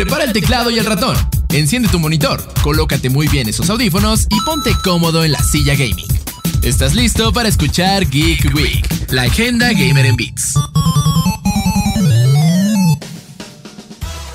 Prepara 0.00 0.24
el 0.24 0.32
teclado 0.32 0.70
y 0.70 0.78
el 0.78 0.86
ratón. 0.86 1.14
Enciende 1.50 1.86
tu 1.90 1.98
monitor, 1.98 2.42
colócate 2.62 3.10
muy 3.10 3.28
bien 3.28 3.50
esos 3.50 3.68
audífonos 3.68 4.26
y 4.30 4.40
ponte 4.46 4.72
cómodo 4.82 5.26
en 5.26 5.32
la 5.32 5.42
silla 5.42 5.74
gaming. 5.74 6.06
¿Estás 6.62 6.94
listo 6.94 7.34
para 7.34 7.50
escuchar 7.50 8.08
Geek 8.08 8.50
Week, 8.54 9.10
la 9.10 9.24
agenda 9.24 9.70
gamer 9.74 10.06
en 10.06 10.16
Beats? 10.16 10.54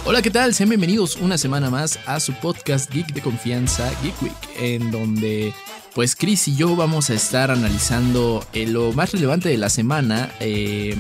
Hola, 0.06 0.22
¿qué 0.22 0.30
tal? 0.30 0.54
Sean 0.54 0.70
bienvenidos 0.70 1.16
una 1.16 1.36
semana 1.36 1.72
más 1.72 1.98
a 2.06 2.20
su 2.20 2.34
podcast 2.34 2.92
Geek 2.92 3.16
de 3.16 3.22
confianza, 3.22 3.90
Geek 4.04 4.22
Week, 4.22 4.50
en 4.60 4.92
donde 4.92 5.52
pues 5.96 6.18
Chris 6.18 6.50
y 6.50 6.58
yo 6.58 6.76
vamos 6.76 7.10
a 7.10 7.14
estar 7.14 7.52
analizando 7.52 8.46
eh, 8.52 8.68
lo 8.68 8.92
más 8.92 9.14
relevante 9.14 9.48
de 9.48 9.58
la 9.58 9.70
semana. 9.70 10.30
Eh, 10.42 10.94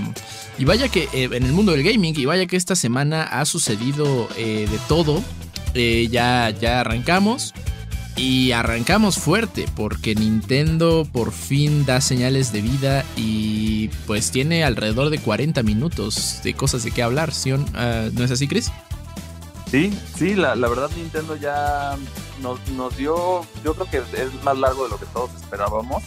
y 0.57 0.63
vaya 0.63 0.87
que 0.87 1.09
eh, 1.11 1.29
en 1.33 1.43
el 1.43 1.51
mundo 1.51 1.73
del 1.73 1.83
gaming, 1.83 2.17
y 2.17 2.23
vaya 2.23 2.45
que 2.45 2.55
esta 2.55 2.77
semana 2.77 3.23
ha 3.23 3.43
sucedido 3.43 4.29
de 4.37 4.79
todo. 4.87 5.21
ya, 5.73 6.49
ya 6.49 6.79
arrancamos. 6.79 7.53
Y 8.15 8.53
arrancamos 8.53 9.17
fuerte 9.17 9.65
porque 9.75 10.15
Nintendo 10.15 11.05
por 11.11 11.33
fin 11.33 11.85
da 11.85 11.99
señales 11.99 12.53
de 12.53 12.61
vida 12.61 13.03
y 13.17 13.89
pues 14.07 14.31
tiene 14.31 14.63
alrededor 14.63 15.09
de 15.09 15.17
40 15.17 15.61
minutos 15.63 16.39
de 16.41 16.53
cosas 16.53 16.85
de 16.85 16.91
qué 16.91 17.03
hablar, 17.03 17.33
ah, 17.73 18.07
¿no 18.13 18.23
es 18.23 18.31
así, 18.31 18.47
Chris? 18.47 18.71
Sí, 19.71 19.97
sí, 20.15 20.35
la, 20.35 20.55
verdad 20.55 20.89
Nintendo 20.95 21.35
ya 21.35 21.97
nos, 22.41 22.65
nos, 22.69 22.95
dio, 22.95 23.45
yo 23.63 23.73
creo 23.73 23.89
que 23.89 23.97
es 23.97 24.43
más 24.43 24.57
largo 24.57 24.83
de 24.85 24.89
lo 24.89 24.97
que 24.97 25.05
todos 25.07 25.33
esperábamos. 25.35 26.03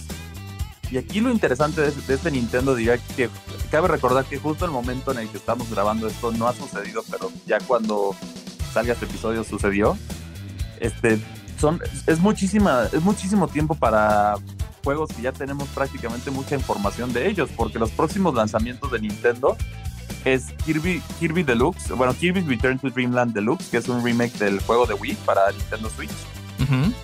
Y 0.91 0.97
aquí 0.97 1.21
lo 1.21 1.31
interesante 1.31 1.83
de, 1.83 1.89
este 1.89 2.31
Nintendo 2.31 2.75
Direct, 2.75 3.05
que 3.15 3.29
cabe 3.71 3.89
recordar 3.89 4.25
que 4.25 4.39
justo 4.39 4.65
el 4.65 4.71
momento 4.71 5.13
en 5.13 5.19
el 5.19 5.29
que 5.29 5.37
estamos 5.37 5.71
grabando 5.71 6.07
esto 6.07 6.33
no 6.33 6.49
ha 6.49 6.55
sucedido, 6.55 7.03
pero 7.11 7.31
ya 7.47 7.59
cuando 7.61 8.15
salga 8.73 8.95
este 8.95 9.05
episodio 9.05 9.45
sucedió. 9.45 9.99
Este, 10.81 11.21
son, 11.61 11.81
es, 12.07 12.21
muchísima, 12.21 12.89
es 12.93 13.03
muchísimo 13.03 13.49
tiempo 13.49 13.75
para 13.75 14.37
juegos 14.85 15.11
que 15.11 15.23
ya 15.23 15.33
tenemos 15.33 15.69
prácticamente 15.71 16.31
mucha 16.31 16.55
información 16.55 17.13
de 17.13 17.29
ellos, 17.29 17.51
porque 17.55 17.79
los 17.79 17.91
próximos 17.91 18.35
lanzamientos 18.35 18.91
de 18.91 19.01
Nintendo 19.01 19.57
es 20.25 20.47
Kirby, 20.65 21.03
Kirby 21.21 21.43
Deluxe, 21.43 21.91
bueno, 21.91 22.15
Kirby's 22.15 22.47
Return 22.47 22.79
to 22.79 22.91
Dreamland 22.91 23.35
Deluxe, 23.35 23.69
que 23.69 23.77
es 23.79 23.89
un 23.89 24.05
remake 24.05 24.37
del 24.39 24.61
juego 24.61 24.87
de 24.87 24.95
Wii 24.95 25.17
para 25.25 25.51
Nintendo 25.53 25.91
Switch. 25.91 26.11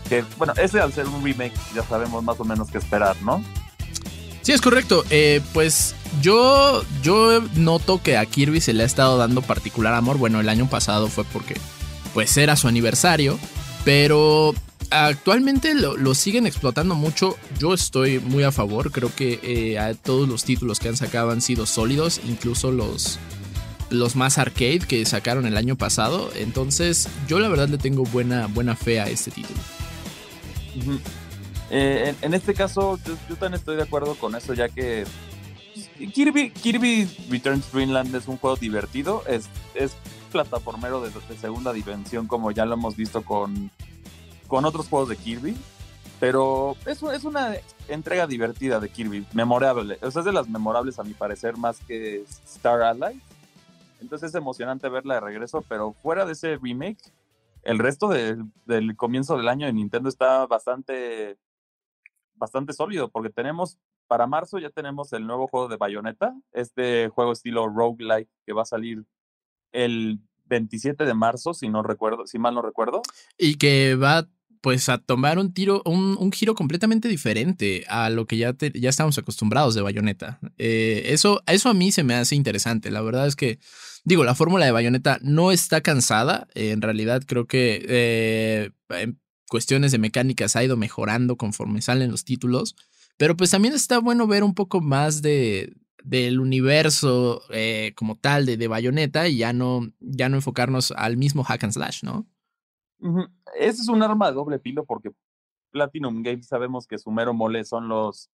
Que, 0.09 0.25
bueno, 0.37 0.53
ese 0.57 0.81
al 0.81 0.93
ser 0.93 1.07
un 1.07 1.25
remake 1.25 1.55
ya 1.75 1.83
sabemos 1.85 2.23
más 2.23 2.39
o 2.39 2.45
menos 2.45 2.69
qué 2.71 2.79
esperar, 2.79 3.17
¿no? 3.23 3.43
Sí, 4.43 4.53
es 4.53 4.61
correcto. 4.61 5.05
Eh, 5.09 5.41
pues 5.55 5.95
yo, 6.21 6.83
yo 7.03 7.41
noto 7.55 8.03
que 8.03 8.19
a 8.19 8.27
Kirby 8.27 8.61
se 8.61 8.75
le 8.75 8.83
ha 8.83 8.87
estado 8.87 9.17
dando 9.17 9.41
particular 9.41 9.95
amor. 9.95 10.19
Bueno, 10.19 10.39
el 10.41 10.51
año 10.51 10.69
pasado 10.69 11.09
fue 11.09 11.25
porque 11.25 11.59
pues 12.13 12.37
era 12.37 12.57
su 12.57 12.69
aniversario. 12.69 13.39
Pero 13.85 14.55
actualmente 14.91 15.75
lo, 15.75 16.15
siguen 16.15 16.47
explotando 16.47 16.95
mucho. 16.95 17.37
Yo 17.59 17.75
estoy 17.75 18.19
muy 18.19 18.45
a 18.45 18.53
favor. 18.53 18.91
Creo 18.91 19.15
que 19.15 19.41
eh, 19.43 19.97
todos 20.03 20.29
los 20.29 20.45
títulos 20.45 20.79
que 20.79 20.89
han 20.89 20.97
sacado 20.97 21.31
han 21.31 21.41
sido 21.41 21.67
sólidos. 21.67 22.21
Incluso 22.25 22.71
los, 22.73 23.19
los 23.91 24.17
más 24.17 24.39
arcade 24.39 24.81
que 24.81 25.05
sacaron 25.05 25.47
el 25.47 25.57
año 25.57 25.77
pasado. 25.77 26.31
Entonces, 26.37 27.09
yo 27.29 27.39
la 27.39 27.49
verdad 27.49 27.69
le 27.69 27.79
tengo 27.79 28.05
buena, 28.05 28.47
buena 28.47 28.77
fe 28.77 29.01
a 29.01 29.09
este 29.09 29.31
título. 29.31 29.61
Eh, 31.71 32.15
en, 32.21 32.35
este 32.35 32.55
caso, 32.55 32.99
yo, 33.07 33.37
también 33.37 33.55
estoy 33.55 33.77
de 33.77 33.83
acuerdo 33.83 34.15
con 34.15 34.35
eso, 34.35 34.55
ya 34.55 34.69
que 34.69 35.05
Kirby, 36.13 36.51
Kirby 36.51 37.09
Returns 37.31 37.73
Dreamland 37.73 38.15
es 38.15 38.29
un 38.29 38.37
juego 38.37 38.57
divertido. 38.57 39.25
Es, 39.27 39.49
es 39.75 39.93
plataformero 40.31 41.01
de, 41.01 41.11
segunda 41.41 41.73
dimensión, 41.73 42.27
como 42.27 42.51
ya 42.51 42.67
lo 42.67 42.75
hemos 42.75 42.97
visto 42.97 43.23
con, 43.23 43.71
con 44.49 44.65
otros 44.65 44.89
juegos 44.89 45.09
de 45.09 45.17
Kirby. 45.17 45.57
Pero 46.21 46.77
es, 46.87 47.03
es 47.03 47.25
una 47.25 47.55
entrega 47.89 48.27
divertida 48.27 48.81
de 48.81 48.89
Kirby, 48.89 49.27
memorable. 49.33 49.99
O 50.01 50.11
sea, 50.11 50.21
es 50.21 50.27
de 50.27 50.33
las 50.33 50.49
memorables 50.49 50.99
a 50.99 51.05
mi 51.05 51.13
parecer 51.13 51.57
más 51.57 51.79
que 51.81 52.23
Star 52.23 52.83
Allies. 52.83 53.21
Entonces 54.01 54.31
es 54.31 54.35
emocionante 54.35 54.89
verla 54.89 55.15
de 55.15 55.21
regreso, 55.21 55.65
pero 55.69 55.93
fuera 55.93 56.25
de 56.27 56.33
ese 56.33 56.57
remake, 56.57 56.99
el 57.63 57.79
resto 57.79 58.09
del 58.09 58.97
comienzo 58.97 59.37
del 59.37 59.49
año 59.49 59.67
de 59.67 59.73
Nintendo 59.73 60.09
está 60.09 60.47
bastante, 60.47 61.39
bastante 62.35 62.75
sólido, 62.75 63.09
porque 63.09 63.31
tenemos, 63.31 63.79
para 64.07 64.27
marzo 64.27 64.59
ya 64.59 64.69
tenemos 64.69 65.13
el 65.15 65.27
nuevo 65.27 65.49
juego 65.49 65.69
de 65.69 65.79
Bayonetta, 65.79 66.35
este 66.53 67.09
juego 67.09 67.33
estilo 67.33 67.67
roguelike 67.67 68.29
que 68.45 68.53
va 68.53 68.63
a 68.63 68.67
salir 68.67 69.05
el 69.73 70.21
27 70.47 71.05
de 71.05 71.15
marzo, 71.15 71.55
si 71.55 71.69
no 71.69 71.83
recuerdo, 71.83 72.27
si 72.27 72.39
mal 72.39 72.55
no 72.55 72.63
recuerdo. 72.63 73.03
Y 73.39 73.57
que 73.57 73.95
va 73.97 74.29
pues 74.65 74.89
a 74.89 74.97
tomar 74.97 75.39
un 75.39 75.53
tiro, 75.53 75.83
un, 75.85 76.33
giro 76.33 76.55
completamente 76.55 77.07
diferente 77.07 77.85
a 77.87 78.09
lo 78.09 78.27
que 78.27 78.39
ya, 78.39 78.57
ya 78.73 78.89
estamos 78.89 79.19
acostumbrados 79.19 79.75
de 79.75 79.83
Bayonetta. 79.83 80.39
Eh, 80.57 81.03
eso, 81.09 81.43
eso 81.47 81.69
a 81.69 81.75
mí 81.75 81.93
se 81.93 82.03
me 82.03 82.15
hace 82.15 82.35
interesante. 82.35 82.91
La 82.91 83.03
verdad 83.03 83.27
es 83.27 83.37
que, 83.37 83.59
digo, 84.05 84.25
la 84.25 84.35
fórmula 84.35 84.65
de 84.65 84.73
Bayonetta 84.73 85.19
no 85.21 85.53
está 85.53 85.83
cansada. 85.83 86.49
en 86.55 86.81
realidad 86.81 87.25
creo 87.27 87.47
que 87.47 87.85
eh, 87.87 88.71
en 88.89 89.21
cuestiones 89.51 89.93
de 89.93 89.99
mecánicas 89.99 90.57
ha 90.57 90.65
ido 90.65 90.79
mejorando 90.79 91.37
conforme 91.37 91.83
salen 91.83 92.11
los 92.11 92.25
títulos. 92.25 92.75
Pero 93.19 93.37
pues 93.37 93.51
también 93.51 93.75
está 93.75 93.99
bueno 93.99 94.27
ver 94.27 94.43
un 94.45 94.55
poco 94.55 94.81
más 94.81 95.21
de, 95.21 95.75
del 96.05 96.41
universo 96.41 97.43
eh, 97.51 97.93
como 97.97 98.17
tal 98.17 98.47
de, 98.47 98.57
de 98.57 98.69
Bayonetta 98.69 99.29
y 99.29 99.37
ya 99.37 99.53
no, 99.53 99.93
ya 100.01 100.31
no 100.31 100.37
enfocarnos 100.37 100.91
al 100.93 101.19
mismo 101.19 101.45
hack 101.45 101.65
and 101.65 101.75
slash, 101.75 102.03
¿no? 102.03 102.27
Ese 103.59 103.83
es 103.83 103.89
un 103.89 104.03
arma 104.03 104.29
de 104.29 104.35
doble 104.35 104.59
filo 104.59 104.85
porque 104.85 105.11
Platinum 105.71 106.23
Games 106.23 106.47
sabemos 106.47 106.87
que 106.87 106.99
su 106.99 107.11
mero 107.11 107.35
mole 107.35 107.65
son 107.65 107.89
los, 107.89 108.31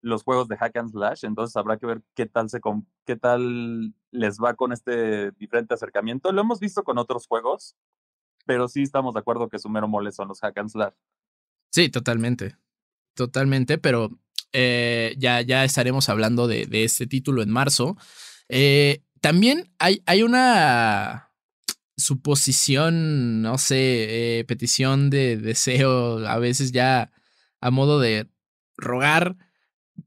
los 0.00 0.22
juegos 0.22 0.48
de 0.48 0.56
hack 0.56 0.76
and 0.76 0.90
slash, 0.90 1.24
entonces 1.24 1.56
habrá 1.56 1.76
que 1.76 1.86
ver 1.86 2.02
qué 2.14 2.26
tal, 2.26 2.48
se, 2.48 2.60
qué 3.04 3.16
tal 3.16 3.94
les 4.10 4.38
va 4.38 4.54
con 4.54 4.72
este 4.72 5.32
diferente 5.32 5.74
acercamiento. 5.74 6.32
Lo 6.32 6.40
hemos 6.40 6.60
visto 6.60 6.84
con 6.84 6.98
otros 6.98 7.26
juegos, 7.26 7.76
pero 8.46 8.68
sí 8.68 8.82
estamos 8.82 9.14
de 9.14 9.20
acuerdo 9.20 9.48
que 9.48 9.58
su 9.58 9.68
mero 9.68 9.88
mole 9.88 10.12
son 10.12 10.28
los 10.28 10.40
hack 10.40 10.56
and 10.58 10.70
slash. 10.70 10.94
Sí, 11.70 11.88
totalmente. 11.88 12.56
Totalmente, 13.14 13.78
pero 13.78 14.10
eh, 14.52 15.14
ya, 15.18 15.40
ya 15.42 15.64
estaremos 15.64 16.08
hablando 16.08 16.46
de, 16.46 16.66
de 16.66 16.84
este 16.84 17.06
título 17.06 17.42
en 17.42 17.50
marzo. 17.50 17.96
Eh, 18.48 19.02
también 19.20 19.72
hay, 19.78 20.02
hay 20.06 20.22
una 20.22 21.33
suposición, 21.96 23.42
no 23.42 23.58
sé, 23.58 24.38
eh, 24.38 24.44
petición 24.44 25.10
de 25.10 25.36
deseo, 25.36 26.26
a 26.26 26.38
veces 26.38 26.72
ya 26.72 27.12
a 27.60 27.70
modo 27.70 28.00
de 28.00 28.28
rogar, 28.76 29.36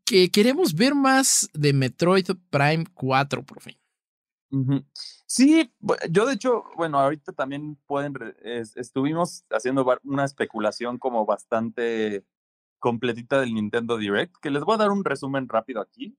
que 0.05 0.29
queremos 0.29 0.75
ver 0.75 0.95
más 0.95 1.49
de 1.53 1.73
Metroid 1.73 2.27
Prime 2.49 2.85
4 2.93 3.43
por 3.43 3.61
fin. 3.61 3.77
Sí, 5.25 5.73
yo 6.09 6.25
de 6.25 6.33
hecho, 6.33 6.63
bueno, 6.77 6.99
ahorita 6.99 7.33
también 7.33 7.77
pueden, 7.85 8.13
estuvimos 8.75 9.43
haciendo 9.49 9.85
una 10.03 10.23
especulación 10.23 10.97
como 10.97 11.25
bastante 11.25 12.23
completita 12.79 13.39
del 13.39 13.53
Nintendo 13.53 13.97
Direct, 13.97 14.35
que 14.41 14.51
les 14.51 14.63
voy 14.63 14.75
a 14.75 14.77
dar 14.77 14.91
un 14.91 15.03
resumen 15.03 15.49
rápido 15.49 15.81
aquí. 15.81 16.17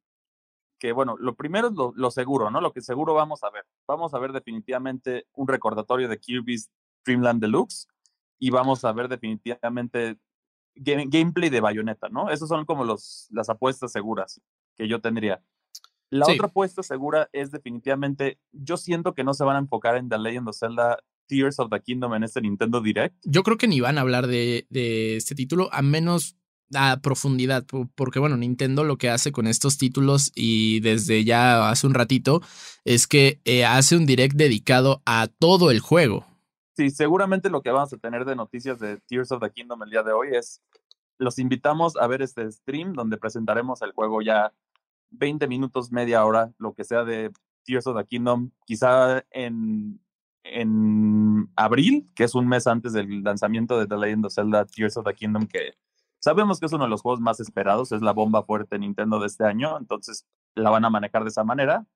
Que 0.79 0.93
bueno, 0.93 1.17
lo 1.19 1.35
primero 1.35 1.69
es 1.69 1.75
lo, 1.75 2.11
seguro, 2.11 2.51
¿no? 2.51 2.61
Lo 2.61 2.73
que 2.73 2.81
seguro 2.81 3.15
vamos 3.15 3.43
a 3.43 3.51
ver. 3.51 3.65
Vamos 3.87 4.15
a 4.15 4.19
ver 4.19 4.33
definitivamente 4.33 5.27
un 5.35 5.49
recordatorio 5.49 6.09
de 6.09 6.19
Kirby's 6.19 6.71
Dreamland 7.05 7.41
Deluxe 7.41 7.89
y 8.39 8.51
vamos 8.51 8.85
a 8.85 8.93
ver 8.93 9.09
definitivamente 9.09 10.19
gameplay 10.75 11.51
de 11.51 11.61
Bayonetta, 11.61 12.09
¿no? 12.09 12.31
Esas 12.31 12.49
son 12.49 12.65
como 12.65 12.85
los, 12.85 13.27
las 13.31 13.49
apuestas 13.49 13.91
seguras 13.91 14.41
que 14.77 14.87
yo 14.87 15.01
tendría. 15.01 15.43
La 16.11 16.27
otra 16.27 16.47
apuesta 16.47 16.83
segura 16.83 17.29
es 17.33 17.51
definitivamente, 17.51 18.39
yo 18.53 18.77
siento 18.77 19.15
que 19.15 19.25
no 19.25 19.35
se 19.35 19.45
van 19.45 19.57
a 19.57 19.59
enfocar 19.59 19.97
en 19.97 20.09
The 20.09 20.19
Legend 20.19 20.49
of 20.49 20.57
Zelda 20.57 20.99
Tears 21.27 21.59
of 21.59 21.71
the 21.71 21.81
Kingdom 21.81 22.15
en 22.15 22.23
este 22.23 22.41
Nintendo 22.41 22.81
Direct. 22.81 23.17
Yo 23.25 23.43
creo 23.43 23.59
que 23.59 23.69
ni 23.69 23.81
van 23.81 23.99
a 23.99 24.01
hablar 24.01 24.27
de, 24.27 24.67
de 24.71 25.17
este 25.17 25.35
título, 25.35 25.69
a 25.73 25.83
menos 25.83 26.37
a 26.75 27.01
profundidad, 27.01 27.65
porque 27.95 28.19
bueno, 28.19 28.37
Nintendo 28.37 28.85
lo 28.85 28.97
que 28.97 29.11
hace 29.11 29.33
con 29.33 29.47
estos 29.47 29.79
títulos 29.79 30.33
y 30.35 30.81
desde 30.81 31.25
ya 31.25 31.71
hace 31.71 31.87
un 31.87 31.95
ratito 31.95 32.43
es 32.85 33.07
que 33.07 33.41
eh, 33.45 33.65
hace 33.65 33.97
un 33.97 34.07
direct 34.07 34.37
dedicado 34.37 35.03
a 35.07 35.29
todo 35.29 35.71
el 35.71 35.81
juego. 35.81 36.27
Sí, 36.77 36.91
seguramente 36.91 37.51
lo 37.51 37.63
que 37.63 37.71
vamos 37.71 37.93
a 37.93 37.97
tener 37.97 38.25
de 38.25 38.37
noticias 38.37 38.79
de 38.79 38.99
Tears 39.09 39.33
of 39.33 39.43
the 39.43 39.51
Kingdom 39.51 39.83
el 39.83 39.91
día 39.91 40.03
de 40.03 40.13
hoy 40.13 40.29
es, 40.33 40.63
los 41.19 41.39
invitamos 41.39 41.97
a 41.97 42.07
ver 42.07 42.23
este 42.23 42.51
stream 42.53 42.93
donde 42.93 43.17
presentaremos 43.17 43.83
el 43.83 43.93
juego 43.93 44.23
ya 44.23 44.53
20 45.11 45.49
minutos, 45.49 45.91
media 45.91 46.25
hora, 46.25 46.53
lo 46.59 46.75
que 46.75 46.85
sea 46.85 47.05
de 47.05 47.33
Tears 47.65 47.87
of 47.87 47.99
the 47.99 48.07
Kingdom, 48.07 48.51
quizá 48.65 49.25
en, 49.31 50.01
en 50.45 51.51
abril, 51.57 52.09
que 52.15 52.25
es 52.25 52.35
un 52.35 52.47
mes 52.47 52.67
antes 52.67 52.93
del 52.93 53.23
lanzamiento 53.23 53.79
de 53.79 53.87
The 53.87 53.97
Legend 53.97 54.27
of 54.27 54.35
Zelda 54.35 54.65
Tears 54.65 54.97
of 54.97 55.05
the 55.05 55.15
Kingdom, 55.15 55.47
que 55.47 55.75
Sabemos 56.21 56.59
que 56.59 56.67
es 56.67 56.73
uno 56.73 56.85
de 56.85 56.91
los 56.91 57.03
juegos 57.03 57.21
más 57.21 57.41
esperados, 57.41 57.93
es 57.93 58.03
la 58.03 58.13
bomba 58.13 58.43
fuerte 58.43 58.79
Nintendo 58.79 59.21
de 59.21 59.27
este 59.29 59.45
año, 59.45 59.79
entonces 59.79 60.27
la 60.55 60.71
van 60.71 60.85
a 60.85 60.91
manejar 60.91 61.23
de 61.23 61.31
esa 61.31 61.45
manera. 61.45 61.87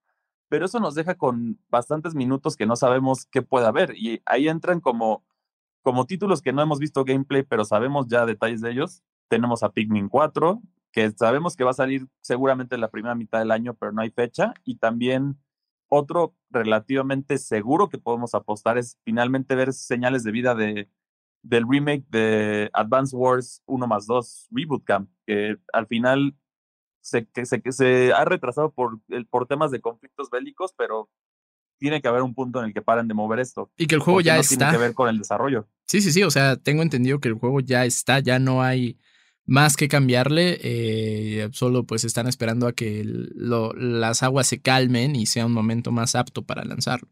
pero 0.48 0.66
eso 0.66 0.80
nos 0.80 0.94
deja 0.94 1.14
con 1.16 1.58
bastantes 1.70 2.14
minutos 2.14 2.56
que 2.56 2.66
no 2.66 2.76
sabemos 2.76 3.26
qué 3.26 3.42
puede 3.42 3.66
haber. 3.66 3.96
Y 3.96 4.22
ahí 4.26 4.48
entran 4.48 4.80
como, 4.80 5.24
como 5.82 6.06
títulos 6.06 6.42
que 6.42 6.52
no 6.52 6.62
hemos 6.62 6.78
visto 6.78 7.04
gameplay, 7.04 7.42
pero 7.42 7.64
sabemos 7.64 8.06
ya 8.08 8.26
detalles 8.26 8.60
de 8.60 8.70
ellos. 8.72 9.02
Tenemos 9.28 9.62
a 9.62 9.70
Pikmin 9.70 10.08
4, 10.10 10.60
que 10.92 11.10
sabemos 11.12 11.56
que 11.56 11.64
va 11.64 11.70
a 11.70 11.74
salir 11.74 12.06
seguramente 12.20 12.74
en 12.74 12.82
la 12.82 12.90
primera 12.90 13.14
mitad 13.14 13.38
del 13.38 13.50
año, 13.50 13.74
pero 13.74 13.92
no 13.92 14.02
hay 14.02 14.10
fecha. 14.10 14.54
Y 14.64 14.76
también 14.76 15.38
otro 15.88 16.34
relativamente 16.50 17.38
seguro 17.38 17.88
que 17.88 17.98
podemos 17.98 18.34
apostar 18.34 18.78
es 18.78 18.98
finalmente 19.04 19.54
ver 19.54 19.72
señales 19.72 20.22
de 20.22 20.32
vida 20.32 20.54
de, 20.54 20.90
del 21.42 21.66
remake 21.68 22.04
de 22.08 22.70
Advance 22.72 23.14
Wars 23.14 23.62
1 23.66 23.86
más 23.86 24.06
2 24.06 24.48
Reboot 24.50 24.84
Camp, 24.84 25.10
que 25.26 25.56
al 25.72 25.86
final 25.86 26.36
se, 27.00 27.26
que 27.26 27.44
se, 27.46 27.60
que 27.60 27.72
se 27.72 28.12
ha 28.12 28.24
retrasado 28.24 28.72
por, 28.72 29.00
por 29.28 29.46
temas 29.46 29.70
de 29.70 29.80
conflictos 29.80 30.30
bélicos, 30.30 30.72
pero 30.76 31.10
tiene 31.78 32.00
que 32.00 32.06
haber 32.06 32.22
un 32.22 32.34
punto 32.34 32.60
en 32.60 32.66
el 32.66 32.72
que 32.72 32.80
paren 32.80 33.08
de 33.08 33.14
mover 33.14 33.40
esto. 33.40 33.72
Y 33.76 33.88
que 33.88 33.96
el 33.96 34.00
juego 34.00 34.20
ya 34.20 34.38
está. 34.38 34.56
Tiene 34.56 34.72
que 34.72 34.78
ver 34.78 34.94
con 34.94 35.08
el 35.08 35.18
desarrollo. 35.18 35.66
Sí, 35.86 36.00
sí, 36.00 36.12
sí. 36.12 36.22
O 36.22 36.30
sea, 36.30 36.56
tengo 36.56 36.82
entendido 36.82 37.18
que 37.18 37.26
el 37.26 37.34
juego 37.34 37.58
ya 37.58 37.84
está, 37.84 38.20
ya 38.20 38.38
no 38.38 38.62
hay 38.62 39.00
más 39.46 39.76
que 39.76 39.88
cambiarle. 39.88 40.60
Eh, 40.62 41.48
solo 41.50 41.84
pues 41.84 42.04
están 42.04 42.28
esperando 42.28 42.68
a 42.68 42.72
que 42.72 43.02
lo, 43.04 43.72
las 43.72 44.22
aguas 44.22 44.46
se 44.46 44.60
calmen 44.60 45.16
y 45.16 45.26
sea 45.26 45.44
un 45.44 45.52
momento 45.52 45.90
más 45.90 46.14
apto 46.14 46.42
para 46.42 46.64
lanzarlo. 46.64 47.08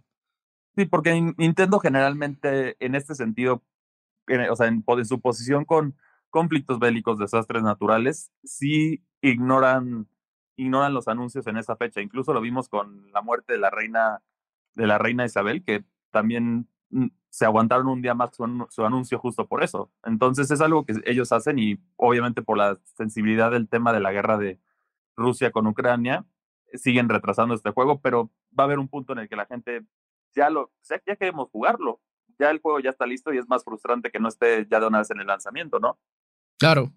Sí, 0.76 0.84
porque 0.84 1.20
Nintendo 1.36 1.80
generalmente 1.80 2.76
en 2.78 2.94
este 2.94 3.16
sentido, 3.16 3.64
o 4.50 4.56
sea, 4.56 4.68
en, 4.68 4.84
su 5.04 5.20
posición 5.20 5.64
con 5.64 5.96
conflictos 6.30 6.78
bélicos, 6.78 7.18
desastres 7.18 7.62
naturales, 7.62 8.32
sí 8.44 9.02
ignoran, 9.20 10.08
ignoran 10.56 10.94
los 10.94 11.08
anuncios 11.08 11.46
en 11.46 11.56
esa 11.56 11.76
fecha. 11.76 12.00
Incluso 12.00 12.32
lo 12.32 12.40
vimos 12.40 12.68
con 12.68 13.10
la 13.12 13.22
muerte 13.22 13.54
de 13.54 13.58
la 13.58 13.70
reina, 13.70 14.22
de 14.74 14.86
la 14.86 14.98
reina 14.98 15.24
Isabel, 15.24 15.64
que 15.64 15.84
también 16.10 16.68
mm, 16.90 17.08
se 17.30 17.44
aguantaron 17.44 17.88
un 17.88 18.02
día 18.02 18.14
más 18.14 18.30
su, 18.34 18.84
anuncio 18.84 19.18
justo 19.18 19.46
por 19.46 19.62
eso. 19.62 19.90
Entonces 20.04 20.50
es 20.50 20.60
algo 20.60 20.84
que 20.84 20.94
ellos 21.06 21.32
hacen 21.32 21.58
y 21.58 21.78
obviamente 21.96 22.42
por 22.42 22.58
la 22.58 22.78
sensibilidad 22.96 23.50
del 23.50 23.68
tema 23.68 23.92
de 23.92 24.00
la 24.00 24.12
guerra 24.12 24.36
de 24.36 24.60
Rusia 25.16 25.50
con 25.50 25.66
Ucrania, 25.66 26.24
siguen 26.74 27.08
retrasando 27.08 27.54
este 27.54 27.70
juego, 27.70 28.00
pero 28.00 28.30
va 28.58 28.64
a 28.64 28.66
haber 28.66 28.78
un 28.78 28.88
punto 28.88 29.12
en 29.12 29.20
el 29.20 29.28
que 29.28 29.36
la 29.36 29.46
gente 29.46 29.84
ya 30.34 30.50
lo, 30.50 30.70
ya 30.88 31.16
queremos 31.16 31.50
jugarlo, 31.50 32.00
ya 32.40 32.50
el 32.50 32.60
juego 32.60 32.80
ya 32.80 32.90
está 32.90 33.06
listo 33.06 33.32
y 33.32 33.38
es 33.38 33.48
más 33.48 33.62
frustrante 33.62 34.10
que 34.10 34.18
no 34.18 34.28
esté 34.28 34.66
ya 34.70 34.80
de 34.80 34.86
una 34.86 34.98
vez 34.98 35.10
en 35.10 35.20
el 35.20 35.26
lanzamiento, 35.26 35.78
¿no? 35.78 35.98
Claro, 36.58 36.92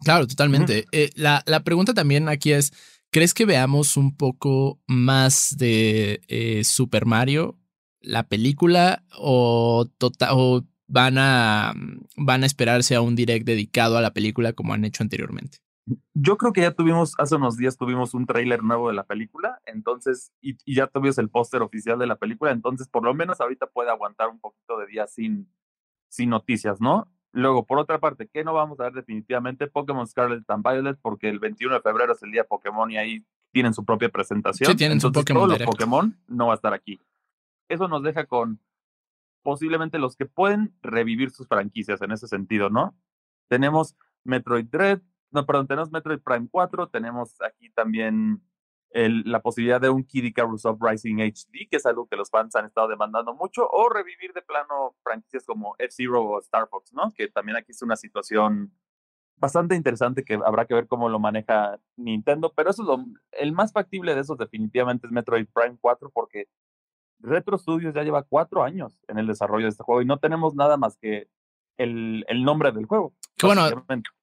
claro, 0.00 0.26
totalmente. 0.26 0.86
Eh, 0.92 1.10
la, 1.14 1.42
la, 1.46 1.64
pregunta 1.64 1.94
también 1.94 2.28
aquí 2.28 2.52
es, 2.52 2.72
¿crees 3.10 3.34
que 3.34 3.44
veamos 3.44 3.96
un 3.96 4.16
poco 4.16 4.80
más 4.86 5.56
de 5.58 6.20
eh, 6.28 6.64
Super 6.64 7.06
Mario, 7.06 7.58
la 8.00 8.28
película, 8.28 9.04
o, 9.18 9.88
tota, 9.98 10.34
o 10.34 10.64
van, 10.86 11.18
a, 11.18 11.74
van 12.16 12.42
a 12.42 12.46
esperarse 12.46 12.94
a 12.94 13.00
un 13.00 13.16
direct 13.16 13.46
dedicado 13.46 13.98
a 13.98 14.02
la 14.02 14.12
película 14.12 14.52
como 14.52 14.74
han 14.74 14.84
hecho 14.84 15.02
anteriormente? 15.02 15.58
Yo 16.14 16.36
creo 16.36 16.52
que 16.52 16.62
ya 16.62 16.72
tuvimos, 16.72 17.14
hace 17.18 17.36
unos 17.36 17.56
días 17.56 17.76
tuvimos 17.76 18.14
un 18.14 18.26
tráiler 18.26 18.62
nuevo 18.62 18.88
de 18.88 18.94
la 18.94 19.04
película, 19.04 19.60
entonces, 19.66 20.32
y, 20.40 20.56
y 20.64 20.76
ya 20.76 20.86
tuvimos 20.86 21.18
el 21.18 21.28
póster 21.28 21.62
oficial 21.62 21.98
de 21.98 22.06
la 22.06 22.16
película, 22.16 22.50
entonces 22.50 22.88
por 22.88 23.04
lo 23.04 23.14
menos 23.14 23.40
ahorita 23.40 23.66
puede 23.66 23.90
aguantar 23.90 24.28
un 24.28 24.40
poquito 24.40 24.78
de 24.78 24.86
días 24.86 25.12
sin, 25.12 25.48
sin 26.08 26.30
noticias, 26.30 26.80
¿no? 26.80 27.08
Luego, 27.32 27.64
por 27.64 27.78
otra 27.78 27.98
parte, 27.98 28.28
¿qué 28.28 28.44
no 28.44 28.52
vamos 28.52 28.78
a 28.80 28.84
ver 28.84 28.92
definitivamente? 28.92 29.66
Pokémon 29.66 30.06
Scarlet 30.06 30.48
and 30.48 30.62
Violet, 30.62 30.98
porque 31.00 31.30
el 31.30 31.38
21 31.38 31.76
de 31.76 31.80
febrero 31.80 32.12
es 32.12 32.22
el 32.22 32.30
día 32.30 32.44
Pokémon 32.44 32.90
y 32.90 32.98
ahí 32.98 33.24
tienen 33.52 33.72
su 33.72 33.84
propia 33.84 34.10
presentación. 34.10 34.70
Sí, 34.70 34.76
tienen 34.76 35.00
su 35.00 35.10
Pokémon. 35.10 35.48
Todos 35.48 35.58
los 35.58 35.66
Pokémon 35.66 36.18
no 36.26 36.48
va 36.48 36.52
a 36.52 36.56
estar 36.56 36.74
aquí. 36.74 37.00
Eso 37.68 37.88
nos 37.88 38.02
deja 38.02 38.26
con 38.26 38.60
posiblemente 39.42 39.98
los 39.98 40.14
que 40.14 40.26
pueden 40.26 40.74
revivir 40.82 41.30
sus 41.30 41.48
franquicias 41.48 42.02
en 42.02 42.12
ese 42.12 42.28
sentido, 42.28 42.68
¿no? 42.68 42.94
Tenemos 43.48 43.96
Metroid 44.24 44.66
Dread, 44.66 45.00
no, 45.32 45.46
perdón, 45.46 45.66
tenemos 45.66 45.90
Metroid 45.90 46.20
Prime 46.20 46.48
4, 46.50 46.88
tenemos 46.88 47.40
aquí 47.42 47.70
también 47.70 48.42
la 48.94 49.40
posibilidad 49.40 49.80
de 49.80 49.88
un 49.88 50.04
Kid 50.04 50.24
Icarus 50.24 50.66
Uprising 50.66 51.20
HD, 51.20 51.66
que 51.70 51.76
es 51.76 51.86
algo 51.86 52.06
que 52.06 52.16
los 52.16 52.28
fans 52.28 52.54
han 52.56 52.66
estado 52.66 52.88
demandando 52.88 53.34
mucho, 53.34 53.66
o 53.68 53.88
revivir 53.88 54.32
de 54.34 54.42
plano 54.42 54.94
franquicias 55.02 55.46
como 55.46 55.74
F-Zero 55.78 56.22
o 56.22 56.38
Star 56.40 56.68
Fox, 56.68 56.92
¿no? 56.92 57.10
Que 57.16 57.28
también 57.28 57.56
aquí 57.56 57.72
es 57.72 57.80
una 57.80 57.96
situación 57.96 58.72
bastante 59.36 59.74
interesante 59.74 60.24
que 60.24 60.34
habrá 60.34 60.66
que 60.66 60.74
ver 60.74 60.86
cómo 60.86 61.08
lo 61.08 61.18
maneja 61.18 61.80
Nintendo, 61.96 62.52
pero 62.54 62.70
eso 62.70 62.82
es 62.82 62.88
lo, 62.88 63.04
el 63.32 63.52
más 63.52 63.72
factible 63.72 64.14
de 64.14 64.20
esos 64.20 64.38
definitivamente 64.38 65.06
es 65.06 65.12
Metroid 65.12 65.46
Prime 65.52 65.78
4 65.80 66.10
porque 66.10 66.48
Retro 67.18 67.56
Studios 67.58 67.94
ya 67.94 68.02
lleva 68.02 68.22
cuatro 68.22 68.62
años 68.62 69.00
en 69.08 69.18
el 69.18 69.26
desarrollo 69.26 69.64
de 69.64 69.70
este 69.70 69.82
juego 69.82 70.02
y 70.02 70.06
no 70.06 70.18
tenemos 70.18 70.54
nada 70.54 70.76
más 70.76 70.96
que 70.96 71.28
el, 71.76 72.24
el 72.28 72.44
nombre 72.44 72.72
del 72.72 72.86
juego. 72.86 73.14
bueno, 73.42 73.62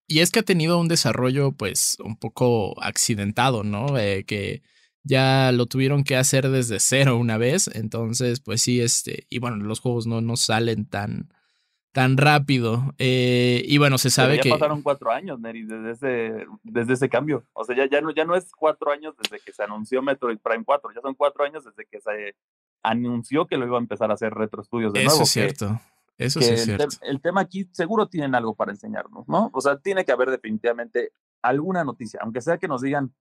y 0.09 0.19
es 0.19 0.31
que 0.31 0.39
ha 0.39 0.43
tenido 0.43 0.79
un 0.79 0.87
desarrollo 0.87 1.51
pues 1.53 1.97
un 2.03 2.17
poco 2.17 2.81
accidentado, 2.81 3.63
¿no? 3.63 3.97
Eh, 3.97 4.25
que 4.25 4.63
ya 5.03 5.51
lo 5.53 5.67
tuvieron 5.67 6.03
que 6.03 6.17
hacer 6.17 6.49
desde 6.49 6.79
cero 6.79 7.17
una 7.17 7.37
vez, 7.37 7.69
entonces 7.73 8.41
pues 8.41 8.61
sí, 8.61 8.81
este, 8.81 9.27
y 9.29 9.39
bueno, 9.39 9.57
los 9.57 9.79
juegos 9.79 10.07
no, 10.07 10.19
no 10.19 10.35
salen 10.35 10.85
tan, 10.89 11.29
tan 11.91 12.17
rápido. 12.17 12.93
Eh, 12.97 13.63
y 13.65 13.77
bueno, 13.77 13.97
se 13.97 14.09
sabe 14.09 14.39
que... 14.39 14.49
Ya 14.49 14.55
pasaron 14.55 14.81
cuatro 14.81 15.11
años, 15.11 15.39
Neri, 15.39 15.63
desde 15.63 15.91
ese, 15.91 16.45
desde 16.63 16.93
ese 16.93 17.07
cambio. 17.07 17.45
O 17.53 17.63
sea, 17.63 17.75
ya, 17.75 17.87
ya, 17.87 18.01
no, 18.01 18.11
ya 18.11 18.25
no 18.25 18.35
es 18.35 18.51
cuatro 18.51 18.91
años 18.91 19.15
desde 19.21 19.39
que 19.39 19.53
se 19.53 19.63
anunció 19.63 20.01
Metroid 20.01 20.39
Prime 20.39 20.63
4, 20.65 20.91
ya 20.95 21.01
son 21.01 21.15
cuatro 21.15 21.45
años 21.45 21.63
desde 21.63 21.87
que 21.89 22.01
se 22.01 22.35
anunció 22.83 23.45
que 23.45 23.57
lo 23.57 23.67
iba 23.67 23.77
a 23.77 23.81
empezar 23.81 24.09
a 24.11 24.15
hacer 24.15 24.33
Retro 24.33 24.63
Studios 24.63 24.93
de 24.93 25.01
Eso 25.01 25.09
nuevo. 25.09 25.23
es 25.23 25.29
cierto. 25.29 25.79
Eso 26.19 26.41
sí 26.41 26.53
es 26.53 26.67
el, 26.67 26.77
cierto. 26.77 26.97
el, 27.01 27.21
tema 27.21 27.41
aquí 27.41 27.69
seguro 27.71 28.07
tienen 28.07 28.35
algo 28.35 28.53
para 28.53 28.71
enseñarnos, 28.71 29.27
¿no? 29.29 29.49
O 29.53 29.61
sea, 29.61 29.77
tiene 29.77 30.03
que 30.03 30.11
haber 30.11 30.29
definitivamente 30.29 31.13
alguna 31.41 31.85
noticia, 31.85 32.19
aunque 32.21 32.41
sea 32.41 32.57
que 32.57 32.67
nos 32.67 32.81
digan, 32.81 33.13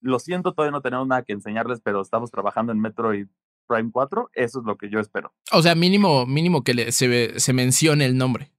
lo 0.00 0.20
siento, 0.20 0.54
todavía 0.54 0.70
no 0.70 0.80
tenemos 0.80 1.08
nada 1.08 1.22
que 1.22 1.32
enseñarles, 1.32 1.80
pero 1.82 2.00
estamos 2.00 2.30
trabajando 2.30 2.70
en 2.70 2.78
Metroid 2.78 3.26
Prime 3.66 3.90
4, 3.92 4.30
eso 4.34 4.60
es 4.60 4.64
lo 4.64 4.78
que 4.78 4.88
yo 4.88 5.00
espero. 5.00 5.34
O 5.50 5.60
sea, 5.62 5.74
mínimo, 5.74 6.26
mínimo 6.26 6.62
que 6.62 6.74
le, 6.74 6.92
se, 6.92 7.40
se 7.40 7.52
mencione 7.52 8.06
el 8.06 8.16
nombre. 8.16 8.52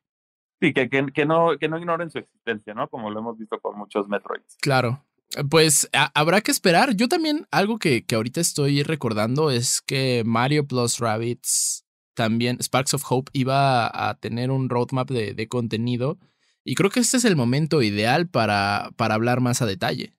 Sí, 0.61 0.73
que, 0.73 0.89
que, 0.89 1.07
que, 1.13 1.25
no, 1.25 1.57
que 1.57 1.69
no 1.69 1.77
ignoren 1.79 2.11
su 2.11 2.19
existencia, 2.19 2.73
¿no? 2.73 2.89
Como 2.89 3.09
lo 3.09 3.19
hemos 3.19 3.37
visto 3.37 3.61
con 3.61 3.77
muchos 3.77 4.09
Metroids. 4.09 4.57
Claro. 4.59 5.05
Pues 5.49 5.87
a, 5.93 6.11
habrá 6.19 6.41
que 6.41 6.51
esperar. 6.51 6.95
Yo 6.95 7.07
también, 7.07 7.47
algo 7.49 7.79
que, 7.79 8.05
que 8.05 8.15
ahorita 8.15 8.41
estoy 8.41 8.83
recordando 8.83 9.51
es 9.51 9.81
que 9.81 10.23
Mario 10.25 10.67
Plus 10.67 10.99
Rabbits 10.99 11.85
también 12.19 12.58
Sparks 12.62 12.96
of 12.96 13.03
Hope 13.10 13.32
iba 13.32 14.10
a 14.10 14.20
tener 14.20 14.51
un 14.51 14.67
roadmap 14.67 15.10
de, 15.10 15.34
de 15.34 15.48
contenido 15.48 16.17
y 16.65 16.75
creo 16.75 16.89
que 16.89 17.00
este 17.00 17.15
es 17.15 17.24
el 17.24 17.38
momento 17.38 17.82
ideal 17.82 18.27
para, 18.27 18.89
para 18.98 19.15
hablar 19.15 19.39
más 19.39 19.62
a 19.62 19.65
detalle. 19.65 20.13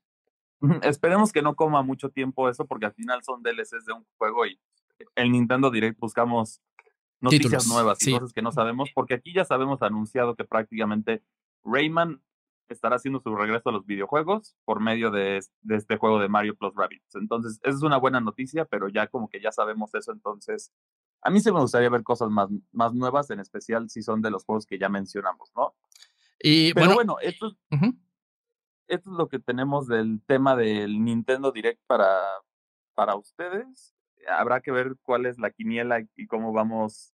Esperemos 0.82 1.30
que 1.30 1.42
no 1.42 1.56
coma 1.56 1.82
mucho 1.82 2.08
tiempo 2.08 2.48
eso 2.48 2.64
porque 2.66 2.86
al 2.86 2.94
final 2.94 3.22
son 3.22 3.42
DLCs 3.42 3.84
de 3.84 3.92
un 3.92 4.06
juego 4.16 4.46
y 4.46 4.58
el 5.14 5.30
Nintendo 5.30 5.70
Direct 5.70 6.00
buscamos 6.00 6.62
noticias 7.20 7.64
Títulos, 7.64 7.68
nuevas 7.68 8.00
y 8.00 8.06
sí. 8.06 8.12
cosas 8.12 8.32
que 8.32 8.40
no 8.40 8.50
sabemos 8.50 8.88
porque 8.94 9.12
aquí 9.12 9.34
ya 9.34 9.44
sabemos 9.44 9.82
anunciado 9.82 10.36
que 10.36 10.44
prácticamente 10.44 11.22
Rayman 11.62 12.22
estará 12.70 12.96
haciendo 12.96 13.20
su 13.20 13.36
regreso 13.36 13.68
a 13.68 13.72
los 13.72 13.84
videojuegos 13.84 14.56
por 14.64 14.80
medio 14.80 15.10
de, 15.10 15.40
de 15.60 15.76
este 15.76 15.98
juego 15.98 16.18
de 16.18 16.30
Mario 16.30 16.56
Plus 16.56 16.72
Rabbids. 16.74 17.14
Entonces, 17.16 17.60
esa 17.62 17.76
es 17.76 17.82
una 17.82 17.98
buena 17.98 18.20
noticia, 18.20 18.64
pero 18.64 18.88
ya 18.88 19.08
como 19.08 19.28
que 19.28 19.42
ya 19.42 19.52
sabemos 19.52 19.94
eso, 19.94 20.12
entonces 20.12 20.72
a 21.22 21.30
mí 21.30 21.40
sí 21.40 21.52
me 21.52 21.60
gustaría 21.60 21.88
ver 21.90 22.02
cosas 22.02 22.30
más, 22.30 22.48
más 22.72 22.94
nuevas, 22.94 23.30
en 23.30 23.40
especial 23.40 23.88
si 23.90 24.02
son 24.02 24.22
de 24.22 24.30
los 24.30 24.44
juegos 24.44 24.66
que 24.66 24.78
ya 24.78 24.88
mencionamos, 24.88 25.52
¿no? 25.56 25.74
Y 26.38 26.72
Pero 26.74 26.86
bueno, 26.94 26.94
bueno, 26.94 27.16
esto, 27.20 27.56
esto 28.88 29.10
es 29.10 29.16
lo 29.16 29.28
que 29.28 29.38
tenemos 29.38 29.86
del 29.86 30.20
tema 30.26 30.56
del 30.56 31.04
Nintendo 31.04 31.52
Direct 31.52 31.80
para, 31.86 32.18
para 32.94 33.14
ustedes. 33.16 33.94
Habrá 34.28 34.60
que 34.60 34.72
ver 34.72 34.96
cuál 35.02 35.26
es 35.26 35.38
la 35.38 35.50
quiniela 35.50 36.00
y 36.16 36.26
cómo 36.26 36.52
vamos 36.52 37.12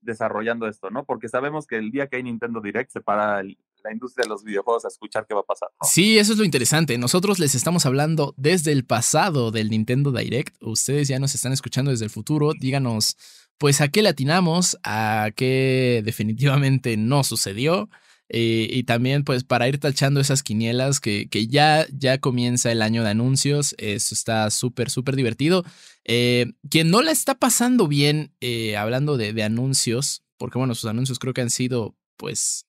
desarrollando 0.00 0.66
esto, 0.66 0.90
¿no? 0.90 1.04
Porque 1.04 1.28
sabemos 1.28 1.66
que 1.66 1.76
el 1.76 1.90
día 1.90 2.08
que 2.08 2.16
hay 2.16 2.22
Nintendo 2.22 2.60
Direct 2.60 2.90
se 2.90 3.00
para 3.00 3.40
el- 3.40 3.58
la 3.84 3.92
industria 3.92 4.24
de 4.24 4.28
los 4.28 4.44
videojuegos 4.44 4.84
a 4.84 4.88
escuchar 4.88 5.26
qué 5.26 5.34
va 5.34 5.40
a 5.40 5.44
pasar. 5.44 5.68
Sí, 5.82 6.18
eso 6.18 6.32
es 6.32 6.38
lo 6.38 6.44
interesante. 6.44 6.98
Nosotros 6.98 7.38
les 7.38 7.54
estamos 7.54 7.86
hablando 7.86 8.34
desde 8.36 8.72
el 8.72 8.84
pasado 8.84 9.50
del 9.50 9.70
Nintendo 9.70 10.12
Direct. 10.12 10.56
Ustedes 10.62 11.08
ya 11.08 11.18
nos 11.18 11.34
están 11.34 11.52
escuchando 11.52 11.90
desde 11.90 12.04
el 12.04 12.10
futuro. 12.10 12.52
Díganos, 12.58 13.16
pues, 13.58 13.80
a 13.80 13.88
qué 13.88 14.02
latinamos, 14.02 14.78
a 14.84 15.30
qué 15.36 16.02
definitivamente 16.04 16.96
no 16.96 17.24
sucedió. 17.24 17.88
Eh, 18.32 18.68
y 18.70 18.84
también, 18.84 19.24
pues, 19.24 19.42
para 19.42 19.66
ir 19.66 19.78
tachando 19.78 20.20
esas 20.20 20.42
quinielas 20.42 21.00
que, 21.00 21.28
que 21.28 21.48
ya, 21.48 21.86
ya 21.92 22.18
comienza 22.18 22.70
el 22.70 22.80
año 22.80 23.02
de 23.02 23.10
anuncios. 23.10 23.74
Eso 23.78 24.14
está 24.14 24.50
súper, 24.50 24.88
súper 24.88 25.16
divertido. 25.16 25.64
Eh, 26.04 26.52
quien 26.70 26.90
no 26.90 27.02
la 27.02 27.10
está 27.10 27.34
pasando 27.34 27.88
bien, 27.88 28.32
eh, 28.40 28.76
hablando 28.76 29.16
de 29.16 29.42
anuncios, 29.42 30.22
porque 30.38 30.58
bueno, 30.58 30.74
sus 30.74 30.88
anuncios 30.88 31.18
creo 31.18 31.34
que 31.34 31.42
han 31.42 31.50
sido, 31.50 31.96
pues, 32.16 32.66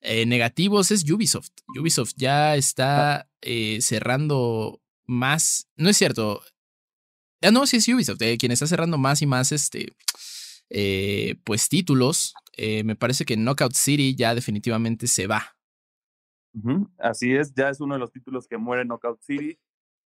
eh, 0.00 0.26
negativos 0.26 0.90
es 0.90 1.10
Ubisoft. 1.10 1.50
Ubisoft 1.78 2.12
ya 2.16 2.56
está 2.56 3.28
eh, 3.40 3.80
cerrando 3.80 4.80
más. 5.06 5.68
No 5.76 5.88
es 5.88 5.96
cierto. 5.96 6.42
Ah, 7.42 7.50
no, 7.50 7.66
sí 7.66 7.78
es 7.78 7.88
Ubisoft, 7.88 8.20
eh, 8.22 8.36
quien 8.38 8.52
está 8.52 8.66
cerrando 8.66 8.98
más 8.98 9.22
y 9.22 9.26
más 9.26 9.52
este, 9.52 9.94
pues 11.44 11.68
títulos. 11.68 12.34
Me 12.58 12.96
parece 12.96 13.24
que 13.24 13.36
Knockout 13.36 13.74
City 13.74 14.14
ya 14.14 14.34
definitivamente 14.34 15.06
se 15.06 15.26
va. 15.26 15.56
Así 16.98 17.34
es, 17.34 17.54
ya 17.54 17.68
es 17.68 17.80
uno 17.80 17.94
de 17.94 18.00
los 18.00 18.10
títulos 18.10 18.48
que 18.48 18.56
muere 18.56 18.84
Knockout 18.84 19.20
City. 19.20 19.58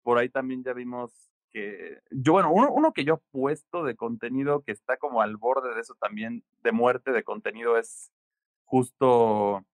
Por 0.02 0.19
ahí 0.19 0.28
también 0.28 0.62
ya 0.62 0.73
vimos 0.73 1.12
que 1.50 2.00
yo, 2.11 2.33
bueno, 2.33 2.52
uno, 2.52 2.71
uno 2.71 2.93
que 2.93 3.05
yo 3.05 3.14
he 3.14 3.31
puesto 3.33 3.83
de 3.83 3.97
contenido 3.97 4.62
que 4.62 4.73
está 4.73 4.97
como 4.97 5.21
al 5.21 5.37
borde 5.37 5.75
de 5.75 5.81
eso 5.81 5.95
también, 6.00 6.45
de 6.62 6.73
muerte 6.73 7.11
de 7.11 7.25
contenido, 7.25 7.76
es 7.76 8.12
justo 8.64 9.64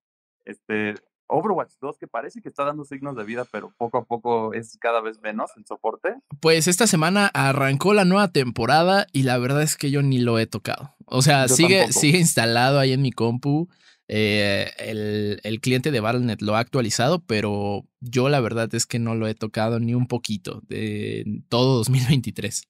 este 0.45 0.95
Overwatch 1.27 1.73
2, 1.81 1.97
que 1.97 2.07
parece 2.07 2.41
que 2.41 2.49
está 2.49 2.63
dando 2.63 2.83
signos 2.85 3.15
de 3.15 3.23
vida, 3.23 3.45
pero 3.51 3.73
poco 3.77 3.97
a 3.97 4.05
poco 4.05 4.53
es 4.53 4.77
cada 4.79 5.01
vez 5.01 5.19
menos 5.21 5.51
el 5.57 5.65
soporte. 5.65 6.15
Pues 6.39 6.67
esta 6.67 6.87
semana 6.87 7.27
arrancó 7.33 7.93
la 7.93 8.05
nueva 8.05 8.29
temporada 8.29 9.07
y 9.11 9.23
la 9.23 9.37
verdad 9.37 9.63
es 9.63 9.75
que 9.75 9.89
yo 9.91 10.01
ni 10.01 10.19
lo 10.19 10.37
he 10.39 10.47
tocado. 10.47 10.95
O 11.05 11.21
sea, 11.21 11.47
sigue, 11.47 11.91
sigue 11.91 12.19
instalado 12.19 12.79
ahí 12.79 12.93
en 12.93 13.01
mi 13.01 13.11
compu. 13.11 13.67
Eh, 14.09 14.69
el, 14.77 15.39
el, 15.43 15.61
cliente 15.61 15.89
de 15.89 16.01
Battle.net 16.01 16.41
lo 16.41 16.55
ha 16.55 16.59
actualizado, 16.59 17.23
pero 17.25 17.87
yo 18.01 18.27
la 18.27 18.41
verdad 18.41 18.73
es 18.75 18.85
que 18.85 18.99
no 18.99 19.15
lo 19.15 19.27
he 19.27 19.33
tocado 19.33 19.79
ni 19.79 19.95
un 19.95 20.07
poquito 20.07 20.61
de 20.67 21.41
todo 21.47 21.77
2023. 21.77 22.67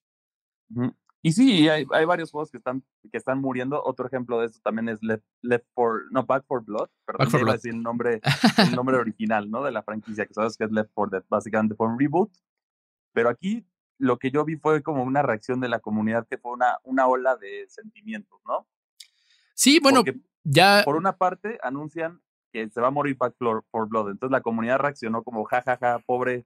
Y 1.26 1.32
sí, 1.32 1.70
hay, 1.70 1.86
hay, 1.92 2.04
varios 2.04 2.32
juegos 2.32 2.52
que 2.52 2.58
están, 2.58 2.84
que 3.10 3.18
están 3.18 3.40
muriendo. 3.40 3.82
Otro 3.82 4.06
ejemplo 4.06 4.42
de 4.42 4.48
eso 4.48 4.60
también 4.62 4.90
es 4.90 5.02
Left, 5.02 5.24
Left 5.42 5.66
for, 5.74 6.04
no, 6.12 6.26
Back 6.26 6.44
for 6.46 6.62
Blood, 6.66 6.90
perdón, 7.06 7.46
decir 7.46 7.74
el 7.74 7.82
nombre, 7.82 8.20
el 8.58 8.76
nombre 8.76 8.98
original, 8.98 9.50
¿no? 9.50 9.64
De 9.64 9.72
la 9.72 9.84
franquicia, 9.84 10.26
que 10.26 10.34
sabes 10.34 10.58
que 10.58 10.66
es 10.66 10.72
Left 10.72 10.92
for 10.94 11.10
Dead, 11.10 11.24
básicamente 11.30 11.76
fue 11.76 11.88
un 11.88 11.98
reboot. 11.98 12.30
Pero 13.14 13.30
aquí 13.30 13.66
lo 13.98 14.20
que 14.20 14.32
yo 14.32 14.44
vi 14.44 14.58
fue 14.58 14.84
como 14.84 15.02
una 15.02 15.22
reacción 15.22 15.62
de 15.62 15.70
la 15.70 15.80
comunidad 15.80 16.28
que 16.28 16.38
fue 16.38 16.52
una, 16.52 16.80
una 16.84 17.08
ola 17.08 17.38
de 17.38 17.68
sentimientos, 17.70 18.42
¿no? 18.46 18.68
Sí, 19.54 19.80
bueno, 19.82 20.04
ya. 20.44 20.82
Por 20.84 20.98
una 20.98 21.16
parte, 21.16 21.58
anuncian 21.64 22.22
que 22.52 22.70
se 22.70 22.82
va 22.82 22.88
a 22.88 22.92
morir 22.92 23.16
Back 23.18 23.36
for 23.72 23.88
Blood. 23.88 24.12
Entonces 24.12 24.32
la 24.32 24.42
comunidad 24.42 24.80
reaccionó 24.80 25.24
como, 25.24 25.46
jajaja, 25.46 25.78
ja, 25.78 25.94
ja, 25.94 26.00
pobre, 26.00 26.46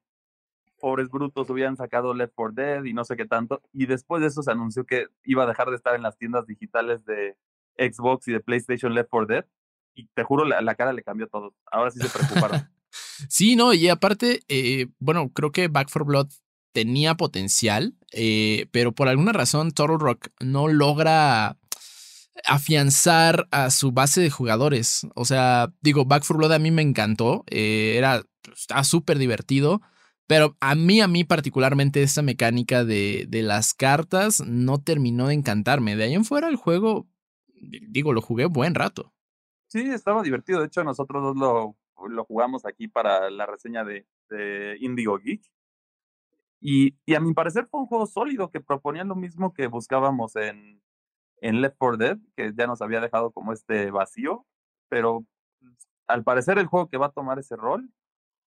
pobres 0.79 1.09
brutos 1.09 1.49
hubieran 1.49 1.77
sacado 1.77 2.13
Left 2.13 2.33
4 2.35 2.53
Dead 2.53 2.83
y 2.83 2.93
no 2.93 3.03
sé 3.03 3.15
qué 3.15 3.25
tanto. 3.25 3.61
Y 3.73 3.85
después 3.85 4.21
de 4.21 4.27
eso 4.27 4.41
se 4.41 4.51
anunció 4.51 4.85
que 4.85 5.07
iba 5.23 5.43
a 5.43 5.47
dejar 5.47 5.69
de 5.69 5.75
estar 5.75 5.95
en 5.95 6.03
las 6.03 6.17
tiendas 6.17 6.45
digitales 6.47 7.05
de 7.05 7.35
Xbox 7.77 8.27
y 8.27 8.33
de 8.33 8.39
PlayStation 8.39 8.93
Left 8.93 9.09
4 9.09 9.27
Dead. 9.27 9.45
Y 9.95 10.07
te 10.13 10.23
juro, 10.23 10.45
la, 10.45 10.75
cara 10.75 10.93
le 10.93 11.03
cambió 11.03 11.27
todo. 11.27 11.55
Ahora 11.71 11.91
sí 11.91 11.99
se 11.99 12.09
preocuparon. 12.09 12.69
sí, 13.29 13.55
no, 13.55 13.73
y 13.73 13.89
aparte, 13.89 14.41
eh, 14.47 14.87
bueno, 14.99 15.29
creo 15.33 15.51
que 15.51 15.67
Back 15.67 15.89
4 15.91 16.05
Blood 16.05 16.27
tenía 16.77 17.15
potencial, 17.15 17.95
eh, 18.11 18.67
pero 18.71 18.91
por 18.91 19.07
alguna 19.07 19.33
razón 19.33 19.71
Total 19.71 19.99
Rock 19.99 20.27
no 20.39 20.67
logra 20.67 21.57
afianzar 22.45 23.47
a 23.49 23.71
su 23.71 23.91
base 23.91 24.21
de 24.21 24.29
jugadores. 24.29 25.07
O 25.15 25.25
sea, 25.25 25.73
digo, 25.81 26.05
Back 26.05 26.21
4 26.21 26.37
Blood 26.37 26.53
a 26.53 26.59
mí 26.59 26.69
me 26.69 26.83
encantó, 26.83 27.43
eh, 27.47 27.95
era, 27.97 28.23
súper 28.83 29.17
divertido, 29.17 29.81
pero 30.27 30.57
a 30.59 30.75
mí, 30.75 30.99
a 30.99 31.07
mí 31.07 31.23
particularmente, 31.23 32.03
esta 32.03 32.21
mecánica 32.21 32.83
de, 32.83 33.25
de, 33.29 33.41
las 33.41 33.73
cartas 33.73 34.43
no 34.45 34.77
terminó 34.77 35.27
de 35.27 35.35
encantarme. 35.35 35.95
De 35.95 36.03
ahí 36.03 36.13
en 36.13 36.25
fuera 36.25 36.49
el 36.49 36.57
juego, 36.57 37.07
digo, 37.89 38.11
lo 38.11 38.21
jugué 38.21 38.45
buen 38.45 38.75
rato. 38.75 39.13
Sí, 39.67 39.89
estaba 39.89 40.21
divertido. 40.23 40.59
De 40.59 40.67
hecho, 40.67 40.83
nosotros 40.83 41.23
dos 41.23 41.37
lo, 41.37 41.77
lo 42.09 42.25
jugamos 42.25 42.65
aquí 42.65 42.89
para 42.89 43.29
la 43.29 43.45
reseña 43.45 43.85
de, 43.85 44.05
de 44.29 44.77
Indigo 44.81 45.17
Geek. 45.17 45.41
Y, 46.59 46.97
y, 47.05 47.15
a 47.15 47.19
mi 47.21 47.33
parecer 47.33 47.67
fue 47.69 47.81
un 47.81 47.87
juego 47.87 48.05
sólido 48.05 48.51
que 48.51 48.59
proponía 48.59 49.03
lo 49.05 49.15
mismo 49.15 49.53
que 49.53 49.67
buscábamos 49.67 50.35
en, 50.35 50.81
en 51.39 51.61
Left 51.61 51.75
4 51.77 51.97
Dead, 51.97 52.17
que 52.35 52.51
ya 52.53 52.67
nos 52.67 52.81
había 52.81 52.99
dejado 52.99 53.31
como 53.31 53.53
este 53.53 53.91
vacío. 53.91 54.45
Pero 54.89 55.25
al 56.07 56.23
parecer 56.23 56.57
el 56.57 56.67
juego 56.67 56.89
que 56.89 56.97
va 56.97 57.07
a 57.07 57.11
tomar 57.11 57.39
ese 57.39 57.55
rol 57.55 57.89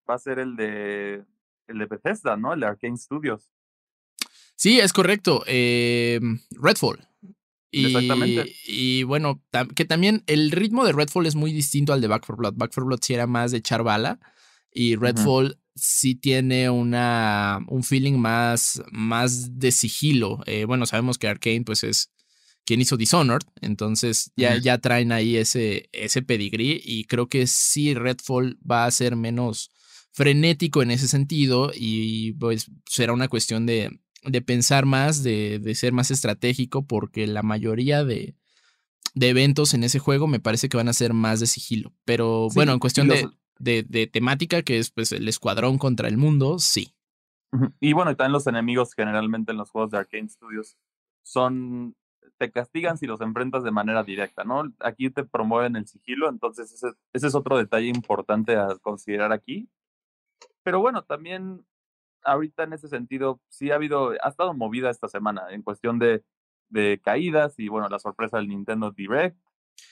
va 0.08 0.14
a 0.14 0.18
ser 0.18 0.38
el 0.38 0.56
de 0.56 1.24
el 1.66 1.78
de 1.78 1.86
Bethesda, 1.86 2.36
¿no? 2.36 2.52
El 2.52 2.60
de 2.60 2.66
Arkane 2.66 2.96
Studios. 2.96 3.50
Sí, 4.56 4.80
es 4.80 4.92
correcto. 4.92 5.42
Eh, 5.46 6.20
Redfall. 6.50 7.06
Y, 7.70 7.86
Exactamente. 7.86 8.54
Y 8.66 9.04
bueno, 9.04 9.42
que 9.74 9.84
también 9.84 10.22
el 10.26 10.50
ritmo 10.50 10.84
de 10.84 10.92
Redfall 10.92 11.26
es 11.26 11.34
muy 11.34 11.52
distinto 11.52 11.92
al 11.92 12.00
de 12.00 12.08
Back 12.08 12.24
4 12.26 12.36
Blood. 12.36 12.54
Back 12.56 12.70
4 12.74 12.84
Blood 12.86 13.00
sí 13.02 13.14
era 13.14 13.26
más 13.26 13.52
de 13.52 13.58
echar 13.58 13.82
bala. 13.82 14.18
Y 14.72 14.96
Redfall 14.96 15.58
sí 15.74 16.14
tiene 16.14 16.70
una, 16.70 17.60
un 17.68 17.82
feeling 17.82 18.18
más, 18.18 18.82
más 18.90 19.58
de 19.58 19.72
sigilo. 19.72 20.40
Eh, 20.46 20.64
bueno, 20.64 20.86
sabemos 20.86 21.18
que 21.18 21.28
Arkane 21.28 21.62
pues 21.62 21.84
es 21.84 22.10
quien 22.64 22.80
hizo 22.80 22.96
Dishonored, 22.96 23.46
entonces 23.60 24.32
ya, 24.36 24.56
ya 24.56 24.78
traen 24.78 25.10
ahí 25.10 25.36
ese, 25.36 25.88
ese 25.92 26.22
pedigrí 26.22 26.80
y 26.84 27.04
creo 27.04 27.28
que 27.28 27.46
sí 27.46 27.94
Redfall 27.94 28.58
va 28.68 28.84
a 28.84 28.90
ser 28.90 29.16
menos, 29.16 29.72
frenético 30.12 30.82
en 30.82 30.90
ese 30.90 31.08
sentido 31.08 31.70
y 31.74 32.32
pues 32.34 32.70
será 32.86 33.12
una 33.12 33.28
cuestión 33.28 33.66
de, 33.66 34.00
de 34.24 34.42
pensar 34.42 34.86
más, 34.86 35.22
de, 35.22 35.58
de, 35.58 35.74
ser 35.74 35.92
más 35.92 36.10
estratégico, 36.10 36.86
porque 36.86 37.26
la 37.26 37.42
mayoría 37.42 38.04
de, 38.04 38.34
de, 39.14 39.28
eventos 39.28 39.74
en 39.74 39.84
ese 39.84 39.98
juego 39.98 40.26
me 40.26 40.40
parece 40.40 40.68
que 40.68 40.76
van 40.76 40.88
a 40.88 40.92
ser 40.92 41.14
más 41.14 41.40
de 41.40 41.46
sigilo. 41.46 41.92
Pero 42.04 42.48
bueno, 42.54 42.72
en 42.72 42.78
cuestión 42.78 43.08
de, 43.08 43.28
de, 43.58 44.06
temática, 44.06 44.62
que 44.62 44.78
es 44.78 44.90
pues 44.90 45.12
el 45.12 45.28
escuadrón 45.28 45.78
contra 45.78 46.08
el 46.08 46.16
mundo, 46.16 46.58
sí. 46.58 46.94
Y 47.80 47.92
bueno, 47.94 48.14
también 48.14 48.32
los 48.32 48.46
enemigos 48.46 48.94
generalmente 48.94 49.52
en 49.52 49.58
los 49.58 49.70
juegos 49.70 49.90
de 49.90 49.98
Arkane 49.98 50.28
Studios 50.28 50.76
son 51.22 51.96
te 52.38 52.50
castigan 52.50 52.96
si 52.96 53.06
los 53.06 53.20
enfrentas 53.20 53.64
de 53.64 53.70
manera 53.70 54.02
directa, 54.02 54.44
¿no? 54.44 54.62
Aquí 54.80 55.10
te 55.10 55.24
promueven 55.24 55.76
el 55.76 55.86
sigilo, 55.86 56.30
entonces 56.30 56.72
ese, 56.72 56.88
ese 57.12 57.26
es 57.26 57.34
otro 57.34 57.58
detalle 57.58 57.88
importante 57.88 58.56
a 58.56 58.78
considerar 58.80 59.30
aquí. 59.30 59.68
Pero 60.62 60.80
bueno, 60.80 61.02
también 61.02 61.64
ahorita 62.24 62.64
en 62.64 62.72
ese 62.72 62.88
sentido 62.88 63.40
sí 63.48 63.70
ha 63.70 63.76
habido, 63.76 64.12
ha 64.22 64.28
estado 64.28 64.54
movida 64.54 64.90
esta 64.90 65.08
semana 65.08 65.42
en 65.50 65.62
cuestión 65.62 65.98
de, 65.98 66.22
de 66.68 67.00
caídas 67.02 67.54
y 67.58 67.68
bueno, 67.68 67.88
la 67.88 67.98
sorpresa 67.98 68.38
del 68.38 68.48
Nintendo 68.48 68.90
Direct. 68.90 69.36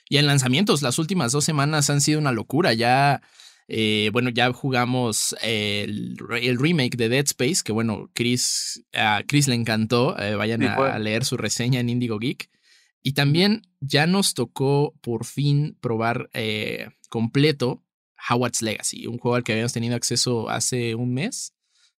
Y 0.08 0.18
en 0.18 0.26
lanzamientos, 0.26 0.82
las 0.82 0.98
últimas 0.98 1.32
dos 1.32 1.44
semanas 1.44 1.90
han 1.90 2.00
sido 2.00 2.18
una 2.18 2.32
locura. 2.32 2.72
Ya, 2.72 3.22
eh, 3.68 4.10
bueno, 4.12 4.30
ya 4.30 4.52
jugamos 4.52 5.34
el, 5.42 6.16
el, 6.40 6.58
remake 6.58 6.96
de 6.96 7.08
Dead 7.08 7.24
Space, 7.24 7.62
que 7.64 7.72
bueno, 7.72 8.10
Chris, 8.14 8.84
a 8.94 9.22
Chris 9.26 9.48
le 9.48 9.54
encantó. 9.54 10.18
Eh, 10.18 10.34
vayan 10.34 10.62
a, 10.62 10.98
leer 10.98 11.24
su 11.24 11.36
reseña 11.36 11.80
en 11.80 11.88
Indigo 11.88 12.18
Geek. 12.18 12.50
Y 13.02 13.12
también 13.12 13.62
ya 13.80 14.06
nos 14.06 14.34
tocó 14.34 14.94
por 15.00 15.24
fin 15.24 15.76
probar 15.80 16.28
eh, 16.32 16.90
completo 17.08 17.82
Howard's 18.28 18.62
Legacy, 18.62 19.06
un 19.06 19.18
juego 19.18 19.36
al 19.36 19.44
que 19.44 19.52
habíamos 19.52 19.72
tenido 19.72 19.96
acceso 19.96 20.48
hace 20.48 20.94
un 20.94 21.14
mes. 21.14 21.54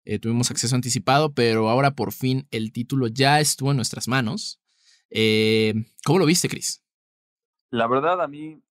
Eh, 0.06 0.20
tuvimos 0.20 0.50
acceso 0.50 0.76
anticipado, 0.76 1.34
pero 1.34 1.70
ahora 1.70 1.92
por 1.92 2.12
fin 2.12 2.48
el 2.52 2.72
título 2.72 3.08
ya 3.08 3.40
estuvo 3.40 3.72
en 3.72 3.78
nuestras 3.78 4.08
manos. 4.08 4.62
Eh, 5.10 5.74
¿Cómo 6.06 6.20
lo 6.20 6.26
viste, 6.26 6.50
Chris? 6.50 6.84
La 7.72 7.88
verdad, 7.88 8.22
a 8.22 8.28
mí, 8.28 8.62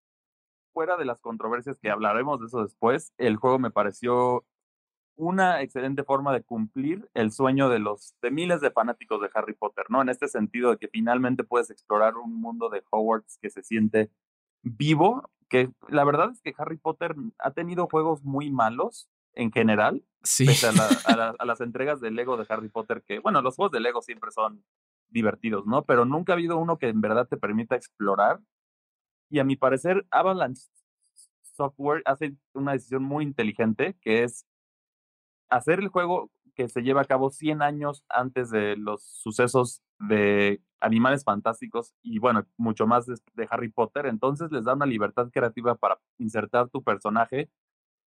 fuera 0.73 0.97
de 0.97 1.05
las 1.05 1.21
controversias 1.21 1.79
que 1.79 1.91
hablaremos 1.91 2.41
de 2.41 2.47
eso 2.47 2.63
después, 2.63 3.13
el 3.19 3.37
juego 3.37 3.59
me 3.59 3.71
pareció 3.71 4.45
una 5.17 5.63
excelente 5.63 6.05
forma 6.05 6.33
de 6.33 6.43
cumplir 6.43 7.11
el 7.15 7.33
sueño 7.33 7.69
de 7.69 7.81
los 7.81 8.15
de 8.23 8.31
miles 8.31 8.61
de 8.61 8.71
fanáticos 8.71 9.21
de 9.21 9.29
Harry 9.35 9.55
Potter, 9.55 9.87
¿no? 9.89 10.01
En 10.01 10.09
este 10.09 10.29
sentido 10.29 10.71
de 10.71 10.79
que 10.79 10.89
finalmente 10.89 11.43
puedes 11.43 11.71
explorar 11.71 12.17
un 12.17 12.41
mundo 12.41 12.69
de 12.69 12.85
Hogwarts 12.91 13.39
que 13.43 13.51
se 13.51 13.65
siente 13.65 14.11
vivo 14.63 15.29
que 15.49 15.71
la 15.89 16.05
verdad 16.05 16.31
es 16.31 16.41
que 16.41 16.55
Harry 16.59 16.77
Potter 16.77 17.15
ha 17.39 17.51
tenido 17.53 17.89
juegos 17.91 18.23
muy 18.23 18.51
malos 18.51 19.09
en 19.35 19.53
general, 19.53 20.05
sí. 20.23 20.47
pese 20.47 20.69
a, 21.07 21.45
las 21.45 21.61
entregas 21.61 22.01
de 22.01 22.11
Lego 22.11 22.37
de 22.37 22.47
Harry 22.49 22.69
Potter, 22.69 23.03
que 23.03 23.19
bueno, 23.19 23.43
los 23.43 23.57
juegos 23.57 23.73
de 23.73 23.81
Lego 23.81 24.03
siempre 24.03 24.31
son 24.31 24.65
divertidos, 25.09 25.67
¿no? 25.67 25.85
Pero 25.85 26.05
nunca 26.05 26.33
ha 26.33 26.37
habido 26.37 26.59
uno 26.59 26.79
que 26.79 26.89
en 26.89 27.01
verdad 27.01 27.27
te 27.29 27.37
permita 27.37 27.77
explorar. 27.77 28.41
Y 29.31 29.39
a 29.39 29.45
mi 29.45 29.57
parecer, 29.57 30.07
Avalanche 30.11 30.63
Software 31.43 32.03
hace 32.05 32.35
una 32.53 32.73
decisión 32.73 33.03
muy 33.03 33.25
inteligente, 33.25 33.97
que 34.01 34.25
es 34.25 34.47
hacer 35.49 35.81
el 35.81 35.89
juego 35.89 36.31
que 36.55 36.69
se 36.69 36.83
lleva 36.83 37.03
a 37.03 37.07
cabo 37.07 37.31
100 37.31 37.63
años 37.63 38.05
antes 38.09 38.51
de 38.51 38.77
los 38.77 39.03
sucesos 39.03 39.83
de 39.99 40.61
Animales 40.81 41.25
Fantásticos 41.25 41.95
y 42.03 42.19
bueno, 42.19 42.47
mucho 42.57 42.87
más 42.87 43.07
de, 43.07 43.49
Harry 43.51 43.69
Potter, 43.69 44.07
entonces 44.07 44.51
les 44.53 44.65
da 44.65 44.75
una 44.75 44.87
libertad 44.87 45.31
creativa 45.33 45.75
para 45.75 45.99
insertar 46.19 46.69
tu 46.69 46.83
personaje 46.83 47.49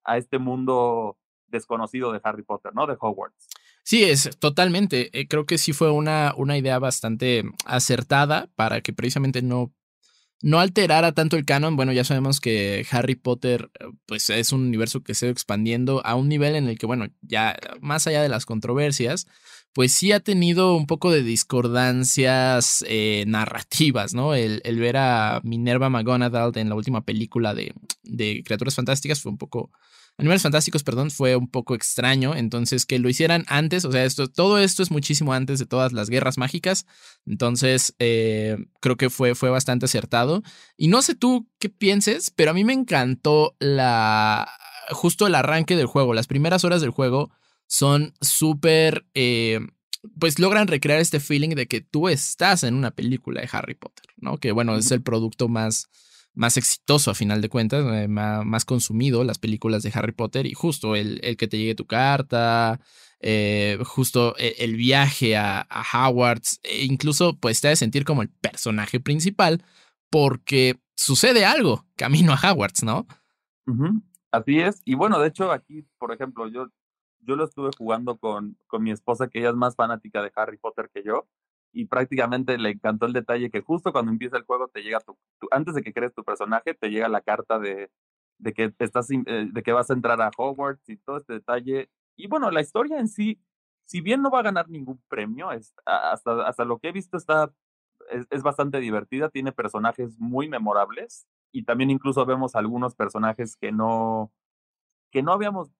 a 0.03 0.17
este 0.17 0.39
mundo 0.39 1.17
desconocido 1.47 2.11
de 2.11 2.21
Harry 2.23 2.43
Potter, 2.43 2.73
¿no? 2.73 2.87
De 2.87 2.95
Hogwarts. 2.99 3.47
Sí, 3.83 4.03
es 4.03 4.29
totalmente. 4.39 5.09
Eh, 5.19 5.27
creo 5.27 5.45
que 5.45 5.57
sí 5.57 5.73
fue 5.73 5.91
una, 5.91 6.33
una 6.37 6.57
idea 6.57 6.79
bastante 6.79 7.43
acertada 7.65 8.49
para 8.55 8.81
que 8.81 8.93
precisamente 8.93 9.41
no, 9.41 9.73
no 10.41 10.59
alterara 10.59 11.11
tanto 11.13 11.37
el 11.37 11.45
canon. 11.45 11.75
Bueno, 11.75 11.91
ya 11.91 12.03
sabemos 12.03 12.39
que 12.39 12.85
Harry 12.91 13.15
Potter, 13.15 13.71
eh, 13.79 13.85
pues 14.05 14.29
es 14.29 14.51
un 14.51 14.61
universo 14.61 15.03
que 15.03 15.13
se 15.13 15.27
va 15.27 15.31
expandiendo 15.31 16.05
a 16.05 16.15
un 16.15 16.29
nivel 16.29 16.55
en 16.55 16.67
el 16.67 16.77
que, 16.77 16.85
bueno, 16.85 17.07
ya 17.21 17.57
más 17.81 18.07
allá 18.07 18.21
de 18.21 18.29
las 18.29 18.45
controversias, 18.45 19.27
pues 19.73 19.93
sí 19.93 20.11
ha 20.11 20.19
tenido 20.19 20.75
un 20.75 20.87
poco 20.87 21.11
de 21.11 21.23
discordancias 21.23 22.83
eh, 22.87 23.23
narrativas, 23.27 24.13
¿no? 24.13 24.33
El, 24.35 24.61
ver 24.79 24.97
a 24.97 25.41
Minerva 25.43 25.89
McGonagall 25.89 26.57
en 26.57 26.69
la 26.69 26.75
última 26.75 27.05
película 27.05 27.53
de, 27.53 27.73
de 28.03 28.43
Criaturas 28.43 28.75
Fantásticas 28.75 29.21
fue 29.21 29.31
un 29.31 29.37
poco 29.37 29.71
Animales 30.17 30.43
Fantásticos, 30.43 30.83
perdón, 30.83 31.09
fue 31.09 31.35
un 31.35 31.49
poco 31.49 31.73
extraño. 31.73 32.35
Entonces, 32.35 32.85
que 32.85 32.99
lo 32.99 33.09
hicieran 33.09 33.43
antes, 33.47 33.85
o 33.85 33.91
sea, 33.91 34.05
esto, 34.05 34.27
todo 34.27 34.59
esto 34.59 34.83
es 34.83 34.91
muchísimo 34.91 35.33
antes 35.33 35.57
de 35.57 35.65
todas 35.65 35.93
las 35.93 36.09
guerras 36.09 36.37
mágicas. 36.37 36.85
Entonces, 37.25 37.95
eh, 37.97 38.57
creo 38.81 38.97
que 38.97 39.09
fue, 39.09 39.33
fue 39.33 39.49
bastante 39.49 39.85
acertado. 39.85 40.43
Y 40.77 40.89
no 40.89 41.01
sé 41.01 41.15
tú 41.15 41.47
qué 41.59 41.69
pienses, 41.69 42.29
pero 42.29 42.51
a 42.51 42.53
mí 42.53 42.63
me 42.63 42.73
encantó 42.73 43.55
la. 43.59 44.47
justo 44.91 45.25
el 45.25 45.33
arranque 45.33 45.75
del 45.75 45.87
juego. 45.87 46.13
Las 46.13 46.27
primeras 46.27 46.63
horas 46.65 46.81
del 46.81 46.91
juego 46.91 47.31
son 47.71 48.13
súper. 48.19 49.05
Eh, 49.13 49.61
pues 50.19 50.39
logran 50.39 50.67
recrear 50.67 50.99
este 50.99 51.21
feeling 51.21 51.51
de 51.51 51.67
que 51.67 51.79
tú 51.79 52.09
estás 52.09 52.63
en 52.63 52.73
una 52.73 52.91
película 52.91 53.39
de 53.39 53.49
Harry 53.51 53.75
Potter, 53.75 54.07
¿no? 54.17 54.37
Que 54.37 54.51
bueno, 54.51 54.75
es 54.75 54.91
el 54.91 55.01
producto 55.01 55.47
más 55.47 55.89
más 56.33 56.57
exitoso 56.57 57.11
a 57.11 57.15
final 57.15 57.41
de 57.41 57.49
cuentas, 57.49 57.85
eh, 57.93 58.07
más, 58.07 58.65
consumido 58.65 59.23
las 59.23 59.37
películas 59.37 59.83
de 59.83 59.91
Harry 59.93 60.13
Potter 60.13 60.45
y 60.45 60.53
justo 60.53 60.95
el, 60.95 61.19
el 61.23 61.37
que 61.37 61.47
te 61.47 61.57
llegue 61.57 61.75
tu 61.75 61.85
carta, 61.85 62.79
eh, 63.19 63.77
justo 63.85 64.35
e, 64.37 64.55
el, 64.59 64.75
viaje 64.75 65.35
a, 65.35 65.65
a 65.69 66.07
Hogwarts, 66.07 66.59
e 66.63 66.85
incluso 66.85 67.37
pues 67.37 67.61
te 67.61 67.67
de 67.67 67.75
sentir 67.75 68.05
como 68.05 68.21
el 68.21 68.29
personaje 68.29 68.99
principal 68.99 69.63
porque 70.09 70.79
sucede 70.95 71.45
algo 71.45 71.85
camino 71.95 72.33
a 72.33 72.51
Hogwarts, 72.51 72.83
¿no? 72.83 73.07
Así 74.31 74.59
es, 74.59 74.81
y 74.85 74.95
bueno, 74.95 75.19
de 75.19 75.27
hecho 75.27 75.51
aquí, 75.51 75.85
por 75.97 76.13
ejemplo, 76.13 76.47
yo, 76.49 76.67
yo 77.21 77.35
lo 77.35 77.45
estuve 77.45 77.71
jugando 77.77 78.17
con, 78.17 78.57
con 78.67 78.83
mi 78.83 78.91
esposa, 78.91 79.27
que 79.27 79.39
ella 79.39 79.49
es 79.49 79.55
más 79.55 79.75
fanática 79.75 80.21
de 80.21 80.31
Harry 80.35 80.57
Potter 80.57 80.89
que 80.93 81.03
yo, 81.03 81.27
y 81.73 81.85
prácticamente 81.85 82.57
le 82.57 82.71
encantó 82.71 83.05
el 83.05 83.13
detalle 83.13 83.49
que 83.49 83.61
justo 83.61 83.91
cuando 83.91 84.11
empieza 84.11 84.37
el 84.37 84.43
juego 84.43 84.67
te 84.67 84.81
llega 84.81 84.99
tu, 84.99 85.17
antes 85.51 85.75
de 85.75 85.81
que 85.81 85.93
crees 85.93 86.13
tu 86.13 86.23
personaje 86.23 86.73
te 86.73 86.89
llega 86.89 87.07
la 87.07 87.21
carta 87.21 87.59
de, 87.59 87.89
de 88.39 88.53
que 88.53 88.73
estás 88.79 89.09
eh, 89.11 89.49
de 89.51 89.63
que 89.63 89.71
vas 89.71 89.89
a 89.89 89.93
entrar 89.93 90.21
a 90.21 90.31
Hogwarts 90.35 90.89
y 90.89 90.97
todo 90.97 91.17
este 91.17 91.33
detalle. 91.33 91.89
Y 92.17 92.27
bueno 92.27 92.51
la 92.51 92.61
historia 92.61 92.99
en 92.99 93.07
sí 93.07 93.39
si 93.85 94.01
bien 94.01 94.21
no 94.21 94.31
va 94.31 94.39
a 94.39 94.43
ganar 94.43 94.69
ningún 94.69 95.01
premio 95.07 95.49
hasta 95.85 96.47
hasta 96.47 96.65
lo 96.65 96.79
que 96.79 96.89
he 96.89 96.91
visto 96.91 97.17
está 97.17 97.53
es, 98.09 98.25
es, 98.29 98.43
bastante 98.43 98.79
divertida 98.79 99.29
tiene 99.29 99.51
personajes 99.51 100.19
muy 100.19 100.49
memorables 100.49 101.27
y 101.51 101.63
también 101.63 101.89
incluso 101.89 102.25
vemos 102.25 102.55
algunos 102.55 102.95
personajes 102.95 103.55
que 103.55 103.71
no 103.71 104.31
que 105.11 105.23
no 105.23 105.33
habíamos 105.33 105.71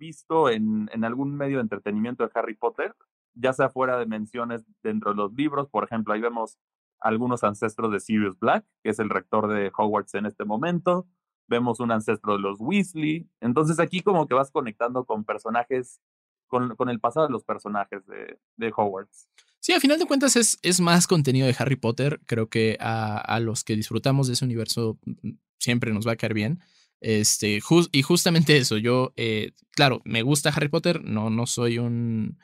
visto 0.00 0.50
en, 0.50 0.90
en 0.92 1.04
algún 1.04 1.36
medio 1.36 1.58
de 1.58 1.62
entretenimiento 1.62 2.24
de 2.24 2.30
Harry 2.34 2.56
Potter 2.56 2.96
ya 3.34 3.52
sea 3.52 3.70
fuera 3.70 3.98
de 3.98 4.06
menciones 4.06 4.62
dentro 4.82 5.10
de 5.10 5.16
los 5.16 5.32
libros. 5.32 5.68
Por 5.68 5.84
ejemplo, 5.84 6.14
ahí 6.14 6.20
vemos 6.20 6.58
algunos 7.00 7.44
ancestros 7.44 7.92
de 7.92 8.00
Sirius 8.00 8.38
Black, 8.38 8.64
que 8.82 8.90
es 8.90 8.98
el 8.98 9.10
rector 9.10 9.48
de 9.48 9.70
Hogwarts 9.76 10.14
en 10.14 10.26
este 10.26 10.44
momento. 10.44 11.06
Vemos 11.48 11.80
un 11.80 11.90
ancestro 11.90 12.34
de 12.34 12.40
los 12.40 12.60
Weasley. 12.60 13.28
Entonces 13.40 13.80
aquí 13.80 14.00
como 14.00 14.26
que 14.26 14.34
vas 14.34 14.50
conectando 14.50 15.04
con 15.04 15.24
personajes, 15.24 16.00
con, 16.46 16.76
con 16.76 16.88
el 16.88 17.00
pasado 17.00 17.26
de 17.26 17.32
los 17.32 17.44
personajes 17.44 18.06
de, 18.06 18.38
de, 18.56 18.72
Hogwarts. 18.74 19.28
Sí, 19.60 19.72
a 19.72 19.80
final 19.80 19.98
de 19.98 20.06
cuentas 20.06 20.36
es, 20.36 20.58
es 20.62 20.80
más 20.80 21.06
contenido 21.06 21.46
de 21.46 21.56
Harry 21.58 21.76
Potter. 21.76 22.20
Creo 22.26 22.48
que 22.48 22.76
a, 22.80 23.18
a, 23.18 23.40
los 23.40 23.64
que 23.64 23.76
disfrutamos 23.76 24.26
de 24.26 24.34
ese 24.34 24.44
universo 24.44 24.98
mm, 25.04 25.30
siempre 25.58 25.92
nos 25.92 26.06
va 26.06 26.12
a 26.12 26.16
caer 26.16 26.34
bien. 26.34 26.60
Este, 27.00 27.60
y 27.92 28.02
justamente 28.02 28.56
eso, 28.58 28.76
yo, 28.76 29.12
eh, 29.16 29.52
claro, 29.70 30.02
me 30.04 30.22
gusta 30.22 30.50
Harry 30.50 30.68
Potter, 30.68 31.02
no, 31.02 31.30
no 31.30 31.46
soy 31.46 31.78
un 31.78 32.38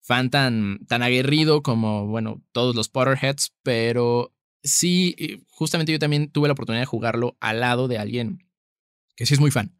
fan 0.00 0.30
tan, 0.30 0.84
tan 0.86 1.02
aguerrido 1.02 1.62
como, 1.62 2.06
bueno, 2.06 2.42
todos 2.52 2.74
los 2.74 2.88
Potterheads, 2.88 3.54
pero 3.62 4.34
sí, 4.62 5.44
justamente 5.48 5.92
yo 5.92 5.98
también 5.98 6.30
tuve 6.30 6.48
la 6.48 6.52
oportunidad 6.52 6.82
de 6.82 6.86
jugarlo 6.86 7.36
al 7.40 7.60
lado 7.60 7.88
de 7.88 7.98
alguien 7.98 8.46
que 9.16 9.26
sí 9.26 9.34
es 9.34 9.40
muy 9.40 9.50
fan. 9.50 9.74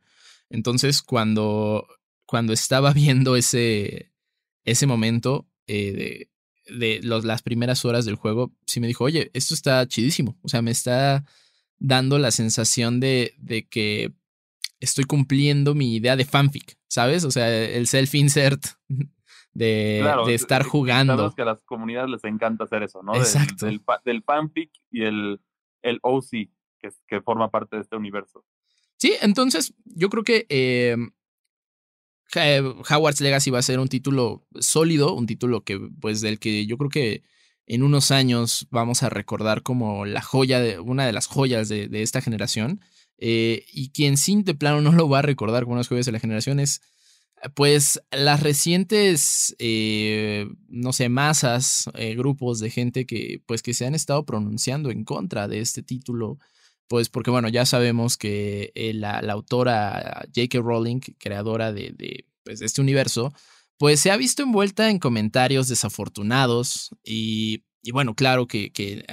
Entonces, 0.49 1.03
cuando, 1.03 1.87
cuando 2.25 2.53
estaba 2.53 2.93
viendo 2.95 3.37
ese, 3.37 4.13
ese 4.65 4.87
momento 4.87 5.49
eh, 5.67 5.93
de, 5.93 6.79
de 6.79 7.01
los, 7.03 7.25
las 7.25 7.43
primeras 7.43 7.85
horas 7.85 8.05
del 8.05 8.17
juego, 8.17 8.55
sí 8.67 8.81
me 8.81 8.87
dijo, 8.87 9.05
oye, 9.05 9.31
esto 9.35 9.55
está 9.55 9.87
chidísimo. 9.87 10.39
O 10.43 10.49
sea, 10.49 10.63
me 10.63 10.71
está 10.71 11.25
dando 11.79 12.19
la 12.19 12.31
sensación 12.31 13.01
de, 13.01 13.35
de 13.39 13.67
que 13.67 14.13
estoy 14.83 15.05
cumpliendo 15.05 15.75
mi 15.75 15.95
idea 15.95 16.17
de 16.17 16.25
fanfic, 16.25 16.77
¿sabes? 16.89 17.25
O 17.25 17.31
sea, 17.31 17.49
el 17.49 17.87
self-insert 17.87 18.67
de, 19.55 20.05
de 20.27 20.35
estar 20.35 20.65
jugando. 20.65 21.15
Claro 21.15 21.35
que 21.35 21.43
a 21.43 21.47
las 21.47 21.63
comunidades 21.63 22.11
les 22.11 22.25
encanta 22.25 22.65
hacer 22.65 22.83
eso, 22.83 23.03
¿no? 23.03 23.15
Exacto. 23.15 23.67
Del, 23.67 23.81
del, 24.05 24.23
fanfic 24.23 24.71
y 24.91 25.05
el, 25.05 25.41
el 25.83 25.99
OC, 26.03 26.31
que, 26.31 26.89
que 27.07 27.21
forma 27.21 27.51
parte 27.51 27.77
de 27.77 27.83
este 27.83 27.97
universo. 27.97 28.45
Sí, 28.97 29.15
entonces 29.21 29.75
yo 29.85 30.09
creo 30.11 30.25
que 30.25 30.47
eh, 30.49 30.97
Howard's 32.35 33.21
Legacy 33.21 33.51
va 33.51 33.59
a 33.59 33.63
ser 33.63 33.79
un 33.79 33.89
título 33.89 34.47
sólido, 34.59 35.15
un 35.15 35.27
título 35.27 35.63
que, 35.63 35.79
pues, 36.01 36.21
del 36.21 36.39
que 36.39 36.67
yo 36.67 36.77
creo 36.77 36.91
que 36.91 37.23
en 37.67 37.83
unos 37.83 38.11
años 38.11 38.67
vamos 38.71 39.03
a 39.03 39.11
recordar 39.11 39.63
como 39.63 40.05
la 40.07 40.23
joya, 40.23 40.61
de, 40.61 40.81
una 40.81 41.07
de 41.07 41.13
las 41.13 41.27
joyas 41.27 41.69
de, 41.69 41.89
de 41.89 42.03
esta 42.03 42.21
generación. 42.21 42.81
Eh, 43.19 43.65
y 43.73 43.91
quien 43.91 44.17
sin 44.17 44.45
de 44.45 44.55
plano 44.55 44.81
no 44.81 44.93
lo 44.93 45.09
va 45.09 45.21
a 45.21 45.23
recordar 45.23 45.65
como 45.65 45.75
unas 45.75 45.89
joyas 45.89 46.07
de 46.07 46.13
la 46.13 46.21
generación 46.21 46.59
es 46.59 46.81
pues 47.55 48.01
las 48.11 48.41
recientes, 48.41 49.55
eh, 49.59 50.47
no 50.69 50.93
sé, 50.93 51.09
masas, 51.09 51.91
eh, 51.95 52.15
grupos 52.15 52.61
de 52.61 52.71
gente 52.71 53.05
que, 53.05 53.43
pues, 53.47 53.63
que 53.63 53.75
se 53.75 53.87
han 53.87 53.95
estado 53.95 54.25
pronunciando 54.25 54.91
en 54.91 55.05
contra 55.05 55.49
de 55.49 55.61
este 55.61 55.83
título, 55.83 56.39
pues 56.89 57.09
porque, 57.09 57.31
bueno, 57.31 57.49
ya 57.49 57.67
sabemos 57.67 58.17
que 58.17 58.71
eh, 58.75 58.93
la, 58.95 59.19
autora 59.19 60.25
J.K. 60.35 60.61
Rowling, 60.61 61.01
creadora 61.19 61.73
de, 61.73 61.93
de, 61.97 62.27
pues, 62.45 62.63
este 62.63 62.81
universo, 62.81 63.33
pues 63.77 63.99
se 64.01 64.13
ha 64.13 64.17
visto 64.17 64.43
envuelta 64.43 64.91
en 64.91 65.01
comentarios 65.01 65.69
desafortunados 65.69 66.91
y, 67.03 67.65
y 67.83 67.91
bueno, 67.91 68.15
claro 68.15 68.47
que, 68.47 68.71
que 68.73 69.05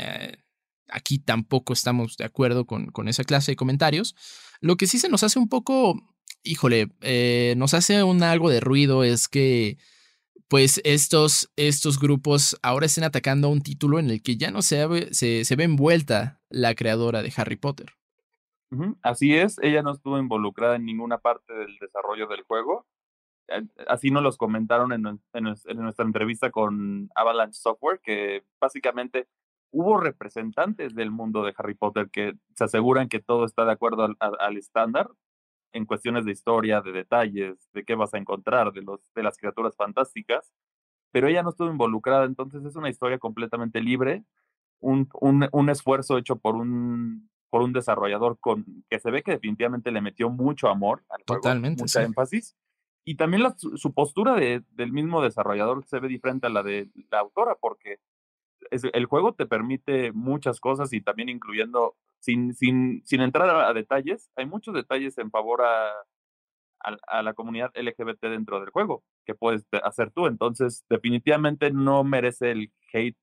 aquí 0.91 1.19
tampoco 1.19 1.73
estamos 1.73 2.17
de 2.17 2.25
acuerdo 2.25 2.65
con, 2.65 2.87
con 2.87 3.07
esa 3.07 3.23
clase 3.23 3.51
de 3.51 3.55
comentarios. 3.55 4.15
Lo 4.61 4.75
que 4.75 4.87
sí 4.87 4.99
se 4.99 5.09
nos 5.09 5.23
hace 5.23 5.39
un 5.39 5.49
poco 5.49 5.95
híjole, 6.43 6.89
eh, 7.01 7.53
nos 7.57 7.73
hace 7.73 8.03
un 8.03 8.23
algo 8.23 8.49
de 8.49 8.59
ruido 8.59 9.03
es 9.03 9.27
que 9.27 9.77
pues 10.47 10.81
estos, 10.83 11.51
estos 11.55 11.99
grupos 11.99 12.57
ahora 12.63 12.87
estén 12.87 13.03
atacando 13.03 13.47
a 13.47 13.51
un 13.51 13.61
título 13.61 13.99
en 13.99 14.09
el 14.09 14.23
que 14.23 14.35
ya 14.35 14.49
no 14.49 14.61
se, 14.63 15.13
se, 15.13 15.45
se 15.45 15.55
ve 15.55 15.63
envuelta 15.65 16.41
la 16.49 16.73
creadora 16.73 17.21
de 17.21 17.31
Harry 17.37 17.55
Potter. 17.55 17.91
Así 19.01 19.35
es, 19.35 19.57
ella 19.61 19.81
no 19.81 19.91
estuvo 19.91 20.17
involucrada 20.17 20.75
en 20.75 20.85
ninguna 20.85 21.19
parte 21.19 21.53
del 21.53 21.77
desarrollo 21.79 22.27
del 22.27 22.43
juego. 22.43 22.87
Eh, 23.47 23.63
así 23.87 24.09
nos 24.09 24.23
los 24.23 24.37
comentaron 24.37 24.91
en, 24.91 25.05
en, 25.33 25.43
nuestra 25.43 26.05
entrevista 26.05 26.51
con 26.51 27.09
Avalanche 27.15 27.59
Software, 27.59 27.99
que 28.01 28.43
básicamente 28.59 29.27
hubo 29.71 29.97
representantes 29.97 30.95
del 30.95 31.11
mundo 31.11 31.43
de 31.43 31.53
Harry 31.57 31.75
Potter 31.75 32.09
que 32.09 32.33
se 32.55 32.63
aseguran 32.63 33.09
que 33.09 33.19
todo 33.19 33.45
está 33.45 33.65
de 33.65 33.71
acuerdo 33.71 34.15
al 34.19 34.57
estándar, 34.57 35.09
en 35.71 35.85
cuestiones 35.85 36.25
de 36.25 36.31
historia, 36.31 36.81
de 36.81 36.91
detalles, 36.91 37.69
de 37.73 37.83
qué 37.83 37.95
vas 37.95 38.13
a 38.13 38.17
encontrar, 38.17 38.71
de, 38.71 38.81
los, 38.81 38.99
de 39.13 39.23
las 39.23 39.37
criaturas 39.37 39.75
fantásticas, 39.75 40.51
pero 41.11 41.27
ella 41.27 41.43
no 41.43 41.49
estuvo 41.49 41.69
involucrada, 41.69 42.25
entonces 42.25 42.63
es 42.65 42.75
una 42.75 42.89
historia 42.89 43.19
completamente 43.19 43.81
libre, 43.81 44.23
un, 44.79 45.09
un, 45.19 45.47
un 45.51 45.69
esfuerzo 45.69 46.17
hecho 46.17 46.37
por 46.37 46.55
un, 46.55 47.29
por 47.49 47.61
un 47.61 47.73
desarrollador 47.73 48.39
con, 48.39 48.65
que 48.89 48.99
se 48.99 49.11
ve 49.11 49.23
que 49.23 49.31
definitivamente 49.31 49.91
le 49.91 50.01
metió 50.01 50.29
mucho 50.29 50.69
amor 50.69 51.03
al 51.09 51.23
juego, 51.27 51.41
Totalmente, 51.41 51.83
mucha 51.83 52.03
énfasis. 52.03 52.55
Y 53.05 53.15
también 53.15 53.43
la, 53.43 53.55
su 53.57 53.93
postura 53.93 54.35
de, 54.35 54.63
del 54.71 54.91
mismo 54.91 55.21
desarrollador 55.21 55.83
se 55.85 55.99
ve 55.99 56.07
diferente 56.07 56.47
a 56.47 56.51
la 56.51 56.63
de 56.63 56.89
la 57.09 57.19
autora, 57.19 57.55
porque 57.59 57.99
el 58.71 59.05
juego 59.05 59.33
te 59.33 59.45
permite 59.45 60.11
muchas 60.11 60.59
cosas 60.59 60.93
y 60.93 61.01
también 61.01 61.29
incluyendo 61.29 61.95
sin, 62.19 62.53
sin, 62.53 63.01
sin 63.05 63.21
entrar 63.21 63.49
a, 63.49 63.73
detalles, 63.73 64.29
hay 64.35 64.45
muchos 64.45 64.73
detalles 64.73 65.17
en 65.17 65.31
favor 65.31 65.61
a, 65.61 65.91
a, 67.07 67.23
la 67.23 67.33
comunidad 67.33 67.71
LGBT 67.75 68.21
dentro 68.23 68.59
del 68.59 68.69
juego 68.69 69.03
que 69.25 69.35
puedes 69.35 69.65
hacer 69.83 70.11
tú. 70.11 70.27
Entonces, 70.27 70.85
definitivamente 70.89 71.71
no 71.71 72.03
merece 72.03 72.51
el 72.51 72.71
hate 72.93 73.17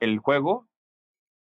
el 0.00 0.18
juego 0.18 0.68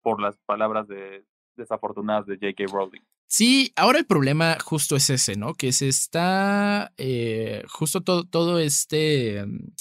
por 0.03 0.21
las 0.21 0.37
palabras 0.47 0.87
de, 0.87 1.25
desafortunadas 1.57 2.27
de 2.27 2.35
J.K. 2.37 2.73
Rowling. 2.73 3.03
Sí, 3.27 3.73
ahora 3.75 3.99
el 3.99 4.07
problema 4.07 4.59
justo 4.63 4.97
es 4.97 5.11
ese, 5.11 5.37
¿no? 5.37 5.55
Que 5.55 5.73
se 5.73 5.89
está 5.89 6.93
eh, 6.99 7.65
justo 7.69 8.03
todo, 8.03 8.25
todo 8.25 8.59
este 8.59 9.45
mm, 9.45 9.73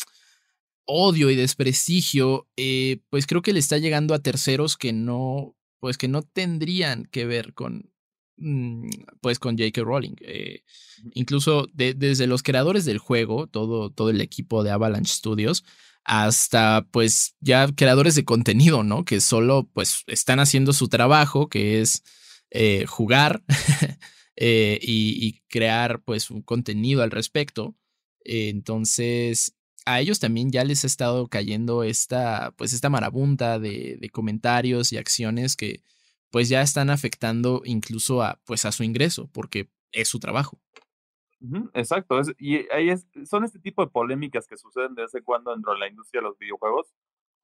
odio 0.86 1.30
y 1.30 1.36
desprestigio, 1.36 2.48
eh, 2.58 3.00
pues 3.10 3.28
creo 3.28 3.41
que 3.41 3.54
le 3.54 3.60
está 3.60 3.78
llegando 3.78 4.13
a 4.13 4.19
terceros 4.19 4.78
que 4.78 4.93
no 4.93 5.56
pues 5.84 5.98
que 5.98 6.08
no 6.08 6.22
tendrían 6.22 7.04
que 7.12 7.26
ver 7.26 7.54
con, 7.54 7.91
mm, 8.38 8.88
pues 9.19 9.38
con 9.38 9.58
J.K. 9.58 9.82
Rowling. 9.82 10.15
Eh, 10.22 10.63
incluso 11.13 11.67
desde 11.74 12.26
los 12.26 12.41
creadores 12.41 12.86
del 12.86 13.00
juego, 13.00 13.48
todo, 13.48 13.89
todo 13.89 14.10
el 14.10 14.22
equipo 14.22 14.63
de 14.63 14.72
Avalanche 14.72 15.13
Studios, 15.13 15.65
hasta 16.06 16.88
pues 16.89 17.36
ya 17.41 17.67
creadores 17.76 18.15
de 18.15 18.24
contenido, 18.24 18.84
¿no? 18.84 19.04
Que 19.04 19.19
solo 19.19 19.69
pues 19.74 20.04
están 20.08 20.39
haciendo 20.39 20.72
su 20.72 20.88
trabajo, 20.88 21.50
que 21.50 21.82
es 21.82 22.04
eh, 22.50 22.86
jugar 22.88 23.43
eh, 24.38 24.80
y, 24.82 25.41
crear 25.50 26.02
pues 26.02 26.32
un 26.32 26.43
contenido 26.43 27.04
al 27.04 27.12
respecto. 27.12 27.76
entonces, 28.24 29.54
a 29.86 30.00
ellos 30.00 30.19
también 30.19 30.52
ya 30.52 30.63
les 30.63 30.84
ha 30.84 30.88
estado 30.88 31.28
cayendo 31.28 31.84
esta 31.84 32.54
pues 32.58 32.74
esta 32.74 32.89
marabunta 32.89 33.60
de, 33.60 34.10
comentarios 34.12 34.93
y 34.93 34.98
acciones 34.98 35.56
que 35.56 35.82
pues 36.32 36.50
ya 36.50 36.62
están 36.62 36.89
afectando 36.89 37.62
incluso 37.65 38.22
a 38.22 38.39
pues 38.46 38.65
a 38.65 38.72
su 38.72 38.84
ingreso, 38.84 39.30
porque 39.34 39.69
es 39.91 40.08
su 40.08 40.19
trabajo. 40.19 40.60
exacto, 41.74 42.19
y 42.38 42.67
ahí 42.72 42.89
son 43.26 43.43
este 43.43 43.60
tipo 43.60 43.84
de 43.84 43.91
polémicas 43.91 44.48
que 44.48 44.58
suceden 44.58 44.96
de 44.96 45.04
vez 45.04 45.13
en 45.13 45.24
cuando 45.24 45.52
dentro 45.52 45.74
de 45.74 45.80
la 45.80 45.88
industria 45.88 46.22
de 46.22 46.28
los 46.28 46.38
videojuegos. 46.38 46.93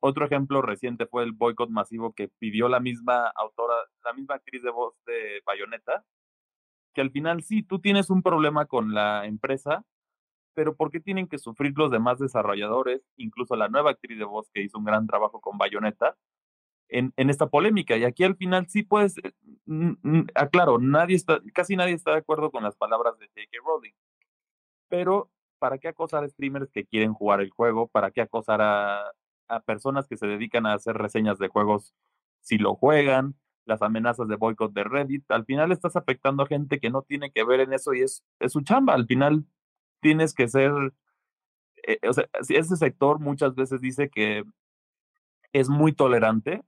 Otro 0.02 0.26
ejemplo 0.26 0.62
reciente 0.62 1.06
fue 1.08 1.24
el 1.24 1.34
boicot 1.34 1.70
masivo 1.70 2.14
que 2.14 2.30
pidió 2.30 2.70
la 2.70 2.80
misma 2.80 3.32
autora, 3.36 3.76
la 4.06 4.14
misma 4.14 4.36
actriz 4.36 4.64
de 4.64 4.72
voz 4.72 4.96
de 5.06 5.42
Bayonetta, 5.46 6.06
que 6.94 7.02
al 7.02 7.12
final 7.12 7.44
sí, 7.44 7.64
tú 7.64 7.80
tienes 7.80 8.10
un 8.10 8.24
problema 8.24 8.66
con 8.66 8.94
la 8.94 9.26
empresa, 9.26 9.86
pero 10.60 10.76
¿por 10.76 10.92
qué 10.92 11.00
tienen 11.00 11.26
que 11.26 11.38
sufrir 11.38 11.72
los 11.78 11.90
demás 11.90 12.20
desarrolladores, 12.20 13.02
incluso 13.16 13.56
la 13.56 13.70
nueva 13.70 13.92
actriz 13.92 14.20
de 14.20 14.26
voz 14.26 14.50
que 14.54 14.62
hizo 14.62 14.78
un 14.78 14.84
gran 14.84 15.08
trabajo 15.08 15.40
con 15.40 15.58
Bayonetta? 15.58 16.18
en, 16.90 17.14
en, 17.16 17.30
esta 17.30 17.48
polémica. 17.48 17.96
Y 17.96 18.04
aquí 18.04 18.26
al 18.26 18.36
final 18.36 18.68
sí 18.68 18.84
puedes, 18.84 19.16
eh, 19.20 19.32
aclaro, 20.36 20.80
nadie 20.80 21.16
está, 21.16 21.40
casi 21.54 21.78
nadie 21.78 21.94
está 21.94 22.12
de 22.12 22.18
acuerdo 22.18 22.52
con 22.52 22.62
las 22.62 22.76
palabras 22.76 23.18
de 23.20 23.28
J.K. 23.28 23.58
Rowling. 23.66 23.94
Pero, 24.90 25.32
¿para 25.60 25.78
qué 25.78 25.88
acosar 25.88 26.26
a 26.26 26.28
streamers 26.28 26.70
que 26.72 26.86
quieren 26.86 27.14
jugar 27.14 27.40
el 27.40 27.52
juego? 27.52 27.88
¿Para 27.88 28.12
qué 28.12 28.20
acosar 28.20 28.62
a, 28.62 29.14
a 29.48 29.60
personas 29.62 30.10
que 30.10 30.18
se 30.18 30.28
dedican 30.28 30.66
a 30.66 30.74
hacer 30.74 30.98
reseñas 30.98 31.40
de 31.40 31.48
juegos 31.48 31.94
si 32.42 32.58
lo 32.58 32.76
juegan? 32.76 33.36
Las 33.64 33.82
amenazas 33.82 34.28
de 34.28 34.36
boicot 34.36 34.74
de 34.74 34.84
Reddit. 34.84 35.32
Al 35.32 35.46
final 35.46 35.72
estás 35.72 35.96
afectando 35.96 36.44
a 36.44 36.48
gente 36.48 36.82
que 36.82 36.90
no 36.90 37.04
tiene 37.04 37.32
que 37.32 37.46
ver 37.46 37.62
en 37.62 37.72
eso 37.72 37.94
y 37.94 38.02
es, 38.02 38.26
es 38.40 38.52
su 38.52 38.62
chamba. 38.62 38.94
Al 38.94 39.06
final 39.06 39.46
tienes 40.02 40.34
que 40.34 40.48
ser. 40.48 40.72
Eh, 41.88 42.00
o 42.08 42.14
sea, 42.14 42.28
ese 42.50 42.76
sector 42.76 43.20
muchas 43.20 43.56
veces 43.56 43.82
dice 43.82 44.10
que 44.10 44.44
es 45.54 45.70
muy 45.70 45.94
tolerante 45.94 46.64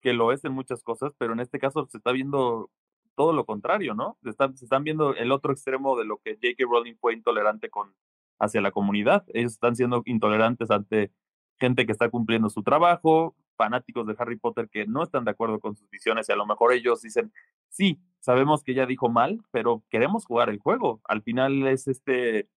que 0.00 0.12
lo 0.12 0.32
es 0.32 0.44
en 0.44 0.52
muchas 0.52 0.82
cosas, 0.82 1.12
pero 1.18 1.32
en 1.32 1.40
este 1.40 1.58
caso 1.58 1.86
se 1.90 1.98
está 1.98 2.12
viendo 2.12 2.70
todo 3.16 3.32
lo 3.32 3.44
contrario, 3.44 3.94
¿no? 3.94 4.16
Se 4.22 4.30
están, 4.30 4.56
se 4.56 4.64
están 4.64 4.84
viendo 4.84 5.14
el 5.14 5.32
otro 5.32 5.52
extremo 5.52 5.96
de 5.98 6.04
lo 6.04 6.18
que 6.18 6.34
J.K. 6.34 6.64
Rowling 6.70 6.96
fue 7.00 7.14
intolerante 7.14 7.68
con 7.68 7.94
hacia 8.38 8.60
la 8.60 8.70
comunidad. 8.70 9.24
Ellos 9.34 9.52
están 9.52 9.74
siendo 9.74 10.02
intolerantes 10.06 10.70
ante 10.70 11.10
gente 11.58 11.86
que 11.86 11.92
está 11.92 12.08
cumpliendo 12.08 12.48
su 12.50 12.62
trabajo, 12.62 13.34
fanáticos 13.56 14.06
de 14.06 14.14
Harry 14.18 14.36
Potter 14.36 14.68
que 14.70 14.86
no 14.86 15.02
están 15.02 15.24
de 15.24 15.32
acuerdo 15.32 15.58
con 15.58 15.74
sus 15.74 15.90
visiones 15.90 16.28
y 16.28 16.32
a 16.32 16.36
lo 16.36 16.46
mejor 16.46 16.72
ellos 16.72 17.02
dicen, 17.02 17.32
sí, 17.68 18.00
sabemos 18.20 18.62
que 18.62 18.72
ella 18.72 18.86
dijo 18.86 19.08
mal, 19.08 19.42
pero 19.50 19.82
queremos 19.90 20.24
jugar 20.24 20.48
el 20.48 20.58
juego. 20.58 21.00
Al 21.04 21.22
final 21.22 21.66
es 21.66 21.88
este 21.88 22.48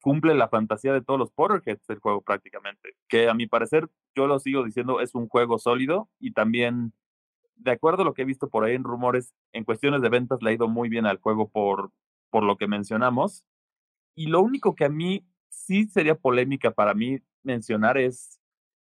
cumple 0.00 0.34
la 0.34 0.48
fantasía 0.48 0.92
de 0.92 1.02
todos 1.02 1.18
los 1.18 1.30
Potterheads 1.30 1.86
del 1.86 1.98
juego 1.98 2.22
prácticamente, 2.22 2.90
que 3.08 3.28
a 3.28 3.34
mi 3.34 3.46
parecer, 3.46 3.88
yo 4.14 4.26
lo 4.26 4.38
sigo 4.38 4.64
diciendo, 4.64 5.00
es 5.00 5.14
un 5.14 5.28
juego 5.28 5.58
sólido 5.58 6.08
y 6.18 6.32
también, 6.32 6.92
de 7.56 7.72
acuerdo 7.72 8.02
a 8.02 8.04
lo 8.04 8.14
que 8.14 8.22
he 8.22 8.26
visto 8.26 8.48
por 8.48 8.64
ahí 8.64 8.74
en 8.74 8.84
rumores, 8.84 9.34
en 9.52 9.64
cuestiones 9.64 10.02
de 10.02 10.08
ventas 10.08 10.42
le 10.42 10.50
ha 10.50 10.54
ido 10.54 10.68
muy 10.68 10.88
bien 10.88 11.06
al 11.06 11.18
juego 11.18 11.48
por, 11.48 11.92
por 12.30 12.42
lo 12.42 12.56
que 12.56 12.66
mencionamos. 12.66 13.44
Y 14.14 14.26
lo 14.26 14.40
único 14.40 14.74
que 14.74 14.84
a 14.84 14.88
mí 14.88 15.24
sí 15.48 15.86
sería 15.86 16.14
polémica 16.14 16.70
para 16.72 16.94
mí 16.94 17.18
mencionar 17.42 17.98
es, 17.98 18.40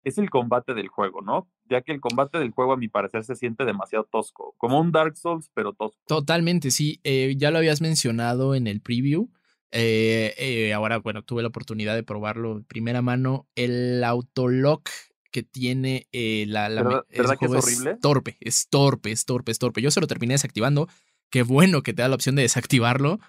es 0.04 0.18
el 0.18 0.30
combate 0.30 0.74
del 0.74 0.88
juego, 0.88 1.22
¿no? 1.22 1.50
Ya 1.70 1.82
que 1.82 1.92
el 1.92 2.00
combate 2.00 2.40
del 2.40 2.52
juego 2.52 2.74
a 2.74 2.78
mi 2.78 2.88
parecer 2.88 3.24
se 3.24 3.36
siente 3.36 3.66
demasiado 3.66 4.06
tosco, 4.06 4.56
como 4.58 4.80
un 4.80 4.92
Dark 4.92 5.18
Souls, 5.18 5.52
pero 5.54 5.74
tosco. 5.74 6.00
Totalmente, 6.08 6.72
sí. 6.72 7.00
Eh, 7.04 7.36
ya 7.38 7.52
lo 7.52 7.58
habías 7.58 7.82
mencionado 7.82 8.56
en 8.56 8.68
el 8.68 8.82
preview. 8.82 9.30
Eh, 9.72 10.34
eh, 10.38 10.74
ahora, 10.74 10.98
bueno, 11.00 11.24
tuve 11.24 11.42
la 11.42 11.50
oportunidad 11.50 11.96
de 11.96 12.04
probarlo 12.04 12.60
de 12.60 12.64
primera 12.64 13.02
mano. 13.02 13.48
El 13.56 14.04
autolock 14.04 14.90
que 15.32 15.44
tiene 15.44 16.08
eh, 16.12 16.46
la, 16.48 16.70
la 16.70 16.84
¿Verdad, 16.84 17.38
que 17.38 17.46
es 17.46 17.52
horrible? 17.52 17.98
torpe, 18.02 18.38
es 18.40 18.70
torpe, 18.70 19.12
es 19.12 19.26
torpe, 19.26 19.52
es 19.52 19.60
torpe. 19.60 19.82
Yo 19.82 19.92
se 19.92 20.02
lo 20.02 20.08
terminé 20.08 20.34
desactivando. 20.34 20.88
Qué 21.30 21.44
bueno 21.44 21.84
que 21.84 21.94
te 21.94 22.02
da 22.02 22.08
la 22.08 22.16
opción 22.16 22.36
de 22.36 22.44
desactivarlo, 22.44 23.20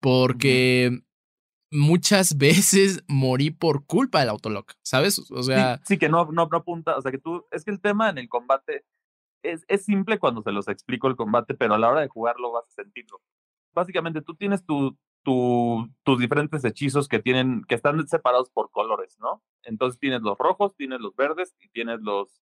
porque 0.00 1.02
muchas 1.70 2.36
veces 2.38 3.02
morí 3.08 3.50
por 3.50 3.86
culpa 3.86 4.20
del 4.20 4.28
autolock, 4.28 4.72
¿sabes? 4.82 5.18
O 5.30 5.42
sea. 5.42 5.80
Sí, 5.84 5.98
que 5.98 6.08
no, 6.08 6.26
no, 6.26 6.46
no 6.46 6.56
apunta. 6.58 6.96
O 6.96 7.02
sea, 7.02 7.10
que 7.10 7.18
tú. 7.18 7.46
Es 7.50 7.64
que 7.64 7.70
el 7.70 7.80
tema 7.80 8.10
en 8.10 8.18
el 8.18 8.28
combate 8.28 8.84
es, 9.42 9.64
es 9.68 9.84
simple 9.84 10.18
cuando 10.18 10.42
se 10.42 10.52
los 10.52 10.68
explico 10.68 11.08
el 11.08 11.16
combate, 11.16 11.54
pero 11.54 11.74
a 11.74 11.78
la 11.78 11.88
hora 11.88 12.00
de 12.02 12.08
jugarlo 12.08 12.52
vas 12.52 12.66
a 12.66 12.82
sentirlo. 12.82 13.22
Básicamente, 13.74 14.22
tú 14.22 14.34
tienes 14.34 14.64
tu, 14.64 14.96
tus 15.26 16.18
diferentes 16.20 16.64
hechizos 16.64 17.08
que 17.08 17.18
tienen, 17.18 17.64
que 17.64 17.74
están 17.74 18.06
separados 18.06 18.48
por 18.50 18.70
colores, 18.70 19.16
¿no? 19.18 19.42
Entonces 19.64 19.98
tienes 19.98 20.22
los 20.22 20.38
rojos, 20.38 20.76
tienes 20.76 21.00
los 21.00 21.16
verdes 21.16 21.56
y 21.60 21.68
tienes 21.70 22.00
los 22.00 22.42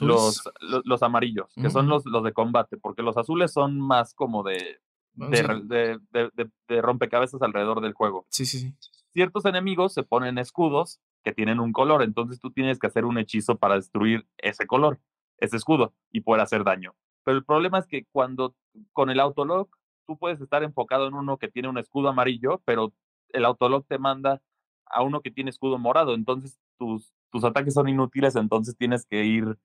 los, 0.00 0.42
los, 0.84 1.02
amarillos, 1.02 1.54
que 1.54 1.70
son 1.70 1.88
los, 1.88 2.04
los 2.04 2.22
de 2.22 2.34
combate, 2.34 2.76
porque 2.76 3.02
los 3.02 3.16
azules 3.16 3.50
son 3.50 3.80
más 3.80 4.12
como 4.12 4.42
de, 4.42 4.78
de, 5.14 5.98
de, 6.12 6.50
de, 6.68 6.82
rompecabezas 6.82 7.40
alrededor 7.40 7.80
del 7.80 7.94
juego. 7.94 8.26
Sí, 8.28 8.44
sí, 8.44 8.58
sí. 8.58 8.74
Ciertos 9.14 9.46
enemigos 9.46 9.94
se 9.94 10.02
ponen 10.02 10.36
escudos 10.36 11.00
que 11.24 11.32
tienen 11.32 11.60
un 11.60 11.72
color, 11.72 12.02
entonces 12.02 12.40
tú 12.40 12.50
tienes 12.50 12.78
que 12.78 12.88
hacer 12.88 13.06
un 13.06 13.16
hechizo 13.16 13.56
para 13.56 13.76
destruir 13.76 14.28
ese 14.36 14.66
color, 14.66 15.00
ese 15.38 15.56
escudo, 15.56 15.94
y 16.10 16.20
poder 16.20 16.42
hacer 16.42 16.62
daño. 16.62 16.94
Pero 17.24 17.38
el 17.38 17.44
problema 17.44 17.78
es 17.78 17.86
que 17.86 18.04
cuando 18.12 18.54
con 18.92 19.08
el 19.08 19.18
autolock 19.18 19.79
tú 20.10 20.18
puedes 20.18 20.40
estar 20.40 20.64
enfocado 20.64 21.06
en 21.06 21.14
uno 21.14 21.38
que 21.38 21.46
tiene 21.46 21.68
un 21.68 21.78
escudo 21.78 22.08
amarillo, 22.08 22.60
pero 22.64 22.92
el 23.28 23.44
autolog 23.44 23.86
te 23.86 23.96
manda 23.96 24.42
a 24.86 25.04
uno 25.04 25.20
que 25.20 25.30
tiene 25.30 25.50
escudo 25.50 25.78
morado, 25.78 26.14
entonces 26.14 26.58
tus, 26.78 27.14
tus 27.30 27.44
ataques 27.44 27.74
son 27.74 27.88
inútiles, 27.88 28.34
entonces 28.34 28.76
tienes 28.76 29.06
que 29.06 29.22
ir, 29.24 29.56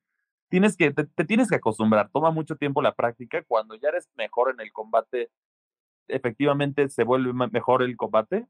tienes 0.48 0.78
que, 0.78 0.92
te, 0.94 1.26
tienes 1.26 1.50
que 1.50 1.56
acostumbrar, 1.56 2.12
toma 2.12 2.30
mucho 2.30 2.58
tiempo 2.58 2.84
la 2.84 2.94
práctica, 2.94 3.44
cuando 3.48 3.74
ya 3.74 3.90
eres 3.90 4.08
mejor 4.16 4.52
en 4.52 4.60
el 4.60 4.72
combate, 4.72 5.32
efectivamente 6.08 6.90
se 6.90 7.04
vuelve 7.04 7.34
mejor 7.52 7.82
el 7.82 7.98
combate, 7.98 8.48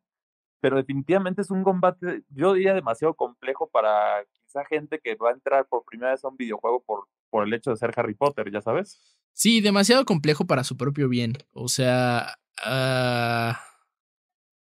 pero 0.60 0.76
definitivamente 0.76 1.44
es 1.44 1.50
un 1.50 1.64
combate, 1.64 2.24
yo 2.28 2.56
diría 2.56 2.74
demasiado 2.74 3.14
complejo 3.14 3.70
para 3.70 4.26
quizá 4.34 4.66
gente 4.66 5.00
que 5.00 5.16
va 5.16 5.30
a 5.30 5.34
entrar 5.34 5.66
por 5.66 5.86
primera 5.86 6.12
vez 6.12 6.26
a 6.26 6.28
un 6.28 6.36
videojuego 6.36 6.84
por, 6.84 7.08
por 7.30 7.48
el 7.48 7.54
hecho 7.54 7.72
de 7.72 7.78
ser 7.78 7.94
Harry 7.96 8.16
Potter, 8.16 8.52
ya 8.52 8.60
sabes. 8.60 9.18
Sí, 9.36 9.60
demasiado 9.60 10.06
complejo 10.06 10.48
para 10.48 10.64
su 10.64 10.78
propio 10.78 11.10
bien. 11.10 11.34
O 11.52 11.68
sea. 11.68 12.40
Uh, 12.66 13.54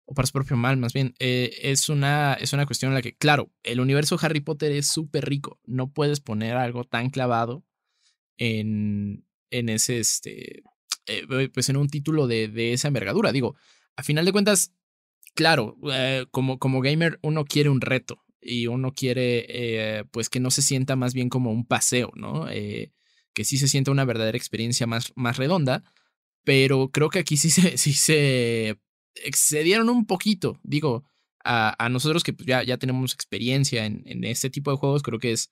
o 0.05 0.13
para 0.15 0.25
su 0.25 0.33
propio 0.33 0.57
mal, 0.57 0.77
más 0.77 0.93
bien. 0.93 1.13
Eh, 1.19 1.51
es, 1.62 1.89
una, 1.89 2.33
es 2.33 2.53
una 2.53 2.65
cuestión 2.65 2.89
en 2.89 2.95
la 2.95 3.01
que, 3.03 3.15
claro, 3.15 3.51
el 3.62 3.79
universo 3.79 4.17
Harry 4.19 4.41
Potter 4.41 4.71
es 4.71 4.88
súper 4.88 5.25
rico. 5.25 5.62
No 5.65 5.93
puedes 5.93 6.19
poner 6.21 6.57
algo 6.57 6.86
tan 6.86 7.12
clavado 7.12 7.63
en, 8.38 9.25
en 9.51 9.69
ese, 9.69 9.99
este, 9.99 10.63
eh, 11.05 11.49
pues 11.53 11.69
en 11.69 11.77
un 11.77 11.88
título 11.88 12.25
de, 12.25 12.47
de, 12.47 12.73
esa 12.73 12.88
envergadura. 12.88 13.31
Digo, 13.31 13.55
a 13.95 14.01
final 14.01 14.25
de 14.25 14.31
cuentas, 14.31 14.73
claro, 15.36 15.77
eh, 15.91 16.25
como, 16.31 16.57
como 16.57 16.81
gamer 16.81 17.19
uno 17.21 17.45
quiere 17.45 17.69
un 17.69 17.79
reto 17.79 18.25
y 18.41 18.65
uno 18.65 18.91
quiere, 18.91 20.03
pues 20.12 20.29
que 20.29 20.39
no 20.39 20.49
se 20.49 20.63
sienta 20.63 20.95
más 20.95 21.13
bien 21.13 21.29
como 21.29 21.51
un 21.51 21.65
paseo, 21.65 22.12
¿no? 22.15 22.47
Que 23.34 23.46
sí 23.46 23.58
se 23.58 23.67
sienta 23.67 23.91
una 23.91 24.06
verdadera 24.06 24.38
experiencia 24.38 24.88
más, 24.88 25.13
más 25.15 25.38
redonda, 25.38 25.84
pero 26.43 26.89
creo 26.91 27.10
que 27.10 27.19
aquí 27.19 27.38
sí 27.38 27.50
se, 27.50 27.78
sí 27.78 27.93
se 27.93 28.78
excedieron 29.15 29.89
un 29.89 30.06
poquito. 30.06 30.60
Digo, 30.63 31.04
a, 31.43 31.76
a 31.84 31.89
nosotros 31.89 32.24
que 32.24 32.34
pues, 32.34 32.48
ya, 32.48 32.63
ya 32.63 32.78
tenemos 32.78 33.13
experiencia 33.13 33.86
en, 33.86 34.04
en, 34.06 34.24
este 34.24 34.50
tipo 34.50 34.72
de 34.72 34.78
juegos, 34.78 35.04
creo 35.04 35.19
que 35.19 35.32
es, 35.32 35.52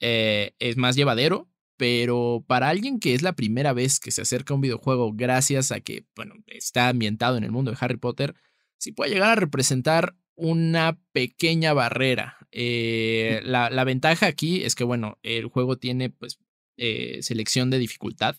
eh, 0.00 0.54
es 0.58 0.76
más 0.76 0.96
llevadero, 0.96 1.48
pero 1.76 2.44
para 2.46 2.68
alguien 2.68 3.00
que 3.00 3.14
es 3.14 3.22
la 3.22 3.34
primera 3.34 3.72
vez 3.72 4.00
que 4.00 4.10
se 4.10 4.22
acerca 4.22 4.54
a 4.54 4.56
un 4.56 4.60
videojuego 4.60 5.12
gracias 5.14 5.72
a 5.72 5.80
que, 5.80 6.06
bueno, 6.14 6.34
está 6.46 6.88
ambientado 6.88 7.36
en 7.36 7.44
el 7.44 7.52
mundo 7.52 7.70
de 7.70 7.78
Harry 7.80 7.96
Potter, 7.96 8.34
sí 8.78 8.92
puede 8.92 9.12
llegar 9.12 9.30
a 9.30 9.40
representar 9.40 10.14
una 10.34 10.98
pequeña 11.12 11.72
barrera. 11.72 12.36
Eh, 12.52 13.40
la, 13.44 13.70
la, 13.70 13.84
ventaja 13.84 14.26
aquí 14.26 14.62
es 14.64 14.74
que, 14.74 14.84
bueno, 14.84 15.18
el 15.22 15.46
juego 15.46 15.76
tiene 15.78 16.10
pues 16.10 16.38
eh, 16.76 17.18
selección 17.22 17.70
de 17.70 17.78
dificultad, 17.78 18.36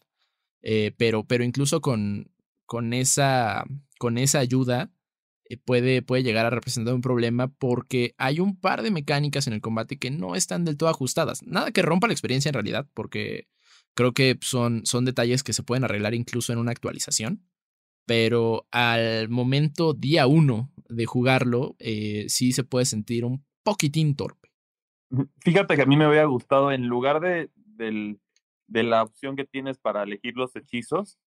eh, 0.62 0.94
pero, 0.98 1.26
pero 1.26 1.44
incluso 1.44 1.82
con, 1.82 2.32
con, 2.66 2.94
esa, 2.94 3.66
con 4.00 4.18
esa 4.18 4.40
ayuda 4.40 4.92
eh, 5.50 5.58
puede, 5.58 6.02
puede 6.02 6.24
llegar 6.24 6.46
a 6.46 6.50
representar 6.50 6.94
un 6.94 7.02
problema 7.02 7.48
porque 7.48 8.14
hay 8.18 8.40
un 8.40 8.60
par 8.60 8.84
de 8.84 8.92
mecánicas 8.92 9.48
en 9.48 9.54
el 9.54 9.62
combate 9.62 9.98
que 9.98 10.12
no 10.12 10.36
están 10.36 10.66
del 10.66 10.78
todo 10.78 10.90
ajustadas. 10.90 11.44
Nada 11.44 11.72
que 11.72 11.82
rompa 11.82 12.08
la 12.08 12.14
experiencia 12.14 12.50
en 12.50 12.54
realidad, 12.54 12.88
porque 12.94 13.48
creo 13.94 14.14
que 14.14 14.38
son, 14.42 14.86
son 14.86 15.06
detalles 15.06 15.44
que 15.44 15.54
se 15.54 15.64
pueden 15.64 15.84
arreglar 15.84 16.14
incluso 16.14 16.54
en 16.54 16.60
una 16.60 16.72
actualización. 16.72 17.44
Pero 18.06 18.68
al 18.72 19.28
momento 19.28 19.94
día 19.94 20.28
uno 20.28 20.72
de 20.88 21.06
jugarlo, 21.06 21.76
sí 21.80 22.54
se 22.54 22.64
puede 22.64 22.86
sentir 22.86 23.26
un 23.26 23.44
poquitín 23.64 24.16
torpe. 24.16 24.48
Fíjate 25.40 25.76
que 25.76 25.82
a 25.82 25.86
mí 25.86 25.98
me 25.98 26.06
había 26.06 26.26
gustado, 26.26 26.72
en 26.72 26.88
lugar 26.88 27.20
de, 27.20 27.50
de 28.68 28.84
la 28.84 29.04
opción 29.04 29.36
que 29.36 29.46
tienes 29.46 29.78
para 29.78 30.04
elegir 30.04 30.36
los 30.36 30.56
hechizos, 30.56 31.18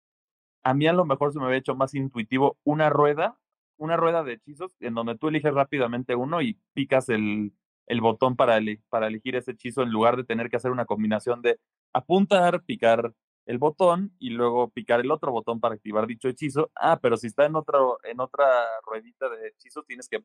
a 0.62 0.74
mí 0.74 0.87
a 0.87 0.92
lo 0.92 1.05
mejor 1.05 1.33
se 1.33 1.38
me 1.38 1.46
había 1.46 1.59
hecho 1.59 1.74
más 1.74 1.94
intuitivo 1.94 2.59
una 2.64 2.90
rueda, 2.90 3.38
una 3.79 3.96
rueda 3.96 4.22
de 4.22 4.35
hechizos 4.35 4.76
en 4.81 4.94
donde 4.94 5.16
tú 5.16 5.29
eliges 5.29 5.55
rápidamente 5.55 6.14
uno 6.14 6.42
y 6.42 6.59
picas 6.74 7.09
el, 7.09 7.53
el 7.87 8.00
botón 8.00 8.37
para, 8.37 8.59
para 8.88 9.09
elegir 9.09 9.37
ese 9.37 9.53
hechizo 9.53 9.83
en 9.83 9.90
lugar 9.90 10.16
de 10.16 10.24
tener 10.24 10.50
que 10.50 10.57
hacer 10.57 10.70
una 10.70 10.85
combinación 10.87 11.42
de 11.42 11.59
apuntar, 11.92 12.62
picar 12.64 13.14
el 13.46 13.59
botón 13.59 14.14
y 14.18 14.31
luego 14.31 14.70
picar 14.70 15.00
el 15.00 15.11
otro 15.11 15.33
botón 15.33 15.61
para 15.61 15.74
activar 15.74 16.07
dicho 16.07 16.29
hechizo. 16.29 16.70
Ah, 16.76 17.00
pero 17.03 17.16
si 17.16 17.26
está 17.26 17.46
en, 17.46 17.57
otro, 17.57 17.98
en 18.05 18.20
otra 18.20 18.46
ruedita 18.87 19.29
de 19.29 19.48
hechizos, 19.48 19.87
tienes 19.87 20.09
que 20.09 20.22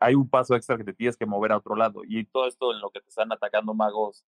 hay 0.00 0.14
un 0.14 0.28
paso 0.28 0.54
extra 0.56 0.76
que 0.76 0.84
te 0.84 0.94
tienes 0.94 1.16
que 1.16 1.26
mover 1.26 1.52
a 1.52 1.58
otro 1.58 1.76
lado. 1.76 2.02
Y 2.04 2.24
todo 2.26 2.46
esto 2.46 2.72
en 2.72 2.80
lo 2.80 2.90
que 2.90 3.00
te 3.00 3.08
están 3.08 3.32
atacando 3.32 3.74
magos 3.74 4.24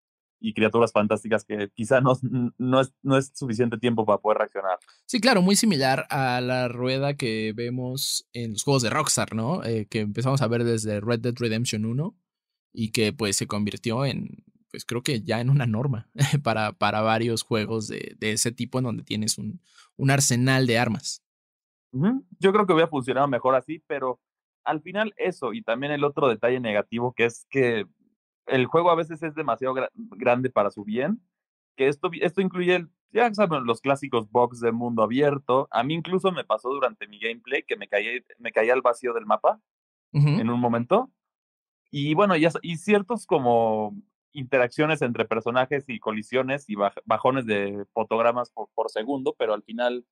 y 0.43 0.55
criaturas 0.55 0.93
fantásticas 0.93 1.45
que 1.45 1.71
quizá 1.73 2.01
no, 2.01 2.19
no, 2.59 2.81
es, 2.81 2.93
no 3.03 3.17
es 3.17 3.31
suficiente 3.35 3.79
tiempo 3.79 4.05
para 4.05 4.19
poder 4.19 4.39
reaccionar. 4.39 4.79
Sí, 5.07 5.21
claro, 5.21 5.41
muy 5.41 5.55
similar 5.55 6.07
a 6.11 6.41
la 6.41 6.69
rueda 6.69 7.15
que 7.15 7.53
vemos 7.55 8.29
en 8.33 8.53
los 8.53 8.65
juegos 8.65 8.83
de 8.83 8.91
Rockstar, 8.91 9.35
¿no? 9.35 9.65
Eh, 9.65 9.87
que 9.89 10.01
empezamos 10.01 10.43
a 10.43 10.49
ver 10.49 10.65
desde 10.65 11.01
Red 11.01 11.21
Dead 11.21 11.35
Redemption 11.37 11.85
1 11.85 12.17
y 12.73 12.91
que 12.91 13.13
pues 13.13 13.37
se 13.37 13.47
convirtió 13.47 14.05
en, 14.05 14.45
pues 14.71 14.85
creo 14.85 15.03
que 15.03 15.23
ya 15.23 15.41
en 15.41 15.49
una 15.49 15.67
norma 15.67 16.11
para, 16.43 16.73
para 16.73 17.03
varios 17.03 17.45
juegos 17.45 17.87
de, 17.87 18.17
de 18.19 18.33
ese 18.33 18.51
tipo 18.51 18.79
en 18.79 18.85
donde 18.85 19.05
tienes 19.05 19.39
un, 19.39 19.61
un 19.97 20.11
arsenal 20.11 20.67
de 20.67 20.79
armas. 20.79 21.23
Yo 21.93 22.53
creo 22.53 22.67
que 22.67 22.73
hubiera 22.73 22.89
funcionado 22.89 23.29
mejor 23.29 23.55
así, 23.55 23.83
pero 23.87 24.19
al 24.65 24.81
final 24.81 25.13
eso 25.17 25.53
y 25.53 25.63
también 25.63 25.93
el 25.93 26.05
otro 26.05 26.29
detalle 26.29 26.59
negativo 26.59 27.13
que 27.13 27.27
es 27.27 27.47
que 27.51 27.87
el 28.47 28.67
juego 28.67 28.91
a 28.91 28.95
veces 28.95 29.23
es 29.23 29.35
demasiado 29.35 29.75
grande 29.95 30.51
para 30.51 30.71
su 30.71 30.85
bien, 30.85 31.21
que 31.77 31.89
esto, 31.89 32.11
esto 32.21 32.41
incluye, 32.41 32.87
ya 33.13 33.33
saben, 33.35 33.65
los 33.65 33.81
clásicos 33.81 34.31
bugs 34.31 34.61
de 34.61 34.73
mundo 34.73 35.03
abierto. 35.03 35.69
A 35.71 35.83
mí 35.83 35.95
incluso 35.95 36.33
me 36.33 36.45
pasó 36.45 36.71
durante 36.71 37.07
mi 37.07 37.19
gameplay 37.19 37.63
que 37.63 37.77
me 37.77 37.89
caí, 37.89 38.25
me 38.39 38.53
caía 38.53 38.75
al 38.75 38.83
vacío 38.83 39.15
del 39.15 39.27
mapa 39.27 39.61
en 40.13 40.51
un 40.51 40.61
momento. 40.61 41.11
Y 41.91 42.15
bueno, 42.15 42.37
ya, 42.37 42.51
y 42.63 42.77
ciertos 42.77 43.27
como 43.27 43.97
interacciones 44.33 45.03
entre 45.03 45.27
personajes 45.27 45.85
y 45.89 45.99
colisiones 45.99 46.69
y 46.69 46.75
bajones 47.05 47.47
de 47.47 47.87
fotogramas 47.93 48.51
por, 48.51 48.69
por 48.75 48.91
segundo, 48.91 49.35
pero 49.39 49.55
al 49.55 49.63
final 49.63 50.07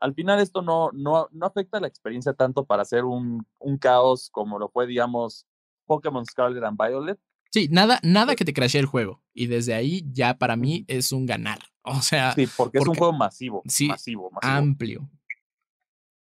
al 0.00 0.14
final 0.14 0.40
esto 0.40 0.62
no, 0.62 0.90
no, 0.92 1.28
no 1.32 1.46
afecta 1.46 1.80
la 1.80 1.86
experiencia 1.86 2.34
tanto 2.34 2.64
para 2.64 2.82
hacer 2.82 3.04
un, 3.04 3.46
un 3.58 3.78
caos 3.78 4.28
como 4.30 4.58
lo 4.58 4.68
fue, 4.68 4.86
digamos, 4.86 5.46
Pokémon 5.86 6.24
Scarlet 6.26 6.62
and 6.64 6.78
Violet. 6.78 7.18
Sí, 7.54 7.68
nada, 7.70 8.00
nada 8.02 8.32
eh 8.32 8.36
que 8.36 8.44
te 8.44 8.52
crashee 8.52 8.80
el 8.80 8.86
juego. 8.86 9.22
Y 9.32 9.46
desde 9.46 9.74
ahí 9.74 10.04
ya 10.10 10.38
para 10.38 10.56
mí 10.56 10.84
es 10.88 11.12
un 11.12 11.24
ganar. 11.24 11.60
O 11.82 12.02
sea. 12.02 12.32
Sí, 12.34 12.48
porque, 12.56 12.78
es 12.78 12.88
un 12.88 12.96
juego 12.96 13.12
masivo. 13.12 13.62
Sí, 13.68 13.86
masivo, 13.86 14.28
amplio. 14.42 15.08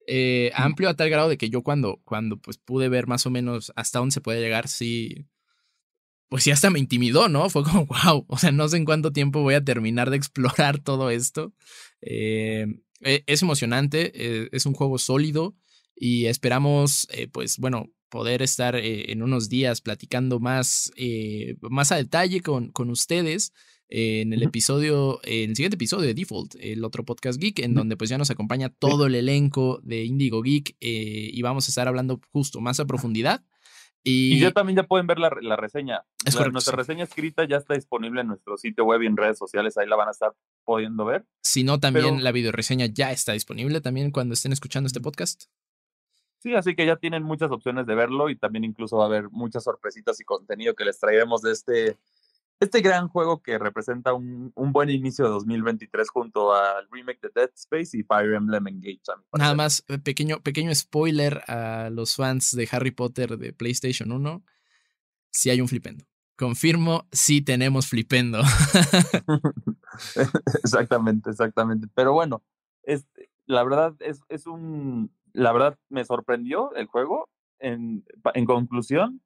Eh, 0.07 0.51
amplio 0.55 0.91
a 0.91 0.95
tal 0.95 1.09
grado 1.09 1.31
de 1.31 1.39
que 1.39 1.49
yo 1.49 1.63
cuando, 1.63 2.03
cuando 2.05 2.37
pues 2.37 2.59
pude 2.59 2.91
ver 2.91 3.07
más 3.07 3.25
o 3.25 3.31
menos 3.31 3.73
hasta 3.77 4.01
dónde 4.01 4.13
se 4.13 4.21
puede 4.21 4.43
llegar, 4.43 4.69
sí. 4.69 5.27
Pues 6.29 6.45
sí, 6.45 6.51
hasta 6.51 6.69
me 6.69 6.79
intimidó, 6.79 7.31
¿no? 7.31 7.49
Fue 7.49 7.65
como, 7.65 7.87
wow. 8.05 8.27
O 8.29 8.37
sea, 8.37 8.53
no 8.53 8.69
sé 8.69 8.77
en 8.77 8.85
cuánto 8.85 9.11
tiempo 9.11 9.41
voy 9.41 9.55
a 9.55 9.65
terminar 9.65 10.11
de 10.11 10.19
explorar 10.19 10.81
todo 10.81 11.09
esto. 11.09 11.55
Eh, 12.03 12.67
eh, 13.01 13.25
es 13.27 13.41
emocionante, 13.41 14.13
eh, 14.17 14.51
es 14.53 14.67
un 14.67 14.75
juego 14.75 14.99
sólido 14.99 15.57
y 15.97 16.27
esperamos, 16.27 17.09
pues 17.33 17.57
bueno, 17.57 17.87
poder 18.13 18.43
estar 18.43 18.77
en 18.77 19.23
unos 19.23 19.49
días 19.49 19.81
platicando 19.81 20.39
más, 20.39 20.93
más 21.63 21.91
a 21.93 21.97
detalle 21.97 22.43
con, 22.43 22.71
con 22.71 22.91
ustedes 22.91 23.55
en 23.89 24.35
el 24.35 24.43
episodio, 24.43 25.19
en 25.25 25.51
el 25.51 25.57
siguiente 25.57 25.77
episodio 25.77 26.07
de 26.07 26.15
Default, 26.15 26.57
el 26.61 26.85
otro 26.85 27.05
podcast 27.05 27.41
geek, 27.41 27.61
en 27.61 27.75
donde 27.75 27.97
pues 27.97 28.11
ya 28.11 28.19
nos 28.19 28.31
acompaña 28.31 28.69
todo 28.69 29.07
el 29.07 29.15
elenco 29.15 29.81
de 29.83 30.05
Indigo 30.05 30.43
Geek 30.43 30.77
y 30.79 31.41
vamos 31.41 31.67
a 31.67 31.71
estar 31.71 31.89
hablando 31.89 32.21
justo 32.33 32.61
más 32.61 32.81
a 32.81 32.85
profundidad 32.85 33.43
y, 34.05 34.41
ya 34.41 34.51
también 34.51 34.77
ya 34.77 34.83
pueden 34.83 35.07
ver 35.07 35.19
la, 35.19 35.31
la 35.41 35.57
reseña. 35.57 36.05
nuestra 36.51 36.77
reseña 36.77 37.05
escrita 37.05 37.47
ya 37.47 37.57
está 37.57 37.75
disponible 37.75 38.21
en 38.21 38.27
nuestro 38.27 38.57
sitio 38.57 38.85
web 38.85 39.03
y 39.03 39.07
en 39.07 39.17
redes 39.17 39.39
sociales, 39.39 39.79
ahí 39.79 39.87
la 39.87 39.97
van 39.97 40.09
a 40.09 40.11
estar 40.11 40.33
pudiendo 40.65 41.05
ver. 41.05 41.25
Si 41.43 41.63
no, 41.63 41.79
también 41.79 42.25
la 42.25 42.33
videoreseña 42.33 42.87
ya 42.87 43.13
está 43.13 43.33
disponible 43.33 43.81
también 43.81 44.11
cuando 44.11 44.35
estén 44.35 44.53
escuchando 44.53 44.89
este 44.89 45.01
podcast. 45.01 45.45
Sí, 46.43 46.57
así 46.57 46.75
que 46.75 46.85
ya 46.85 46.97
tienen 46.97 47.23
muchas 47.23 47.53
opciones 47.53 47.87
de 47.87 47.95
verlo 47.95 48.29
y 48.29 48.35
también 48.35 48.65
incluso 48.65 48.97
va 48.97 49.05
a 49.05 49.07
haber 49.07 49.31
muchas 49.31 49.63
sorpresitas 49.63 50.21
y 50.21 50.25
contenido 50.25 50.75
que 50.75 50.85
les 50.85 50.99
traeremos 50.99 51.41
de 51.41 51.53
este 51.53 51.99
este 52.59 52.81
gran 52.81 53.09
juego 53.09 53.43
que 53.43 53.59
representa 53.59 54.13
un, 54.13 54.51
un, 54.55 54.73
buen 54.73 54.91
inicio 54.91 55.25
de 55.25 55.31
2023 55.33 56.09
junto 56.11 56.53
al 56.53 56.89
remake 56.91 57.21
de 57.23 57.31
Dead 57.35 57.51
Space 57.55 57.97
y 57.97 58.03
Fire 58.03 58.35
Emblem 58.35 58.67
Engage. 58.69 59.01
Nada 59.33 59.55
más, 59.55 59.85
eh, 59.89 59.99
pequeño, 59.99 60.41
pequeño 60.43 60.73
spoiler 60.75 61.43
a 61.49 61.91
los 61.91 62.17
fans 62.17 62.53
de 62.53 62.69
Harry 62.71 62.93
Potter 62.93 63.37
de 63.37 63.53
PlayStation 63.53 64.13
1. 64.13 64.45
Si 65.31 65.51
hay 65.51 65.61
un 65.61 65.67
flipendo. 65.67 66.05
Confirmo, 66.37 67.09
sí 67.11 67.43
tenemos 67.43 67.89
flipendo. 67.89 68.43
exactamente, 70.63 71.31
exactamente. 71.31 71.89
Pero 71.95 72.13
bueno, 72.13 72.45
este, 72.85 73.31
la 73.47 73.65
verdad 73.65 73.95
es, 74.01 74.21
es 74.29 74.47
un. 74.47 75.13
La 75.33 75.53
verdad 75.53 75.79
me 75.89 76.05
sorprendió 76.05 76.75
el 76.75 76.87
juego. 76.87 77.29
En, 77.59 78.05
conclusión, 78.47 79.23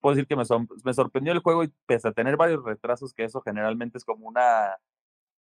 puedo 0.00 0.14
decir 0.14 0.28
que 0.28 0.36
me, 0.36 0.44
me 0.84 0.94
sorprendió 0.94 1.32
el 1.32 1.38
juego 1.40 1.64
y 1.64 1.72
pese 1.86 2.08
a 2.08 2.12
tener 2.12 2.36
varios 2.36 2.62
retrasos, 2.62 3.14
que 3.14 3.24
eso 3.24 3.40
generalmente 3.40 3.98
es 3.98 4.04
como 4.04 4.28
una, 4.28 4.76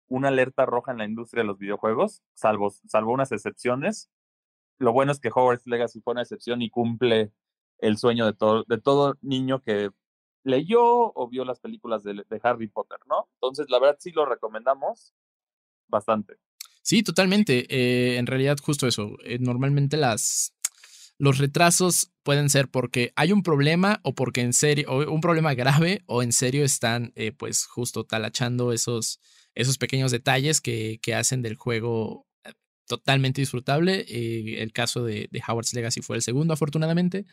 una 0.08 0.28
alerta 0.28 0.66
roja 0.66 0.92
en 0.92 0.98
la 0.98 1.04
industria 1.04 1.42
de 1.42 1.48
los 1.48 1.58
videojuegos, 1.58 2.22
salvo, 2.34 2.70
salvo 2.70 3.12
unas 3.12 3.32
excepciones. 3.32 4.10
Lo 4.78 4.92
bueno 4.92 5.12
es 5.12 5.20
que 5.20 5.28
Hogwarts 5.28 5.66
Legacy 5.66 6.00
fue 6.00 6.12
una 6.12 6.22
excepción 6.22 6.62
y 6.62 6.70
cumple 6.70 7.32
el 7.78 7.98
sueño 7.98 8.26
de 8.26 8.32
todo, 8.32 8.64
de 8.66 8.78
todo 8.78 9.16
niño 9.20 9.62
que 9.62 9.90
leyó 10.44 10.82
o 10.82 11.28
vio 11.28 11.44
las 11.44 11.60
películas 11.60 12.02
de, 12.02 12.24
de 12.28 12.40
Harry 12.42 12.68
Potter, 12.68 12.98
¿no? 13.06 13.28
Entonces, 13.34 13.68
la 13.68 13.78
verdad 13.78 13.96
sí 14.00 14.12
lo 14.12 14.26
recomendamos 14.26 15.14
bastante. 15.88 16.38
Sí, 16.82 17.02
totalmente. 17.02 17.66
Eh, 17.68 18.16
en 18.16 18.26
realidad, 18.26 18.58
justo 18.60 18.86
eso. 18.86 19.16
Eh, 19.24 19.38
normalmente 19.40 19.96
las, 19.96 20.54
los 21.18 21.38
retrasos 21.38 22.12
pueden 22.22 22.50
ser 22.50 22.68
porque 22.68 23.12
hay 23.16 23.32
un 23.32 23.42
problema 23.42 24.00
o 24.02 24.14
porque 24.14 24.40
en 24.40 24.52
serio, 24.52 24.90
o 24.90 25.12
un 25.12 25.20
problema 25.20 25.54
grave 25.54 26.02
o 26.06 26.22
en 26.22 26.32
serio 26.32 26.64
están 26.64 27.12
eh, 27.16 27.32
pues 27.32 27.66
justo 27.66 28.04
talachando 28.04 28.72
esos, 28.72 29.20
esos 29.54 29.78
pequeños 29.78 30.10
detalles 30.10 30.60
que, 30.60 30.98
que 31.02 31.14
hacen 31.14 31.42
del 31.42 31.56
juego 31.56 32.26
totalmente 32.86 33.40
disfrutable. 33.40 34.04
El 34.08 34.72
caso 34.72 35.04
de, 35.04 35.28
de, 35.30 35.42
Howard's 35.46 35.74
Legacy 35.74 36.02
fue 36.02 36.16
el 36.16 36.22
segundo, 36.22 36.54
afortunadamente. 36.54 37.24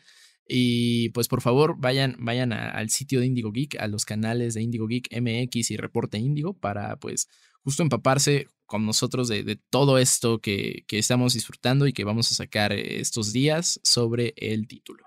Y 0.46 1.10
pues 1.10 1.28
por 1.28 1.42
favor, 1.42 1.74
vayan, 1.78 2.16
vayan 2.20 2.52
al 2.52 2.88
sitio 2.88 3.20
de 3.20 3.26
Indigo 3.26 3.52
Geek, 3.52 3.76
a 3.80 3.86
los 3.86 4.04
canales 4.06 4.54
de 4.54 4.62
Indigo 4.62 4.86
Geek 4.86 5.08
MX 5.20 5.72
y 5.72 5.76
Reporte 5.76 6.16
Indigo 6.18 6.54
para 6.54 6.96
pues 6.96 7.28
justo 7.62 7.82
empaparse 7.82 8.46
con 8.68 8.86
nosotros 8.86 9.26
de, 9.28 9.58
todo 9.70 9.98
esto 9.98 10.40
que, 10.40 10.84
estamos 10.90 11.32
disfrutando 11.32 11.88
y 11.88 11.92
que 11.92 12.04
vamos 12.04 12.30
a 12.30 12.34
sacar 12.34 12.72
eh, 12.72 13.00
estos 13.00 13.32
días 13.32 13.80
sobre 13.82 14.34
el 14.36 14.68
título. 14.68 15.04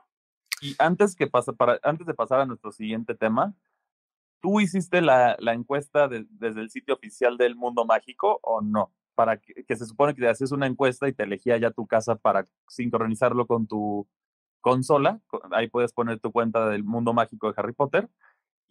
Y 0.61 0.75
antes, 0.79 1.15
que 1.15 1.27
pasa, 1.27 1.53
para, 1.53 1.79
antes 1.83 2.05
de 2.05 2.13
pasar 2.13 2.41
a 2.41 2.45
nuestro 2.45 2.71
siguiente 2.71 3.15
tema, 3.15 3.55
¿tú 4.41 4.59
hiciste 4.59 5.01
la, 5.01 5.37
encuesta 5.53 6.09
desde 6.09 6.59
el 6.59 6.69
sitio 6.69 6.95
oficial 6.95 7.37
del 7.37 7.55
Mundo 7.55 7.85
Mágico 7.85 8.39
o 8.41 8.61
no? 8.61 8.93
Para 9.15 9.37
que, 9.37 9.75
se 9.75 9.85
supone 9.85 10.15
que 10.15 10.21
te 10.21 10.27
haces 10.29 10.51
una 10.51 10.67
encuesta 10.67 11.07
y 11.07 11.13
te 11.13 11.23
elegía 11.23 11.57
ya 11.57 11.71
tu 11.71 11.85
casa 11.85 12.15
para 12.15 12.47
sincronizarlo 12.67 13.45
con 13.45 13.67
tu 13.67 14.07
consola. 14.59 15.21
Ahí 15.51 15.69
puedes 15.69 15.93
poner 15.93 16.19
tu 16.19 16.31
cuenta 16.31 16.67
del 16.67 16.83
Mundo 16.83 17.13
Mágico 17.13 17.47
de 17.47 17.53
Harry 17.57 17.73
Potter 17.73 18.09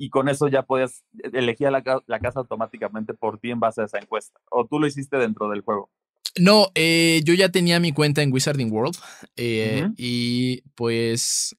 y 0.00 0.08
con 0.08 0.30
eso 0.30 0.48
ya 0.48 0.62
puedes 0.62 1.04
elegir 1.34 1.70
la, 1.70 1.82
la, 2.06 2.20
casa 2.20 2.40
automáticamente 2.40 3.12
por 3.12 3.38
ti 3.38 3.50
en 3.50 3.60
base 3.60 3.82
a 3.82 3.84
esa 3.84 3.98
encuesta. 3.98 4.40
¿O 4.50 4.66
tú 4.66 4.80
lo 4.80 4.86
hiciste 4.86 5.18
dentro 5.18 5.50
del 5.50 5.60
juego? 5.60 5.90
No, 6.38 6.68
eh, 6.74 7.20
yo 7.22 7.34
ya 7.34 7.50
tenía 7.50 7.78
mi 7.80 7.92
cuenta 7.92 8.22
en 8.22 8.32
Wizarding 8.32 8.72
World 8.72 8.96
eh, 9.36 9.90
y 9.98 10.62
pues 10.74 11.54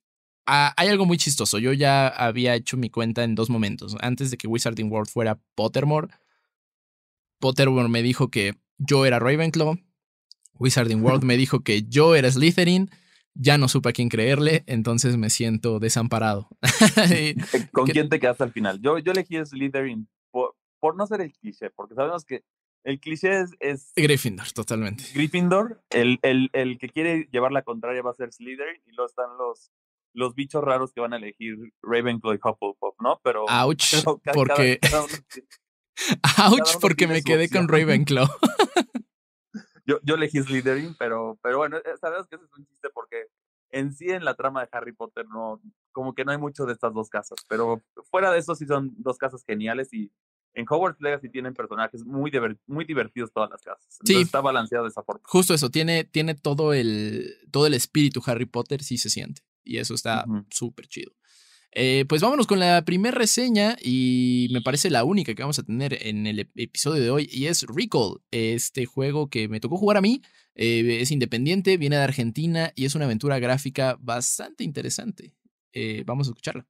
hay 0.48 0.88
algo 0.88 1.06
muy 1.06 1.18
chistoso. 1.18 1.60
Yo 1.60 1.72
ya 1.72 2.08
había 2.08 2.56
hecho 2.56 2.78
mi 2.78 2.90
cuenta 2.90 3.24
en 3.24 3.36
dos 3.36 3.52
momentos. 3.52 3.96
Antes 4.02 4.32
de 4.32 4.38
que 4.38 4.48
Wizarding 4.48 4.92
World 4.92 5.10
fuera 5.10 5.40
Pottermore, 5.54 6.08
Pottermore 7.38 7.90
me 7.90 8.02
dijo 8.02 8.30
que 8.32 8.56
yo 8.80 9.06
era 9.06 9.20
Ravenclaw. 9.20 9.78
Wizarding 10.58 11.04
World 11.04 11.24
me 11.24 11.38
dijo 11.38 11.64
que 11.64 11.84
yo 11.84 12.16
era 12.16 12.32
Slytherin 12.32 12.90
ya 13.34 13.58
no 13.58 13.68
supe 13.68 13.90
a 13.90 13.94
quién 13.94 14.10
creerle, 14.10 14.64
entonces 14.68 15.18
me 15.18 15.30
siento 15.30 15.80
desamparado. 15.80 16.50
¿Con 17.72 17.88
quién 17.88 18.10
te 18.10 18.20
quedaste 18.20 18.44
al 18.44 18.52
final? 18.52 18.80
Yo, 18.82 18.98
yo 19.00 19.12
elegí 19.12 19.44
Slytherin 19.44 20.08
por, 20.32 20.56
por 20.80 20.96
no 20.96 21.08
ser 21.08 21.22
el 21.22 21.32
cliché, 21.34 21.70
porque 21.70 21.96
sabemos 21.96 22.26
que 22.26 22.44
el 22.84 23.00
cliché 23.00 23.42
es, 23.42 23.52
es 23.60 23.92
Gryffindor, 23.96 24.52
totalmente. 24.52 25.04
Gryffindor, 25.14 25.84
el, 25.92 26.20
el, 26.24 26.50
el, 26.54 26.80
que 26.80 26.90
quiere 26.90 27.28
llevar 27.32 27.52
la 27.52 27.62
contraria 27.62 28.02
va 28.02 28.12
a 28.12 28.16
ser 28.16 28.34
Slytherin 28.34 28.82
y 28.88 28.92
luego 28.94 29.08
están 29.08 29.38
los, 29.38 29.72
los 30.14 30.34
bichos 30.34 30.64
raros 30.64 30.92
que 30.92 31.02
van 31.02 31.14
a 31.14 31.18
elegir 31.18 31.58
Ravenclaw 31.84 32.34
y 32.34 32.38
Hufflepuff, 32.38 32.96
¿no? 33.00 33.20
Pero. 33.24 33.46
Ouch, 33.48 34.04
porque. 34.34 34.80
Ouch, 36.40 36.80
porque 36.82 37.08
me 37.08 37.22
quedé 37.22 37.50
con 37.50 37.68
Ravenclaw. 37.68 38.28
Yo, 39.86 40.00
yo 40.04 40.16
elegí 40.16 40.42
Slytherin, 40.42 40.96
pero, 40.98 41.38
pero 41.42 41.58
bueno, 41.58 41.78
eh, 41.78 41.98
sabes 42.00 42.28
que 42.28 42.36
ese 42.36 42.46
es 42.46 42.54
un 42.58 42.66
chiste 42.66 42.90
porque 42.94 43.28
en 43.70 43.94
sí 43.94 44.10
en 44.10 44.26
la 44.26 44.36
trama 44.36 44.62
de 44.62 44.70
Harry 44.72 44.94
Potter 44.94 45.26
no, 45.28 45.62
como 45.92 46.14
que 46.14 46.26
no 46.26 46.32
hay 46.32 46.38
mucho 46.38 46.66
de 46.66 46.74
estas 46.74 46.94
dos 46.94 47.10
casas, 47.10 47.40
pero 47.48 47.82
fuera 48.10 48.32
de 48.32 48.40
eso 48.40 48.56
sí 48.56 48.66
son 48.66 48.94
dos 48.98 49.18
casas 49.18 49.44
geniales 49.46 49.94
y 49.94 50.12
en 50.54 50.66
Hogwarts 50.70 51.00
Legacy 51.00 51.30
tienen 51.30 51.54
personajes 51.54 52.04
muy, 52.06 52.32
muy 52.68 52.86
divertidos 52.86 53.32
todas 53.32 53.50
las 53.50 53.62
casas. 53.62 54.00
sí. 54.04 54.22
Está 54.22 54.42
balanceado 54.42 54.84
de 54.84 54.90
esa 54.90 55.04
forma. 55.04 55.22
Justo 55.26 55.54
eso, 55.54 55.70
tiene, 55.70 56.04
tiene 56.04 56.36
todo, 56.36 56.74
el, 56.74 57.36
todo 57.52 57.68
el 57.68 57.74
espíritu 57.74 58.22
Harry 58.26 58.46
Potter, 58.46 58.84
sí 58.84 58.98
se 58.98 59.10
siente. 59.10 59.42
Y 59.64 59.78
eso 59.78 59.94
está 59.94 60.26
súper 60.50 60.88
chido. 60.88 61.14
Eh, 61.74 62.06
pues 62.08 62.22
vámonos 62.22 62.48
con 62.48 62.60
la 62.60 62.84
primera 62.84 63.18
reseña 63.18 63.78
y 63.82 64.50
me 64.52 64.62
parece 64.62 64.90
la 64.90 65.06
única 65.06 65.34
que 65.34 65.42
vamos 65.42 65.58
a 65.58 65.64
tener 65.64 66.06
en 66.06 66.28
el 66.28 66.40
episodio 66.56 67.02
de 67.02 67.10
hoy 67.10 67.30
y 67.32 67.46
es 67.46 67.64
Recall, 67.64 68.20
este 68.32 68.86
juego 68.86 69.30
que 69.30 69.48
me 69.48 69.62
tocó 69.62 69.78
jugar 69.78 69.98
a 69.98 70.02
mí, 70.02 70.22
eh, 70.56 71.00
es 71.02 71.12
independiente, 71.12 71.78
viene 71.78 71.96
de 71.96 72.04
Argentina 72.04 72.74
y 72.76 72.86
es 72.86 72.96
una 72.96 73.06
aventura 73.06 73.40
gráfica 73.40 73.98
bastante 74.02 74.66
interesante. 74.66 75.34
Eh, 75.72 76.04
vamos 76.06 76.28
a 76.28 76.32
escucharla. 76.32 76.68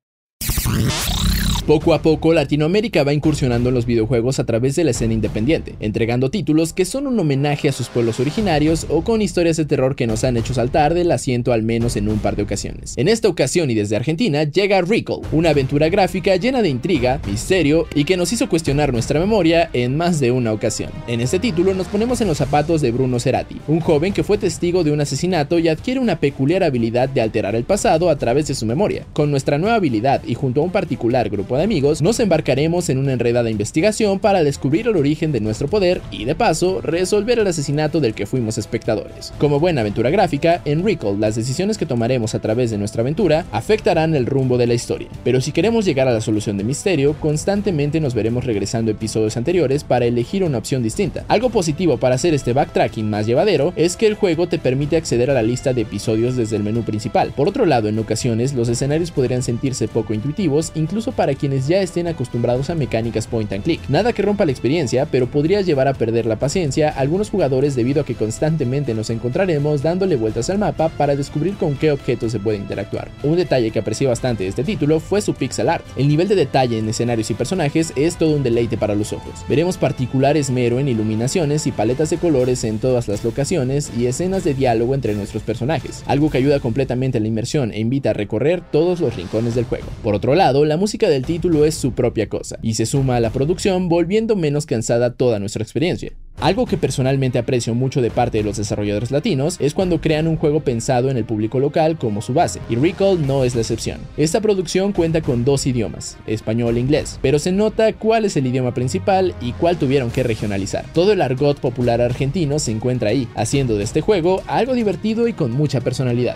Poco 1.67 1.93
a 1.93 2.01
poco, 2.01 2.33
Latinoamérica 2.33 3.03
va 3.03 3.13
incursionando 3.13 3.69
en 3.69 3.75
los 3.75 3.85
videojuegos 3.85 4.39
a 4.39 4.45
través 4.45 4.75
de 4.75 4.83
la 4.83 4.91
escena 4.91 5.13
independiente, 5.13 5.75
entregando 5.79 6.31
títulos 6.31 6.73
que 6.73 6.85
son 6.85 7.05
un 7.05 7.19
homenaje 7.19 7.69
a 7.69 7.71
sus 7.71 7.87
pueblos 7.87 8.19
originarios 8.19 8.87
o 8.89 9.03
con 9.03 9.21
historias 9.21 9.57
de 9.57 9.65
terror 9.65 9.95
que 9.95 10.07
nos 10.07 10.23
han 10.23 10.37
hecho 10.37 10.55
saltar 10.55 10.95
del 10.95 11.11
asiento 11.11 11.53
al 11.53 11.61
menos 11.61 11.95
en 11.97 12.09
un 12.09 12.17
par 12.17 12.35
de 12.35 12.43
ocasiones. 12.43 12.97
En 12.97 13.07
esta 13.07 13.27
ocasión 13.27 13.69
y 13.69 13.75
desde 13.75 13.95
Argentina 13.95 14.43
llega 14.43 14.81
Recall, 14.81 15.21
una 15.31 15.51
aventura 15.51 15.87
gráfica 15.89 16.35
llena 16.35 16.63
de 16.63 16.69
intriga, 16.69 17.21
misterio 17.27 17.85
y 17.93 18.05
que 18.05 18.17
nos 18.17 18.33
hizo 18.33 18.49
cuestionar 18.49 18.91
nuestra 18.91 19.19
memoria 19.19 19.69
en 19.73 19.95
más 19.95 20.19
de 20.19 20.31
una 20.31 20.53
ocasión. 20.53 20.89
En 21.07 21.21
este 21.21 21.37
título 21.37 21.75
nos 21.75 21.87
ponemos 21.87 22.21
en 22.21 22.27
los 22.27 22.39
zapatos 22.39 22.81
de 22.81 22.91
Bruno 22.91 23.19
Cerati, 23.19 23.57
un 23.67 23.81
joven 23.81 24.13
que 24.13 24.23
fue 24.23 24.39
testigo 24.39 24.83
de 24.83 24.91
un 24.91 25.01
asesinato 25.01 25.59
y 25.59 25.67
adquiere 25.67 25.99
una 25.99 26.19
peculiar 26.19 26.63
habilidad 26.63 27.07
de 27.07 27.21
alterar 27.21 27.55
el 27.55 27.65
pasado 27.65 28.09
a 28.09 28.17
través 28.17 28.47
de 28.47 28.55
su 28.55 28.65
memoria. 28.65 29.05
Con 29.13 29.29
nuestra 29.29 29.59
nueva 29.59 29.75
habilidad 29.75 30.23
y 30.25 30.33
junto 30.33 30.61
a 30.61 30.63
un 30.63 30.71
particular 30.71 31.29
grupo 31.29 31.50
de 31.57 31.63
amigos, 31.63 32.01
nos 32.01 32.19
embarcaremos 32.19 32.89
en 32.89 32.97
una 32.97 33.13
enredada 33.13 33.49
investigación 33.49 34.19
para 34.19 34.43
descubrir 34.43 34.87
el 34.87 34.95
origen 34.95 35.31
de 35.31 35.41
nuestro 35.41 35.67
poder 35.67 36.01
y 36.11 36.25
de 36.25 36.35
paso 36.35 36.81
resolver 36.81 37.39
el 37.39 37.47
asesinato 37.47 37.99
del 37.99 38.13
que 38.13 38.25
fuimos 38.25 38.57
espectadores. 38.57 39.33
Como 39.37 39.59
buena 39.59 39.81
aventura 39.81 40.09
gráfica, 40.09 40.61
en 40.65 40.83
Recall 40.83 41.19
las 41.19 41.35
decisiones 41.35 41.77
que 41.77 41.85
tomaremos 41.85 42.35
a 42.35 42.39
través 42.39 42.71
de 42.71 42.77
nuestra 42.77 43.01
aventura 43.01 43.45
afectarán 43.51 44.15
el 44.15 44.25
rumbo 44.25 44.57
de 44.57 44.67
la 44.67 44.73
historia, 44.73 45.07
pero 45.23 45.41
si 45.41 45.51
queremos 45.51 45.85
llegar 45.85 46.07
a 46.07 46.13
la 46.13 46.21
solución 46.21 46.57
de 46.57 46.63
misterio, 46.63 47.15
constantemente 47.19 47.99
nos 47.99 48.13
veremos 48.13 48.45
regresando 48.45 48.91
a 48.91 48.93
episodios 48.93 49.37
anteriores 49.37 49.83
para 49.83 50.05
elegir 50.05 50.43
una 50.43 50.57
opción 50.57 50.83
distinta. 50.83 51.25
Algo 51.27 51.49
positivo 51.49 51.97
para 51.97 52.15
hacer 52.15 52.33
este 52.33 52.53
backtracking 52.53 53.09
más 53.09 53.25
llevadero 53.25 53.73
es 53.75 53.97
que 53.97 54.07
el 54.07 54.15
juego 54.15 54.47
te 54.47 54.59
permite 54.59 54.97
acceder 54.97 55.29
a 55.29 55.33
la 55.33 55.43
lista 55.43 55.73
de 55.73 55.81
episodios 55.81 56.35
desde 56.35 56.55
el 56.55 56.63
menú 56.63 56.83
principal. 56.83 57.33
Por 57.35 57.47
otro 57.47 57.65
lado, 57.65 57.87
en 57.87 57.99
ocasiones 57.99 58.53
los 58.53 58.69
escenarios 58.69 59.11
podrían 59.11 59.43
sentirse 59.43 59.87
poco 59.87 60.13
intuitivos, 60.13 60.71
incluso 60.75 61.11
para 61.11 61.33
quienes 61.41 61.67
ya 61.67 61.81
estén 61.81 62.07
acostumbrados 62.07 62.69
a 62.69 62.75
mecánicas 62.75 63.25
point 63.25 63.51
and 63.51 63.63
click. 63.63 63.81
Nada 63.89 64.13
que 64.13 64.21
rompa 64.21 64.45
la 64.45 64.51
experiencia, 64.51 65.07
pero 65.07 65.25
podría 65.25 65.61
llevar 65.61 65.87
a 65.87 65.95
perder 65.95 66.27
la 66.27 66.35
paciencia 66.35 66.89
a 66.89 66.99
algunos 66.99 67.31
jugadores 67.31 67.75
debido 67.75 68.01
a 68.01 68.05
que 68.05 68.13
constantemente 68.13 68.93
nos 68.93 69.09
encontraremos 69.09 69.81
dándole 69.81 70.17
vueltas 70.17 70.51
al 70.51 70.59
mapa 70.59 70.89
para 70.89 71.15
descubrir 71.15 71.55
con 71.55 71.75
qué 71.75 71.91
objetos 71.91 72.31
se 72.31 72.39
puede 72.39 72.59
interactuar. 72.59 73.09
Un 73.23 73.37
detalle 73.37 73.71
que 73.71 73.79
aprecié 73.79 74.05
bastante 74.05 74.43
de 74.43 74.49
este 74.49 74.63
título 74.63 74.99
fue 74.99 75.19
su 75.21 75.33
pixel 75.33 75.69
art. 75.69 75.83
El 75.97 76.09
nivel 76.09 76.27
de 76.27 76.35
detalle 76.35 76.77
en 76.77 76.87
escenarios 76.87 77.31
y 77.31 77.33
personajes 77.33 77.91
es 77.95 78.17
todo 78.17 78.35
un 78.35 78.43
deleite 78.43 78.77
para 78.77 78.93
los 78.93 79.11
ojos. 79.11 79.43
Veremos 79.49 79.77
particular 79.77 80.37
esmero 80.37 80.79
en 80.79 80.89
iluminaciones 80.89 81.65
y 81.65 81.71
paletas 81.71 82.11
de 82.11 82.17
colores 82.17 82.63
en 82.63 82.77
todas 82.77 83.07
las 83.07 83.23
locaciones 83.23 83.91
y 83.97 84.05
escenas 84.05 84.43
de 84.43 84.53
diálogo 84.53 84.93
entre 84.93 85.15
nuestros 85.15 85.41
personajes, 85.41 86.03
algo 86.05 86.29
que 86.29 86.37
ayuda 86.37 86.59
completamente 86.59 87.17
a 87.17 87.21
la 87.21 87.27
inmersión 87.27 87.71
e 87.71 87.79
invita 87.79 88.11
a 88.11 88.13
recorrer 88.13 88.61
todos 88.71 88.99
los 88.99 89.15
rincones 89.15 89.55
del 89.55 89.65
juego. 89.65 89.87
Por 90.03 90.13
otro 90.13 90.35
lado, 90.35 90.65
la 90.65 90.77
música 90.77 91.09
del 91.09 91.25
título 91.31 91.63
es 91.63 91.75
su 91.75 91.93
propia 91.93 92.27
cosa, 92.27 92.59
y 92.61 92.73
se 92.73 92.85
suma 92.85 93.15
a 93.15 93.21
la 93.21 93.29
producción 93.29 93.87
volviendo 93.87 94.35
menos 94.35 94.65
cansada 94.65 95.13
toda 95.13 95.39
nuestra 95.39 95.63
experiencia. 95.63 96.11
Algo 96.41 96.65
que 96.65 96.75
personalmente 96.75 97.39
aprecio 97.39 97.73
mucho 97.73 98.01
de 98.01 98.11
parte 98.11 98.39
de 98.39 98.43
los 98.43 98.57
desarrolladores 98.57 99.11
latinos 99.11 99.55
es 99.61 99.73
cuando 99.73 100.01
crean 100.01 100.27
un 100.27 100.35
juego 100.35 100.59
pensado 100.59 101.09
en 101.09 101.15
el 101.15 101.23
público 101.23 101.61
local 101.61 101.97
como 101.97 102.21
su 102.21 102.33
base, 102.33 102.59
y 102.69 102.75
Recall 102.75 103.25
no 103.25 103.45
es 103.45 103.55
la 103.55 103.61
excepción. 103.61 103.99
Esta 104.17 104.41
producción 104.41 104.91
cuenta 104.91 105.21
con 105.21 105.45
dos 105.45 105.65
idiomas, 105.65 106.17
español 106.27 106.75
e 106.75 106.81
inglés, 106.81 107.17
pero 107.21 107.39
se 107.39 107.53
nota 107.53 107.93
cuál 107.93 108.25
es 108.25 108.35
el 108.35 108.47
idioma 108.47 108.73
principal 108.73 109.33
y 109.39 109.53
cuál 109.53 109.77
tuvieron 109.77 110.11
que 110.11 110.23
regionalizar. 110.23 110.83
Todo 110.93 111.13
el 111.13 111.21
argot 111.21 111.61
popular 111.61 112.01
argentino 112.01 112.59
se 112.59 112.71
encuentra 112.71 113.11
ahí, 113.11 113.29
haciendo 113.35 113.77
de 113.77 113.85
este 113.85 114.01
juego 114.01 114.43
algo 114.47 114.73
divertido 114.73 115.29
y 115.29 115.33
con 115.33 115.51
mucha 115.51 115.79
personalidad. 115.79 116.35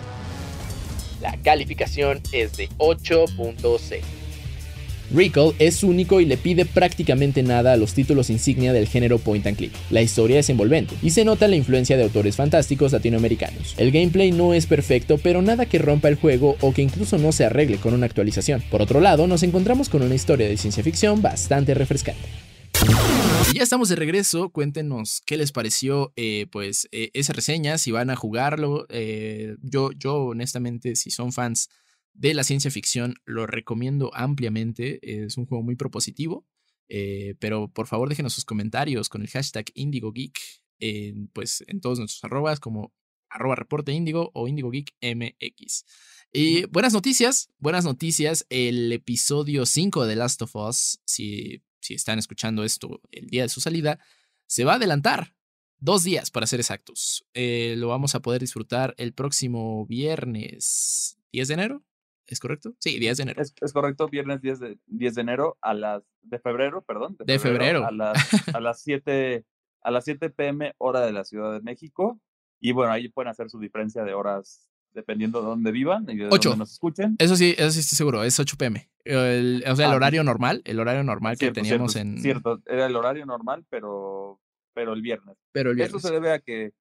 La 1.20 1.36
calificación 1.42 2.22
es 2.32 2.56
de 2.56 2.70
8.6. 2.78 4.25
Recall 5.14 5.54
es 5.58 5.82
único 5.82 6.20
y 6.20 6.26
le 6.26 6.36
pide 6.36 6.64
prácticamente 6.64 7.42
nada 7.42 7.72
a 7.72 7.76
los 7.76 7.94
títulos 7.94 8.30
insignia 8.30 8.72
del 8.72 8.88
género 8.88 9.18
point 9.18 9.46
and 9.46 9.56
click. 9.56 9.72
La 9.90 10.02
historia 10.02 10.40
es 10.40 10.50
envolvente 10.50 10.94
y 11.02 11.10
se 11.10 11.24
nota 11.24 11.48
la 11.48 11.56
influencia 11.56 11.96
de 11.96 12.04
autores 12.04 12.36
fantásticos 12.36 12.92
latinoamericanos. 12.92 13.74
El 13.78 13.92
gameplay 13.92 14.32
no 14.32 14.54
es 14.54 14.66
perfecto, 14.66 15.18
pero 15.22 15.42
nada 15.42 15.66
que 15.66 15.78
rompa 15.78 16.08
el 16.08 16.16
juego 16.16 16.56
o 16.60 16.72
que 16.72 16.82
incluso 16.82 17.18
no 17.18 17.32
se 17.32 17.44
arregle 17.44 17.78
con 17.78 17.94
una 17.94 18.06
actualización. 18.06 18.62
Por 18.70 18.82
otro 18.82 19.00
lado, 19.00 19.26
nos 19.26 19.42
encontramos 19.42 19.88
con 19.88 20.02
una 20.02 20.14
historia 20.14 20.48
de 20.48 20.56
ciencia 20.56 20.82
ficción 20.82 21.22
bastante 21.22 21.74
refrescante. 21.74 22.26
Ya 23.54 23.62
estamos 23.62 23.88
de 23.88 23.96
regreso. 23.96 24.50
Cuéntenos 24.50 25.22
qué 25.24 25.36
les 25.36 25.52
pareció 25.52 26.12
eh, 26.16 26.46
pues 26.50 26.88
eh, 26.92 27.10
esa 27.14 27.32
reseña, 27.32 27.78
si 27.78 27.90
van 27.90 28.10
a 28.10 28.16
jugarlo. 28.16 28.86
Eh, 28.90 29.56
yo, 29.62 29.92
yo 29.92 30.16
honestamente, 30.16 30.94
si 30.96 31.10
son 31.10 31.32
fans 31.32 31.70
de 32.16 32.34
la 32.34 32.44
ciencia 32.44 32.70
ficción, 32.70 33.14
lo 33.24 33.46
recomiendo 33.46 34.10
ampliamente. 34.14 35.24
Es 35.24 35.36
un 35.36 35.46
juego 35.46 35.62
muy 35.62 35.76
propositivo. 35.76 36.46
Eh, 36.88 37.34
pero 37.40 37.68
por 37.68 37.86
favor 37.88 38.08
déjenos 38.08 38.32
sus 38.32 38.44
comentarios 38.44 39.08
con 39.08 39.20
el 39.20 39.28
hashtag 39.28 39.66
IndigoGeek 39.74 40.38
en, 40.78 41.28
pues, 41.28 41.64
en 41.66 41.80
todos 41.80 41.98
nuestros 41.98 42.22
arrobas 42.22 42.60
como 42.60 42.92
arroba 43.28 43.56
reporte 43.56 43.92
Indigo 43.92 44.30
o 44.34 44.48
IndigoGeekMX. 44.48 45.84
Y 46.32 46.64
buenas 46.66 46.92
noticias, 46.92 47.50
buenas 47.58 47.84
noticias. 47.84 48.46
El 48.50 48.92
episodio 48.92 49.66
5 49.66 50.06
de 50.06 50.16
Last 50.16 50.42
of 50.42 50.54
Us, 50.54 51.00
si, 51.04 51.62
si 51.80 51.94
están 51.94 52.18
escuchando 52.18 52.62
esto 52.64 53.00
el 53.10 53.26
día 53.28 53.42
de 53.42 53.48
su 53.48 53.60
salida, 53.60 53.98
se 54.46 54.64
va 54.64 54.74
a 54.74 54.76
adelantar. 54.76 55.34
Dos 55.78 56.04
días 56.04 56.30
para 56.30 56.46
ser 56.46 56.60
exactos. 56.60 57.26
Eh, 57.34 57.74
lo 57.76 57.88
vamos 57.88 58.14
a 58.14 58.20
poder 58.20 58.40
disfrutar 58.40 58.94
el 58.96 59.12
próximo 59.12 59.86
viernes 59.86 61.18
10 61.32 61.48
de 61.48 61.54
enero. 61.54 61.84
¿Es 62.26 62.40
correcto? 62.40 62.74
Sí, 62.80 62.98
10 62.98 63.16
de 63.16 63.22
enero. 63.22 63.42
Es, 63.42 63.72
correcto, 63.72 64.08
viernes 64.08 64.40
10 64.40 64.60
de, 64.60 64.78
10 64.86 65.14
de 65.14 65.20
enero 65.20 65.56
a 65.60 65.74
las 65.74 66.02
de 66.22 66.38
febrero, 66.38 66.82
perdón. 66.82 67.16
De, 67.24 67.38
febrero, 67.38 67.86
A 67.86 67.92
las, 67.92 68.54
a 68.54 68.60
las 68.60 68.82
7 68.82 69.44
a 69.82 69.90
las 69.92 70.04
7 70.04 70.30
pm 70.30 70.74
hora 70.78 71.06
de 71.06 71.12
la 71.12 71.24
Ciudad 71.24 71.52
de 71.52 71.60
México 71.60 72.20
y 72.60 72.72
bueno, 72.72 72.92
ahí 72.92 73.08
pueden 73.08 73.30
hacer 73.30 73.50
su 73.50 73.60
diferencia 73.60 74.02
de 74.02 74.14
horas 74.14 74.68
dependiendo 74.92 75.40
de 75.40 75.46
dónde 75.46 75.70
vivan 75.70 76.06
y 76.08 76.16
de 76.16 76.26
8. 76.26 76.48
dónde 76.48 76.58
nos 76.60 76.72
escuchen. 76.72 77.16
Eso 77.18 77.36
sí, 77.36 77.54
eso 77.56 77.70
sí 77.70 77.80
estoy 77.80 77.96
seguro, 77.96 78.24
es 78.24 78.40
8 78.40 78.56
pm. 78.56 78.88
El, 79.04 79.62
o 79.68 79.76
sea, 79.76 79.86
el 79.86 79.92
ah, 79.92 79.96
horario 79.96 80.24
normal, 80.24 80.62
el 80.64 80.80
horario 80.80 81.04
normal 81.04 81.38
que 81.38 81.52
teníamos 81.52 81.94
en 81.94 82.18
Cierto, 82.18 82.60
era 82.66 82.86
el 82.86 82.96
horario 82.96 83.26
normal, 83.26 83.64
pero 83.70 84.40
pero 84.74 84.92
el 84.92 85.00
viernes. 85.00 85.36
Pero 85.52 85.70
el 85.70 85.76
viernes. 85.76 85.96
Eso 85.96 86.08
se 86.08 86.12
debe 86.12 86.32
a 86.32 86.40
que 86.40 86.72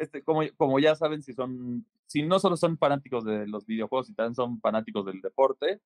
este, 0.00 0.22
como, 0.22 0.42
como 0.56 0.78
ya 0.78 0.94
saben, 0.96 1.22
si 1.22 1.32
son, 1.32 1.86
si 2.06 2.22
no 2.22 2.38
solo 2.38 2.56
son 2.56 2.78
fanáticos 2.78 3.24
de 3.24 3.46
los 3.46 3.66
videojuegos, 3.66 4.10
y 4.10 4.14
también 4.14 4.34
son 4.34 4.60
fanáticos 4.60 5.06
del 5.06 5.20
deporte, 5.20 5.80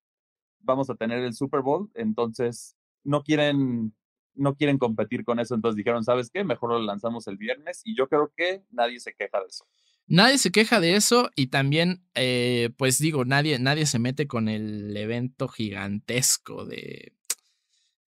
vamos 0.60 0.88
a 0.90 0.94
tener 0.94 1.18
el 1.18 1.34
Super 1.34 1.60
Bowl, 1.60 1.90
entonces 1.94 2.76
no 3.02 3.22
quieren, 3.22 3.94
no 4.34 4.54
quieren 4.54 4.78
competir 4.78 5.24
con 5.24 5.40
eso, 5.40 5.54
entonces 5.54 5.76
dijeron, 5.76 6.04
¿sabes 6.04 6.30
qué? 6.30 6.44
Mejor 6.44 6.70
lo 6.70 6.78
lanzamos 6.80 7.26
el 7.26 7.36
viernes 7.36 7.82
y 7.84 7.96
yo 7.96 8.08
creo 8.08 8.32
que 8.36 8.62
nadie 8.70 9.00
se 9.00 9.14
queja 9.14 9.40
de 9.40 9.46
eso. 9.46 9.66
Nadie 10.06 10.36
se 10.36 10.50
queja 10.50 10.80
de 10.80 10.96
eso 10.96 11.30
y 11.34 11.46
también, 11.46 12.04
eh, 12.14 12.70
pues 12.76 12.98
digo, 12.98 13.24
nadie, 13.24 13.58
nadie 13.58 13.86
se 13.86 13.98
mete 13.98 14.26
con 14.26 14.48
el 14.48 14.94
evento 14.96 15.48
gigantesco 15.48 16.66
de 16.66 17.14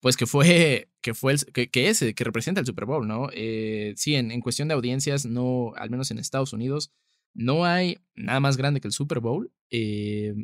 pues 0.03 0.17
que 0.17 0.27
fue, 0.27 0.91
que 1.01 1.15
fue, 1.15 1.33
el, 1.33 1.71
que, 1.71 1.89
es, 1.89 2.05
que 2.15 2.25
representa 2.25 2.61
el 2.61 2.67
Super 2.67 2.85
Bowl, 2.85 3.09
¿no? 3.09 3.29
Eh, 3.33 3.95
sí, 3.97 4.17
en, 4.17 4.39
cuestión 4.43 4.69
de 4.69 4.75
audiencias, 4.75 5.25
no, 5.25 5.73
al 5.77 5.89
menos 5.89 6.11
en 6.11 6.19
Estados 6.19 6.53
Unidos, 6.53 6.93
no 7.33 7.65
hay 7.65 7.99
nada 8.15 8.41
más 8.41 8.59
grande 8.59 8.81
que 8.81 8.89
el 8.89 8.93
Super 8.93 9.21
Bowl, 9.21 9.51
eh, 9.71 10.35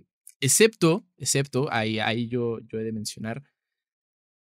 excepto, 0.40 1.04
excepto, 1.18 1.70
ahí, 1.70 1.98
ahí 1.98 2.28
yo, 2.28 2.60
yo 2.60 2.78
he 2.78 2.84
de 2.84 2.92
mencionar, 2.92 3.42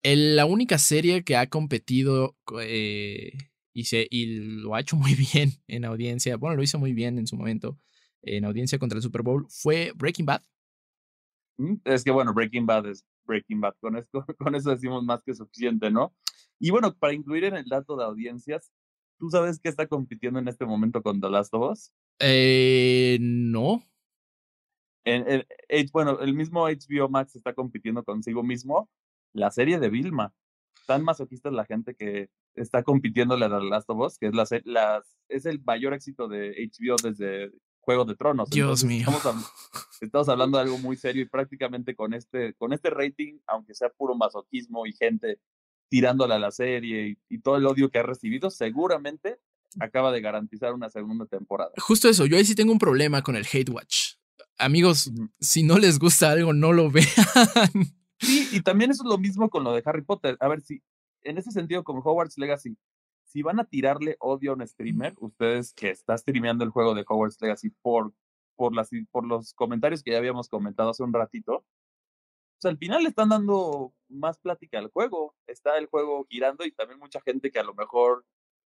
la 0.03 0.45
única 0.45 0.79
serie 0.79 1.23
que 1.23 1.37
ha 1.37 1.47
competido 1.47 2.35
eh, 2.59 3.31
y, 3.71 3.85
se, 3.85 4.05
y 4.09 4.25
lo 4.25 4.75
ha 4.75 4.81
hecho 4.81 4.95
muy 4.97 5.13
bien 5.13 5.53
en 5.67 5.85
audiencia, 5.85 6.35
bueno, 6.35 6.57
lo 6.57 6.63
hizo 6.63 6.79
muy 6.79 6.93
bien 6.93 7.19
en 7.19 7.27
su 7.27 7.37
momento 7.37 7.79
en 8.23 8.45
audiencia 8.45 8.79
contra 8.79 8.97
el 8.97 9.03
Super 9.03 9.21
Bowl, 9.21 9.45
fue 9.49 9.91
Breaking 9.95 10.25
Bad. 10.25 10.41
Mm, 11.57 11.75
es 11.85 12.03
que 12.03 12.11
bueno, 12.11 12.33
Breaking 12.33 12.65
Bad 12.65 12.87
es 12.87 13.05
Breaking 13.25 13.61
Bad, 13.61 13.75
con, 13.79 13.97
esto, 13.97 14.25
con 14.39 14.55
eso 14.55 14.71
decimos 14.71 15.03
más 15.03 15.23
que 15.23 15.33
suficiente, 15.33 15.91
¿no? 15.91 16.13
Y 16.59 16.71
bueno, 16.71 16.93
para 16.95 17.13
incluir 17.13 17.45
en 17.45 17.55
el 17.55 17.65
dato 17.65 17.97
de 17.97 18.05
audiencias, 18.05 18.71
¿tú 19.17 19.29
sabes 19.29 19.59
qué 19.59 19.69
está 19.69 19.87
compitiendo 19.87 20.39
en 20.39 20.47
este 20.47 20.65
momento 20.65 21.01
con 21.01 21.19
The 21.19 21.29
Last 21.29 21.53
of 21.53 21.71
Us? 21.71 21.93
Eh, 22.19 23.17
no. 23.19 23.83
En, 25.05 25.45
bueno, 25.91 26.19
el 26.21 26.33
mismo 26.33 26.65
HBO 26.67 27.09
Max 27.09 27.35
está 27.35 27.53
compitiendo 27.53 28.03
consigo 28.03 28.43
mismo 28.43 28.89
la 29.33 29.51
serie 29.51 29.79
de 29.79 29.89
Vilma. 29.89 30.33
Tan 30.87 31.03
masoquista 31.03 31.49
es 31.49 31.55
la 31.55 31.65
gente 31.65 31.95
que 31.95 32.29
está 32.55 32.83
compitiendo 32.83 33.37
la 33.37 33.49
de 33.49 33.59
The 33.59 33.65
Last 33.65 33.89
of 33.89 33.99
Us, 33.99 34.17
que 34.17 34.27
es, 34.27 34.65
la, 34.65 35.03
es 35.27 35.45
el 35.45 35.61
mayor 35.63 35.93
éxito 35.93 36.27
de 36.27 36.51
HBO 36.51 36.95
desde 37.03 37.51
Juego 37.83 38.05
de 38.05 38.15
Tronos. 38.15 38.49
Dios 38.49 38.83
mío. 38.83 39.07
Estamos, 39.99 40.29
hablando 40.29 40.57
de 40.57 40.63
algo 40.63 40.77
muy 40.77 40.95
serio 40.95 41.21
y 41.21 41.25
prácticamente 41.25 41.95
con 41.95 42.13
este, 42.13 42.53
con 42.53 42.71
este 42.71 42.89
rating, 42.89 43.39
aunque 43.45 43.73
sea 43.73 43.89
puro 43.89 44.15
masoquismo 44.15 44.85
y 44.85 44.93
gente 44.93 45.39
tirándole 45.89 46.33
a 46.33 46.39
la 46.39 46.51
serie 46.51 47.17
y, 47.29 47.39
todo 47.39 47.57
el 47.57 47.65
odio 47.65 47.89
que 47.89 47.99
ha 47.99 48.03
recibido, 48.03 48.49
seguramente 48.49 49.39
acaba 49.79 50.11
de 50.11 50.21
garantizar 50.21 50.73
una 50.73 50.89
segunda 50.89 51.25
temporada. 51.25 51.71
Justo 51.77 52.07
eso, 52.07 52.25
yo 52.25 52.37
ahí 52.37 52.45
sí 52.45 52.55
tengo 52.55 52.71
un 52.71 52.79
problema 52.79 53.21
con 53.21 53.35
el 53.35 53.45
hate 53.51 53.69
watch. 53.69 54.13
Amigos, 54.57 55.11
si 55.39 55.63
no 55.63 55.77
les 55.77 55.99
gusta 55.99 56.31
algo, 56.31 56.53
no 56.53 56.71
lo 56.71 56.89
vean. 56.91 57.05
Sí, 58.19 58.47
y 58.53 58.61
también 58.61 58.91
eso 58.91 59.03
es 59.03 59.09
lo 59.09 59.17
mismo 59.17 59.49
con 59.49 59.63
lo 59.63 59.73
de 59.73 59.83
Harry 59.85 60.03
Potter. 60.03 60.37
A 60.39 60.47
ver 60.47 60.61
si, 60.61 60.81
en 61.21 61.37
ese 61.37 61.51
sentido, 61.51 61.83
como 61.83 61.99
Hogwarts 61.99 62.37
Legacy, 62.37 62.77
si 63.33 63.41
van 63.41 63.59
a 63.59 63.65
tirarle 63.65 64.15
odio 64.19 64.51
a 64.51 64.55
un 64.55 64.67
streamer, 64.67 65.15
ustedes 65.19 65.73
que 65.73 65.89
está 65.89 66.15
streameando 66.15 66.63
el 66.63 66.69
juego 66.69 66.93
de 66.93 67.03
Hogwarts 67.07 67.41
Legacy 67.41 67.71
por, 67.81 68.13
por, 68.55 68.75
las, 68.75 68.91
por 69.09 69.25
los 69.25 69.55
comentarios 69.55 70.03
que 70.03 70.11
ya 70.11 70.19
habíamos 70.19 70.47
comentado 70.47 70.91
hace 70.91 71.01
un 71.01 71.11
ratito, 71.11 71.65
pues 72.61 72.71
al 72.71 72.77
final 72.77 73.01
le 73.01 73.09
están 73.09 73.29
dando 73.29 73.91
más 74.07 74.37
plática 74.37 74.77
al 74.77 74.91
juego. 74.91 75.35
Está 75.47 75.79
el 75.79 75.87
juego 75.87 76.27
girando 76.29 76.63
y 76.63 76.71
también 76.73 76.99
mucha 76.99 77.21
gente 77.21 77.49
que 77.49 77.57
a 77.57 77.63
lo 77.63 77.73
mejor 77.73 78.23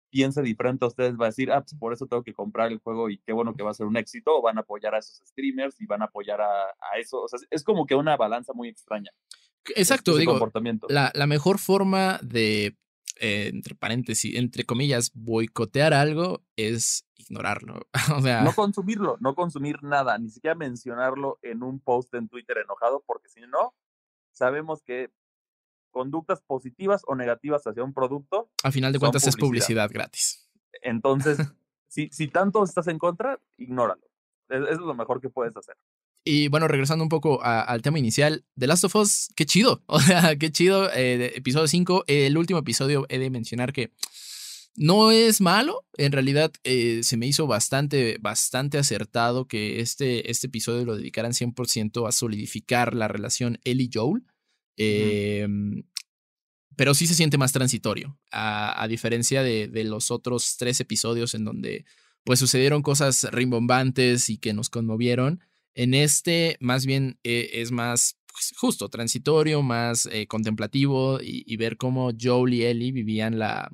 piensa 0.08 0.40
diferente 0.40 0.86
a 0.86 0.88
ustedes 0.88 1.18
va 1.20 1.26
a 1.26 1.28
decir, 1.28 1.52
ah, 1.52 1.60
pues 1.60 1.74
por 1.78 1.92
eso 1.92 2.06
tengo 2.06 2.22
que 2.22 2.32
comprar 2.32 2.72
el 2.72 2.78
juego 2.78 3.10
y 3.10 3.18
qué 3.18 3.34
bueno 3.34 3.54
que 3.54 3.62
va 3.62 3.72
a 3.72 3.74
ser 3.74 3.84
un 3.84 3.98
éxito, 3.98 4.38
o 4.38 4.40
van 4.40 4.56
a 4.56 4.62
apoyar 4.62 4.94
a 4.94 4.98
esos 5.00 5.20
streamers 5.26 5.78
y 5.82 5.86
van 5.86 6.00
a 6.00 6.06
apoyar 6.06 6.40
a, 6.40 6.62
a 6.62 6.98
eso. 6.98 7.20
O 7.20 7.28
sea, 7.28 7.38
es 7.50 7.62
como 7.62 7.84
que 7.84 7.94
una 7.94 8.16
balanza 8.16 8.54
muy 8.54 8.70
extraña. 8.70 9.10
Exacto, 9.74 10.16
digo, 10.16 10.38
la, 10.88 11.12
la, 11.14 11.26
mejor 11.26 11.58
forma 11.58 12.20
de 12.22 12.76
eh, 13.18 13.48
entre 13.52 13.74
paréntesis, 13.74 14.36
entre 14.36 14.64
comillas, 14.64 15.12
boicotear 15.14 15.94
algo 15.94 16.42
es 16.56 17.06
ignorarlo. 17.16 17.80
o 18.16 18.20
sea, 18.20 18.42
no 18.42 18.52
consumirlo, 18.52 19.16
no 19.20 19.34
consumir 19.34 19.82
nada, 19.82 20.18
ni 20.18 20.30
siquiera 20.30 20.54
mencionarlo 20.54 21.38
en 21.42 21.62
un 21.62 21.80
post 21.80 22.14
en 22.14 22.28
Twitter 22.28 22.58
enojado, 22.58 23.02
porque 23.06 23.28
si 23.28 23.40
no, 23.40 23.74
sabemos 24.32 24.82
que 24.82 25.10
conductas 25.90 26.42
positivas 26.42 27.02
o 27.06 27.14
negativas 27.14 27.66
hacia 27.66 27.82
un 27.82 27.94
producto. 27.94 28.50
A 28.62 28.70
final 28.70 28.92
de 28.92 28.98
cuentas 28.98 29.26
es 29.26 29.36
publicidad 29.36 29.90
gratis. 29.90 30.50
Entonces, 30.82 31.38
si, 31.88 32.08
si 32.12 32.28
tanto 32.28 32.62
estás 32.64 32.86
en 32.88 32.98
contra, 32.98 33.40
ignóralo. 33.56 34.06
Eso 34.48 34.68
es 34.68 34.78
lo 34.78 34.94
mejor 34.94 35.20
que 35.20 35.30
puedes 35.30 35.56
hacer. 35.56 35.76
Y 36.28 36.48
bueno, 36.48 36.66
regresando 36.66 37.04
un 37.04 37.08
poco 37.08 37.40
al 37.44 37.82
tema 37.82 38.00
inicial, 38.00 38.44
The 38.58 38.66
Last 38.66 38.82
of 38.82 38.96
Us, 38.96 39.28
qué 39.36 39.46
chido. 39.46 39.84
O 39.86 40.00
sea, 40.00 40.34
qué 40.34 40.50
chido. 40.50 40.90
Eh, 40.92 41.32
episodio 41.36 41.68
5, 41.68 42.02
el 42.08 42.36
último 42.36 42.58
episodio, 42.58 43.06
he 43.08 43.20
de 43.20 43.30
mencionar 43.30 43.72
que 43.72 43.92
no 44.74 45.12
es 45.12 45.40
malo. 45.40 45.86
En 45.96 46.10
realidad, 46.10 46.52
eh, 46.64 47.02
se 47.04 47.16
me 47.16 47.28
hizo 47.28 47.46
bastante, 47.46 48.18
bastante 48.20 48.76
acertado 48.76 49.46
que 49.46 49.78
este, 49.78 50.28
este 50.28 50.48
episodio 50.48 50.84
lo 50.84 50.96
dedicaran 50.96 51.30
100% 51.30 52.08
a 52.08 52.10
solidificar 52.10 52.96
la 52.96 53.06
relación 53.06 53.60
Ellie 53.62 53.90
Joel. 53.94 54.24
Em, 54.76 55.84
pero 56.74 56.94
sí 56.94 57.06
se 57.06 57.14
siente 57.14 57.38
más 57.38 57.52
transitorio, 57.52 58.18
a, 58.32 58.82
a 58.82 58.88
diferencia 58.88 59.44
de, 59.44 59.68
de, 59.68 59.84
los 59.84 60.10
otros 60.10 60.56
tres 60.58 60.80
episodios 60.80 61.36
en 61.36 61.44
donde 61.44 61.84
pues 62.24 62.40
sucedieron 62.40 62.82
cosas 62.82 63.28
rimbombantes 63.30 64.28
y 64.28 64.38
que 64.38 64.52
nos 64.52 64.70
conmovieron. 64.70 65.40
En 65.76 65.92
este, 65.92 66.56
más 66.58 66.86
bien, 66.86 67.20
eh, 67.22 67.50
es 67.52 67.70
más 67.70 68.16
pues, 68.32 68.54
justo, 68.56 68.88
transitorio, 68.88 69.62
más 69.62 70.06
eh, 70.06 70.26
contemplativo 70.26 71.20
y, 71.22 71.54
ver 71.58 71.76
cómo 71.76 72.12
Joel 72.18 72.54
y 72.54 72.64
Ellie 72.64 72.92
vivían 72.92 73.38
la, 73.38 73.70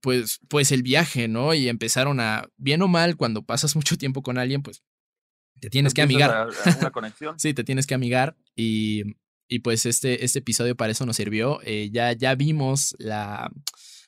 pues, 0.00 0.38
pues 0.48 0.70
el 0.70 0.84
viaje, 0.84 1.26
¿no? 1.26 1.52
Y 1.52 1.68
empezaron 1.68 2.20
a, 2.20 2.48
bien 2.56 2.80
o 2.82 2.88
mal, 2.88 3.16
cuando 3.16 3.42
pasas 3.42 3.74
mucho 3.76 3.98
tiempo 3.98 4.22
con 4.22 4.38
alguien, 4.38 4.62
pues 4.62 4.84
te 5.60 5.68
tienes 5.68 5.94
que 5.94 6.02
amigar. 6.02 6.48
una 6.78 6.90
conexión. 6.92 7.38
sí, 7.40 7.54
te 7.54 7.64
tienes 7.64 7.88
que 7.88 7.94
amigar 7.94 8.36
y, 8.54 9.02
y 9.48 9.58
pues 9.58 9.86
este, 9.86 10.24
este 10.24 10.38
episodio 10.38 10.76
para 10.76 10.92
eso 10.92 11.06
nos 11.06 11.16
sirvió. 11.16 11.58
Eh, 11.64 11.90
ya, 11.92 12.12
ya 12.12 12.36
vimos 12.36 12.94
la, 13.00 13.50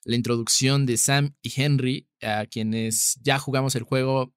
la 0.05 0.17
introducción 0.17 0.87
de 0.87 0.97
Sam 0.99 1.35
y 1.43 1.53
Henry, 1.61 2.09
a 2.23 2.47
quienes 2.47 3.19
ya 3.23 3.41
jugamos 3.41 3.75
el 3.75 3.83
juego 3.83 4.33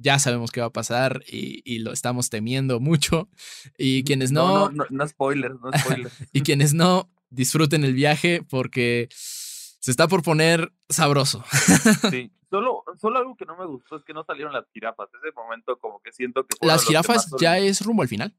ya 0.00 0.18
sabemos 0.18 0.50
qué 0.50 0.60
va 0.60 0.68
a 0.68 0.72
pasar 0.72 1.22
y, 1.26 1.78
lo 1.80 1.92
estamos 1.92 2.30
temiendo 2.30 2.80
mucho. 2.80 3.28
Y 3.76 4.04
quienes 4.04 4.32
no. 4.32 4.70
No, 4.70 4.86
no, 4.90 5.08
spoiler, 5.08 5.54
no 5.56 5.70
spoiler. 5.78 6.10
y 6.32 6.42
quienes 6.42 6.74
no, 6.74 7.10
disfruten 7.30 7.84
el 7.84 7.94
viaje 7.94 8.42
porque 8.48 9.08
se 9.10 9.90
está 9.90 10.08
por 10.08 10.22
poner 10.22 10.72
sabroso. 10.88 11.44
sí, 12.10 12.32
solo, 12.50 12.84
solo 13.00 13.18
algo 13.18 13.36
que 13.36 13.44
no 13.44 13.56
me 13.56 13.66
gustó 13.66 13.96
es 13.96 14.04
que 14.04 14.14
no 14.14 14.24
salieron 14.24 14.52
las 14.52 14.64
jirafas. 14.72 15.08
Ese 15.14 15.32
momento, 15.34 15.78
como 15.78 16.00
que 16.00 16.12
siento 16.12 16.44
que. 16.44 16.66
Las 16.66 16.84
jirafas 16.84 17.30
ya 17.40 17.58
es 17.58 17.84
rumbo 17.84 18.02
al 18.02 18.08
final. 18.08 18.34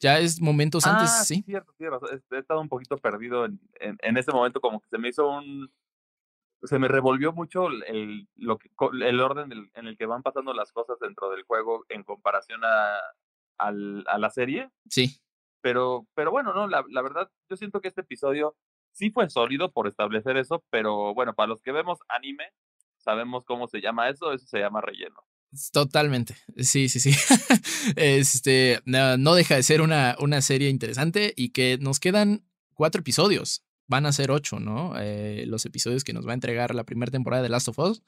Ya 0.00 0.18
es 0.18 0.40
momentos 0.40 0.84
antes, 0.84 1.10
ah, 1.12 1.24
sí. 1.24 1.44
Cierto, 1.46 1.72
cierto. 1.78 2.08
He 2.32 2.38
estado 2.38 2.60
un 2.60 2.68
poquito 2.68 2.96
perdido 2.96 3.44
en, 3.44 3.60
en, 3.78 3.96
en 4.02 4.16
ese 4.16 4.32
momento, 4.32 4.60
como 4.60 4.80
que 4.80 4.88
se 4.88 4.98
me 4.98 5.08
hizo 5.08 5.28
un 5.28 5.70
se 6.64 6.78
me 6.78 6.88
revolvió 6.88 7.32
mucho 7.32 7.68
el, 7.68 8.28
lo 8.36 8.58
que, 8.58 8.70
el 9.04 9.20
orden 9.20 9.70
en 9.74 9.86
el 9.86 9.96
que 9.96 10.06
van 10.06 10.22
pasando 10.22 10.54
las 10.54 10.72
cosas 10.72 10.98
dentro 11.00 11.30
del 11.30 11.42
juego 11.42 11.84
en 11.88 12.04
comparación 12.04 12.60
a, 12.64 12.98
a 13.58 13.72
la 14.18 14.30
serie. 14.30 14.70
Sí. 14.88 15.20
Pero, 15.60 16.06
pero 16.14 16.30
bueno, 16.30 16.52
no, 16.52 16.66
la, 16.66 16.84
la, 16.88 17.02
verdad, 17.02 17.30
yo 17.48 17.56
siento 17.56 17.80
que 17.80 17.88
este 17.88 18.00
episodio 18.00 18.56
sí 18.92 19.10
fue 19.10 19.30
sólido 19.30 19.70
por 19.70 19.86
establecer 19.86 20.36
eso, 20.36 20.64
pero 20.70 21.14
bueno, 21.14 21.34
para 21.34 21.48
los 21.48 21.62
que 21.62 21.72
vemos 21.72 22.00
anime, 22.08 22.44
sabemos 22.98 23.44
cómo 23.44 23.68
se 23.68 23.80
llama 23.80 24.08
eso, 24.08 24.32
eso 24.32 24.46
se 24.46 24.58
llama 24.58 24.80
relleno. 24.80 25.24
Totalmente, 25.72 26.34
sí, 26.56 26.88
sí, 26.88 26.98
sí. 26.98 27.10
este, 27.96 28.80
no, 28.86 29.34
deja 29.34 29.56
de 29.56 29.62
ser 29.62 29.82
una, 29.82 30.16
una 30.18 30.40
serie 30.40 30.70
interesante 30.70 31.34
y 31.36 31.50
que 31.50 31.78
nos 31.78 32.00
quedan 32.00 32.44
cuatro 32.74 33.00
episodios 33.00 33.64
van 33.92 34.06
a 34.06 34.12
ser 34.12 34.30
ocho, 34.30 34.58
¿no? 34.58 34.94
Eh, 34.98 35.44
los 35.46 35.66
episodios 35.66 36.02
que 36.02 36.14
nos 36.14 36.26
va 36.26 36.30
a 36.30 36.34
entregar 36.34 36.74
la 36.74 36.84
primera 36.84 37.12
temporada 37.12 37.42
de 37.42 37.50
Last 37.50 37.68
of 37.68 37.78
Us. 37.78 38.02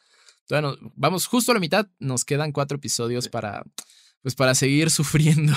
Bueno, 0.48 0.76
vamos 0.94 1.26
justo 1.26 1.52
a 1.52 1.54
la 1.54 1.60
mitad, 1.60 1.86
nos 1.98 2.24
quedan 2.24 2.52
cuatro 2.52 2.78
episodios 2.78 3.28
para, 3.28 3.64
pues 4.22 4.34
para 4.34 4.54
seguir 4.54 4.88
sufriendo. 4.98 5.52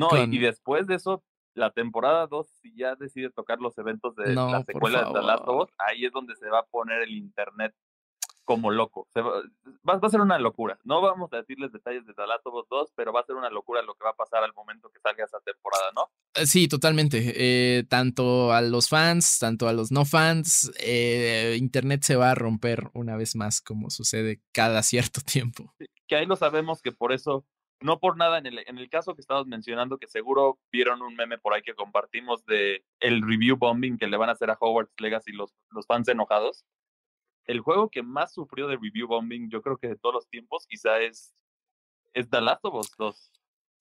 No, 0.00 0.10
y 0.24 0.38
después 0.38 0.88
de 0.88 0.96
eso, 0.96 1.22
la 1.54 1.70
temporada 1.70 2.26
2, 2.26 2.46
si 2.60 2.74
ya 2.76 2.96
decide 2.96 3.30
tocar 3.30 3.60
los 3.60 3.78
eventos 3.78 4.16
de 4.16 4.34
la 4.34 4.64
secuela 4.64 5.04
de 5.04 5.12
The 5.12 5.22
Last 5.22 5.44
of 5.46 5.62
Us, 5.62 5.74
ahí 5.78 6.04
es 6.04 6.12
donde 6.12 6.34
se 6.34 6.48
va 6.48 6.58
a 6.60 6.66
poner 6.66 7.02
el 7.02 7.10
internet 7.10 7.72
como 8.46 8.70
loco. 8.70 9.08
va, 9.18 9.98
a 10.00 10.08
ser 10.08 10.20
una 10.20 10.38
locura. 10.38 10.78
No 10.84 11.02
vamos 11.02 11.30
a 11.32 11.38
decirles 11.38 11.72
detalles 11.72 12.06
de 12.06 12.12
Us 12.12 12.66
2, 12.70 12.92
pero 12.94 13.12
va 13.12 13.20
a 13.20 13.26
ser 13.26 13.34
una 13.34 13.50
locura 13.50 13.82
lo 13.82 13.94
que 13.94 14.04
va 14.04 14.10
a 14.10 14.16
pasar 14.16 14.42
al 14.42 14.54
momento 14.54 14.88
que 14.88 15.00
salga 15.00 15.24
esa 15.24 15.40
temporada, 15.40 15.90
¿no? 15.94 16.08
Eh, 16.34 16.46
sí, 16.46 16.68
totalmente. 16.68 17.32
Eh, 17.34 17.84
tanto 17.84 18.52
a 18.52 18.62
los 18.62 18.88
fans, 18.88 19.40
tanto 19.40 19.68
a 19.68 19.72
los 19.72 19.90
no 19.90 20.04
fans, 20.04 20.72
eh, 20.78 21.56
Internet 21.58 22.02
se 22.04 22.14
va 22.14 22.30
a 22.30 22.34
romper 22.36 22.88
una 22.94 23.16
vez 23.16 23.34
más, 23.34 23.60
como 23.60 23.90
sucede 23.90 24.40
cada 24.52 24.82
cierto 24.84 25.20
tiempo. 25.20 25.74
que 26.06 26.16
ahí 26.16 26.24
lo 26.24 26.36
sabemos 26.36 26.80
que 26.82 26.92
por 26.92 27.12
eso, 27.12 27.44
no 27.80 27.98
por 27.98 28.16
nada, 28.16 28.38
en 28.38 28.46
el, 28.46 28.60
en 28.64 28.78
el 28.78 28.88
caso 28.88 29.16
que 29.16 29.22
estamos 29.22 29.48
mencionando, 29.48 29.98
que 29.98 30.06
seguro 30.06 30.60
vieron 30.70 31.02
un 31.02 31.16
meme 31.16 31.36
por 31.36 31.52
ahí 31.52 31.62
que 31.62 31.74
compartimos 31.74 32.46
de 32.46 32.84
el 33.00 33.22
review 33.22 33.56
bombing 33.56 33.98
que 33.98 34.06
le 34.06 34.16
van 34.16 34.28
a 34.28 34.32
hacer 34.32 34.50
a 34.50 34.56
Hogwarts 34.58 34.94
Legacy 35.00 35.32
los, 35.32 35.52
los 35.70 35.84
fans 35.84 36.06
enojados 36.06 36.64
el 37.46 37.60
juego 37.60 37.90
que 37.90 38.02
más 38.02 38.34
sufrió 38.34 38.66
de 38.66 38.76
review 38.76 39.06
bombing, 39.08 39.48
yo 39.50 39.62
creo 39.62 39.76
que 39.76 39.88
de 39.88 39.96
todos 39.96 40.14
los 40.14 40.28
tiempos, 40.28 40.66
quizá 40.68 41.00
es, 41.00 41.34
es 42.14 42.28
The 42.28 42.40
Last 42.40 42.64
of 42.64 42.74
Us 42.74 42.90
2. 42.98 43.32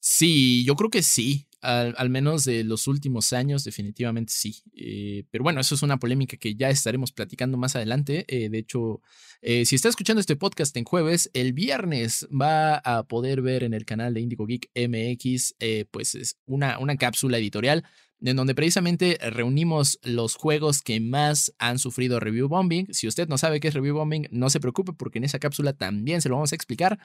Sí, 0.08 0.64
yo 0.66 0.76
creo 0.76 0.92
que 0.92 1.02
sí. 1.02 1.48
Al, 1.62 2.12
menos 2.12 2.46
de 2.46 2.64
los 2.64 2.86
últimos 2.86 3.34
años, 3.34 3.64
definitivamente 3.64 4.32
sí. 4.32 4.62
Eh, 4.76 5.24
pero 5.32 5.44
bueno, 5.44 5.60
eso 5.60 5.74
es 5.74 5.82
una 5.82 5.98
polémica 5.98 6.38
que 6.38 6.54
ya 6.54 6.70
estaremos 6.70 7.12
platicando 7.12 7.58
más 7.58 7.76
adelante. 7.76 8.24
Eh, 8.28 8.50
de 8.50 8.60
hecho, 8.60 9.02
eh, 9.42 9.66
si 9.66 9.74
está 9.74 9.90
escuchando 9.90 10.20
este 10.20 10.36
podcast 10.36 10.78
en 10.78 10.84
jueves, 10.84 11.32
el 11.34 11.54
viernes 11.54 12.28
va 12.30 12.76
a 12.76 13.08
poder 13.08 13.42
ver 13.42 13.64
en 13.64 13.74
el 13.74 13.84
canal 13.84 14.14
de 14.14 14.22
Indigo 14.22 14.46
Geek 14.46 14.70
MX, 14.76 15.56
pues 15.90 16.14
es 16.14 16.38
una, 16.46 16.78
una 16.78 16.98
cápsula 16.98 17.40
editorial 17.40 17.84
en 18.22 18.36
donde 18.36 18.56
precisamente 18.56 19.18
reunimos 19.22 20.00
los 20.04 20.36
juegos 20.36 20.82
que 20.82 21.00
más 21.00 21.54
han 21.60 21.80
sufrido 21.80 22.20
review 22.20 22.48
bombing. 22.48 22.94
Si 22.94 23.08
usted 23.08 23.28
no 23.28 23.38
sabe 23.38 23.60
qué 23.60 23.68
es 23.68 23.74
review 23.74 23.96
bombing, 23.96 24.28
no 24.32 24.50
se 24.50 24.60
preocupe 24.60 24.94
porque 24.94 25.20
en 25.20 25.26
esa 25.26 25.40
cápsula 25.40 25.74
también 25.74 26.22
se 26.22 26.30
lo 26.30 26.36
vamos 26.36 26.52
a 26.52 26.56
explicar. 26.56 27.00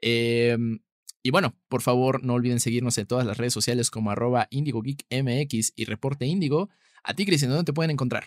Em, 0.00 0.80
Y 1.26 1.30
bueno, 1.30 1.54
por 1.68 1.80
favor, 1.80 2.22
no 2.22 2.34
olviden 2.34 2.60
seguirnos 2.60 2.98
en 2.98 3.06
todas 3.06 3.24
las 3.24 3.38
redes 3.38 3.54
sociales 3.54 3.90
como 3.90 4.10
arroba 4.10 4.46
IndigoGeekMX 4.50 5.72
y 5.74 5.86
Reporte 5.86 6.26
Índigo. 6.26 6.68
A 7.02 7.14
ti, 7.14 7.24
Cristian, 7.24 7.50
¿dónde 7.50 7.64
te 7.64 7.72
pueden 7.72 7.90
encontrar? 7.90 8.24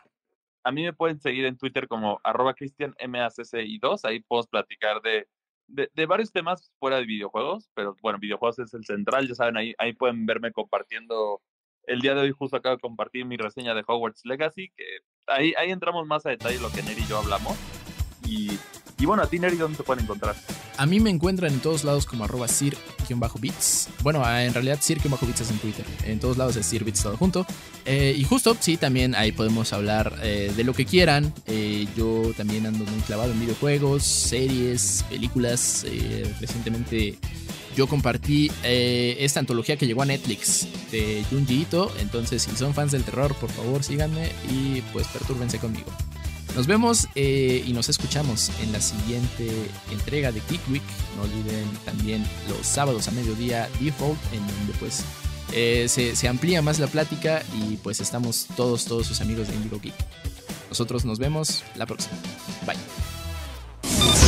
A 0.63 0.71
mí 0.71 0.83
me 0.83 0.93
pueden 0.93 1.19
seguir 1.21 1.45
en 1.45 1.57
Twitter 1.57 1.87
como 1.87 2.19
arroba 2.23 2.55
CristianMACCI2. 2.55 3.99
Ahí 4.03 4.21
podemos 4.21 4.47
platicar 4.47 5.01
de, 5.03 5.27
de, 5.67 6.05
varios 6.05 6.31
temas 6.31 6.71
fuera 6.79 6.97
de 6.97 7.05
videojuegos, 7.05 7.69
pero 7.73 7.95
bueno, 8.01 8.19
videojuegos 8.19 8.59
es 8.59 8.73
el 8.73 8.83
central, 8.83 9.27
ya 9.27 9.35
saben, 9.35 9.57
ahí, 9.57 9.73
ahí 9.77 9.93
pueden 9.93 10.25
verme 10.25 10.51
compartiendo. 10.51 11.41
El 11.87 12.01
día 12.01 12.13
de 12.13 12.19
hoy 12.19 12.33
justo 12.37 12.57
acabo 12.57 12.75
de 12.75 12.81
compartir 12.81 13.25
mi 13.25 13.37
reseña 13.37 13.73
de 13.73 13.81
Hogwarts 13.87 14.25
Legacy, 14.25 14.69
que 14.75 14.83
ahí, 15.25 15.53
ahí 15.57 15.71
entramos 15.71 16.05
más 16.05 16.25
a 16.25 16.29
detalle 16.31 16.59
lo 16.59 16.69
que 16.69 16.83
Neri 16.83 17.01
y 17.01 17.07
yo 17.07 17.17
hablamos. 17.17 17.57
Y, 18.25 18.59
y 18.99 19.05
bueno, 19.05 19.23
a 19.23 19.29
ti 19.29 19.39
Neri, 19.39 19.55
¿dónde 19.55 19.77
te 19.77 19.83
pueden 19.83 20.03
encontrar? 20.03 20.35
A 20.77 20.85
mí 20.85 20.99
me 20.99 21.09
encuentran 21.09 21.53
en 21.53 21.61
todos 21.61 21.85
lados 21.85 22.05
como 22.05 22.25
arroba 22.25 22.49
sir-bits. 22.49 23.89
Bueno, 24.03 24.21
ah, 24.25 24.43
en 24.43 24.53
realidad 24.53 24.79
sir-bits 24.81 25.41
es 25.41 25.49
en 25.49 25.59
Twitter. 25.59 25.85
En 26.03 26.19
todos 26.19 26.37
lados 26.37 26.57
es 26.57 26.65
sirbits 26.65 27.03
todo 27.03 27.15
junto. 27.15 27.45
Eh, 27.85 28.13
y 28.17 28.23
justo, 28.25 28.57
sí, 28.59 28.75
también 28.75 29.15
ahí 29.15 29.31
podemos 29.31 29.71
hablar 29.71 30.13
eh, 30.23 30.51
de 30.57 30.63
lo 30.65 30.73
que 30.73 30.85
quieran. 30.85 31.33
Eh, 31.45 31.87
yo 31.95 32.33
también 32.35 32.65
ando 32.65 32.83
muy 32.83 32.99
clavado 33.03 33.31
en 33.31 33.39
videojuegos, 33.39 34.03
series, 34.03 35.05
películas. 35.09 35.85
recientemente 36.41 37.17
yo 37.77 37.87
compartí 37.87 38.51
esta 38.63 39.39
antología 39.39 39.77
que 39.77 39.87
llegó 39.87 40.01
a 40.01 40.05
Netflix 40.05 40.67
de 40.91 41.23
Junji 41.29 41.61
Ito. 41.61 41.93
Entonces, 41.99 42.41
si 42.41 42.55
son 42.57 42.73
fans 42.73 42.91
del 42.91 43.03
terror, 43.03 43.35
por 43.35 43.51
favor 43.51 43.83
síganme 43.83 44.31
y 44.51 44.81
pues 44.91 45.07
pertúrbense 45.07 45.59
conmigo. 45.59 45.91
Nos 46.57 46.65
vemos 46.65 47.07
eh, 47.13 47.63
y 47.67 47.71
nos 47.73 47.87
escuchamos 47.87 48.51
en 48.63 48.71
la 48.71 48.81
siguiente 48.81 49.47
entrega 49.91 50.31
de 50.31 50.41
Geek 50.49 50.61
Week. 50.71 50.81
No 51.15 51.21
olviden 51.21 51.69
también 51.85 52.25
los 52.49 52.65
sábados 52.65 53.07
a 53.07 53.11
mediodía 53.11 53.69
Default, 53.79 54.17
en 54.33 54.39
donde 54.39 54.73
pues 54.79 55.03
eh, 55.53 55.85
se, 55.87 56.27
amplía 56.27 56.63
más 56.63 56.79
la 56.79 56.87
plática 56.87 57.43
y 57.53 57.77
pues 57.77 57.99
estamos 57.99 58.47
todos, 58.55 58.85
todos 58.85 59.05
sus 59.05 59.21
amigos 59.21 59.47
de 59.49 59.53
Indigo 59.53 59.79
Geek. 59.79 59.93
Nosotros 60.69 61.05
nos 61.05 61.19
vemos 61.19 61.63
la 61.75 61.85
próxima. 61.85 62.17
Bye. 62.65 64.26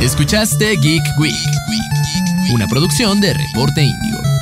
Escuchaste 0.00 0.76
Geek 0.76 1.02
Week, 1.18 1.32
una 2.52 2.66
producción 2.66 3.20
de 3.20 3.32
Reporte 3.34 3.82
Índigo. 3.82 4.33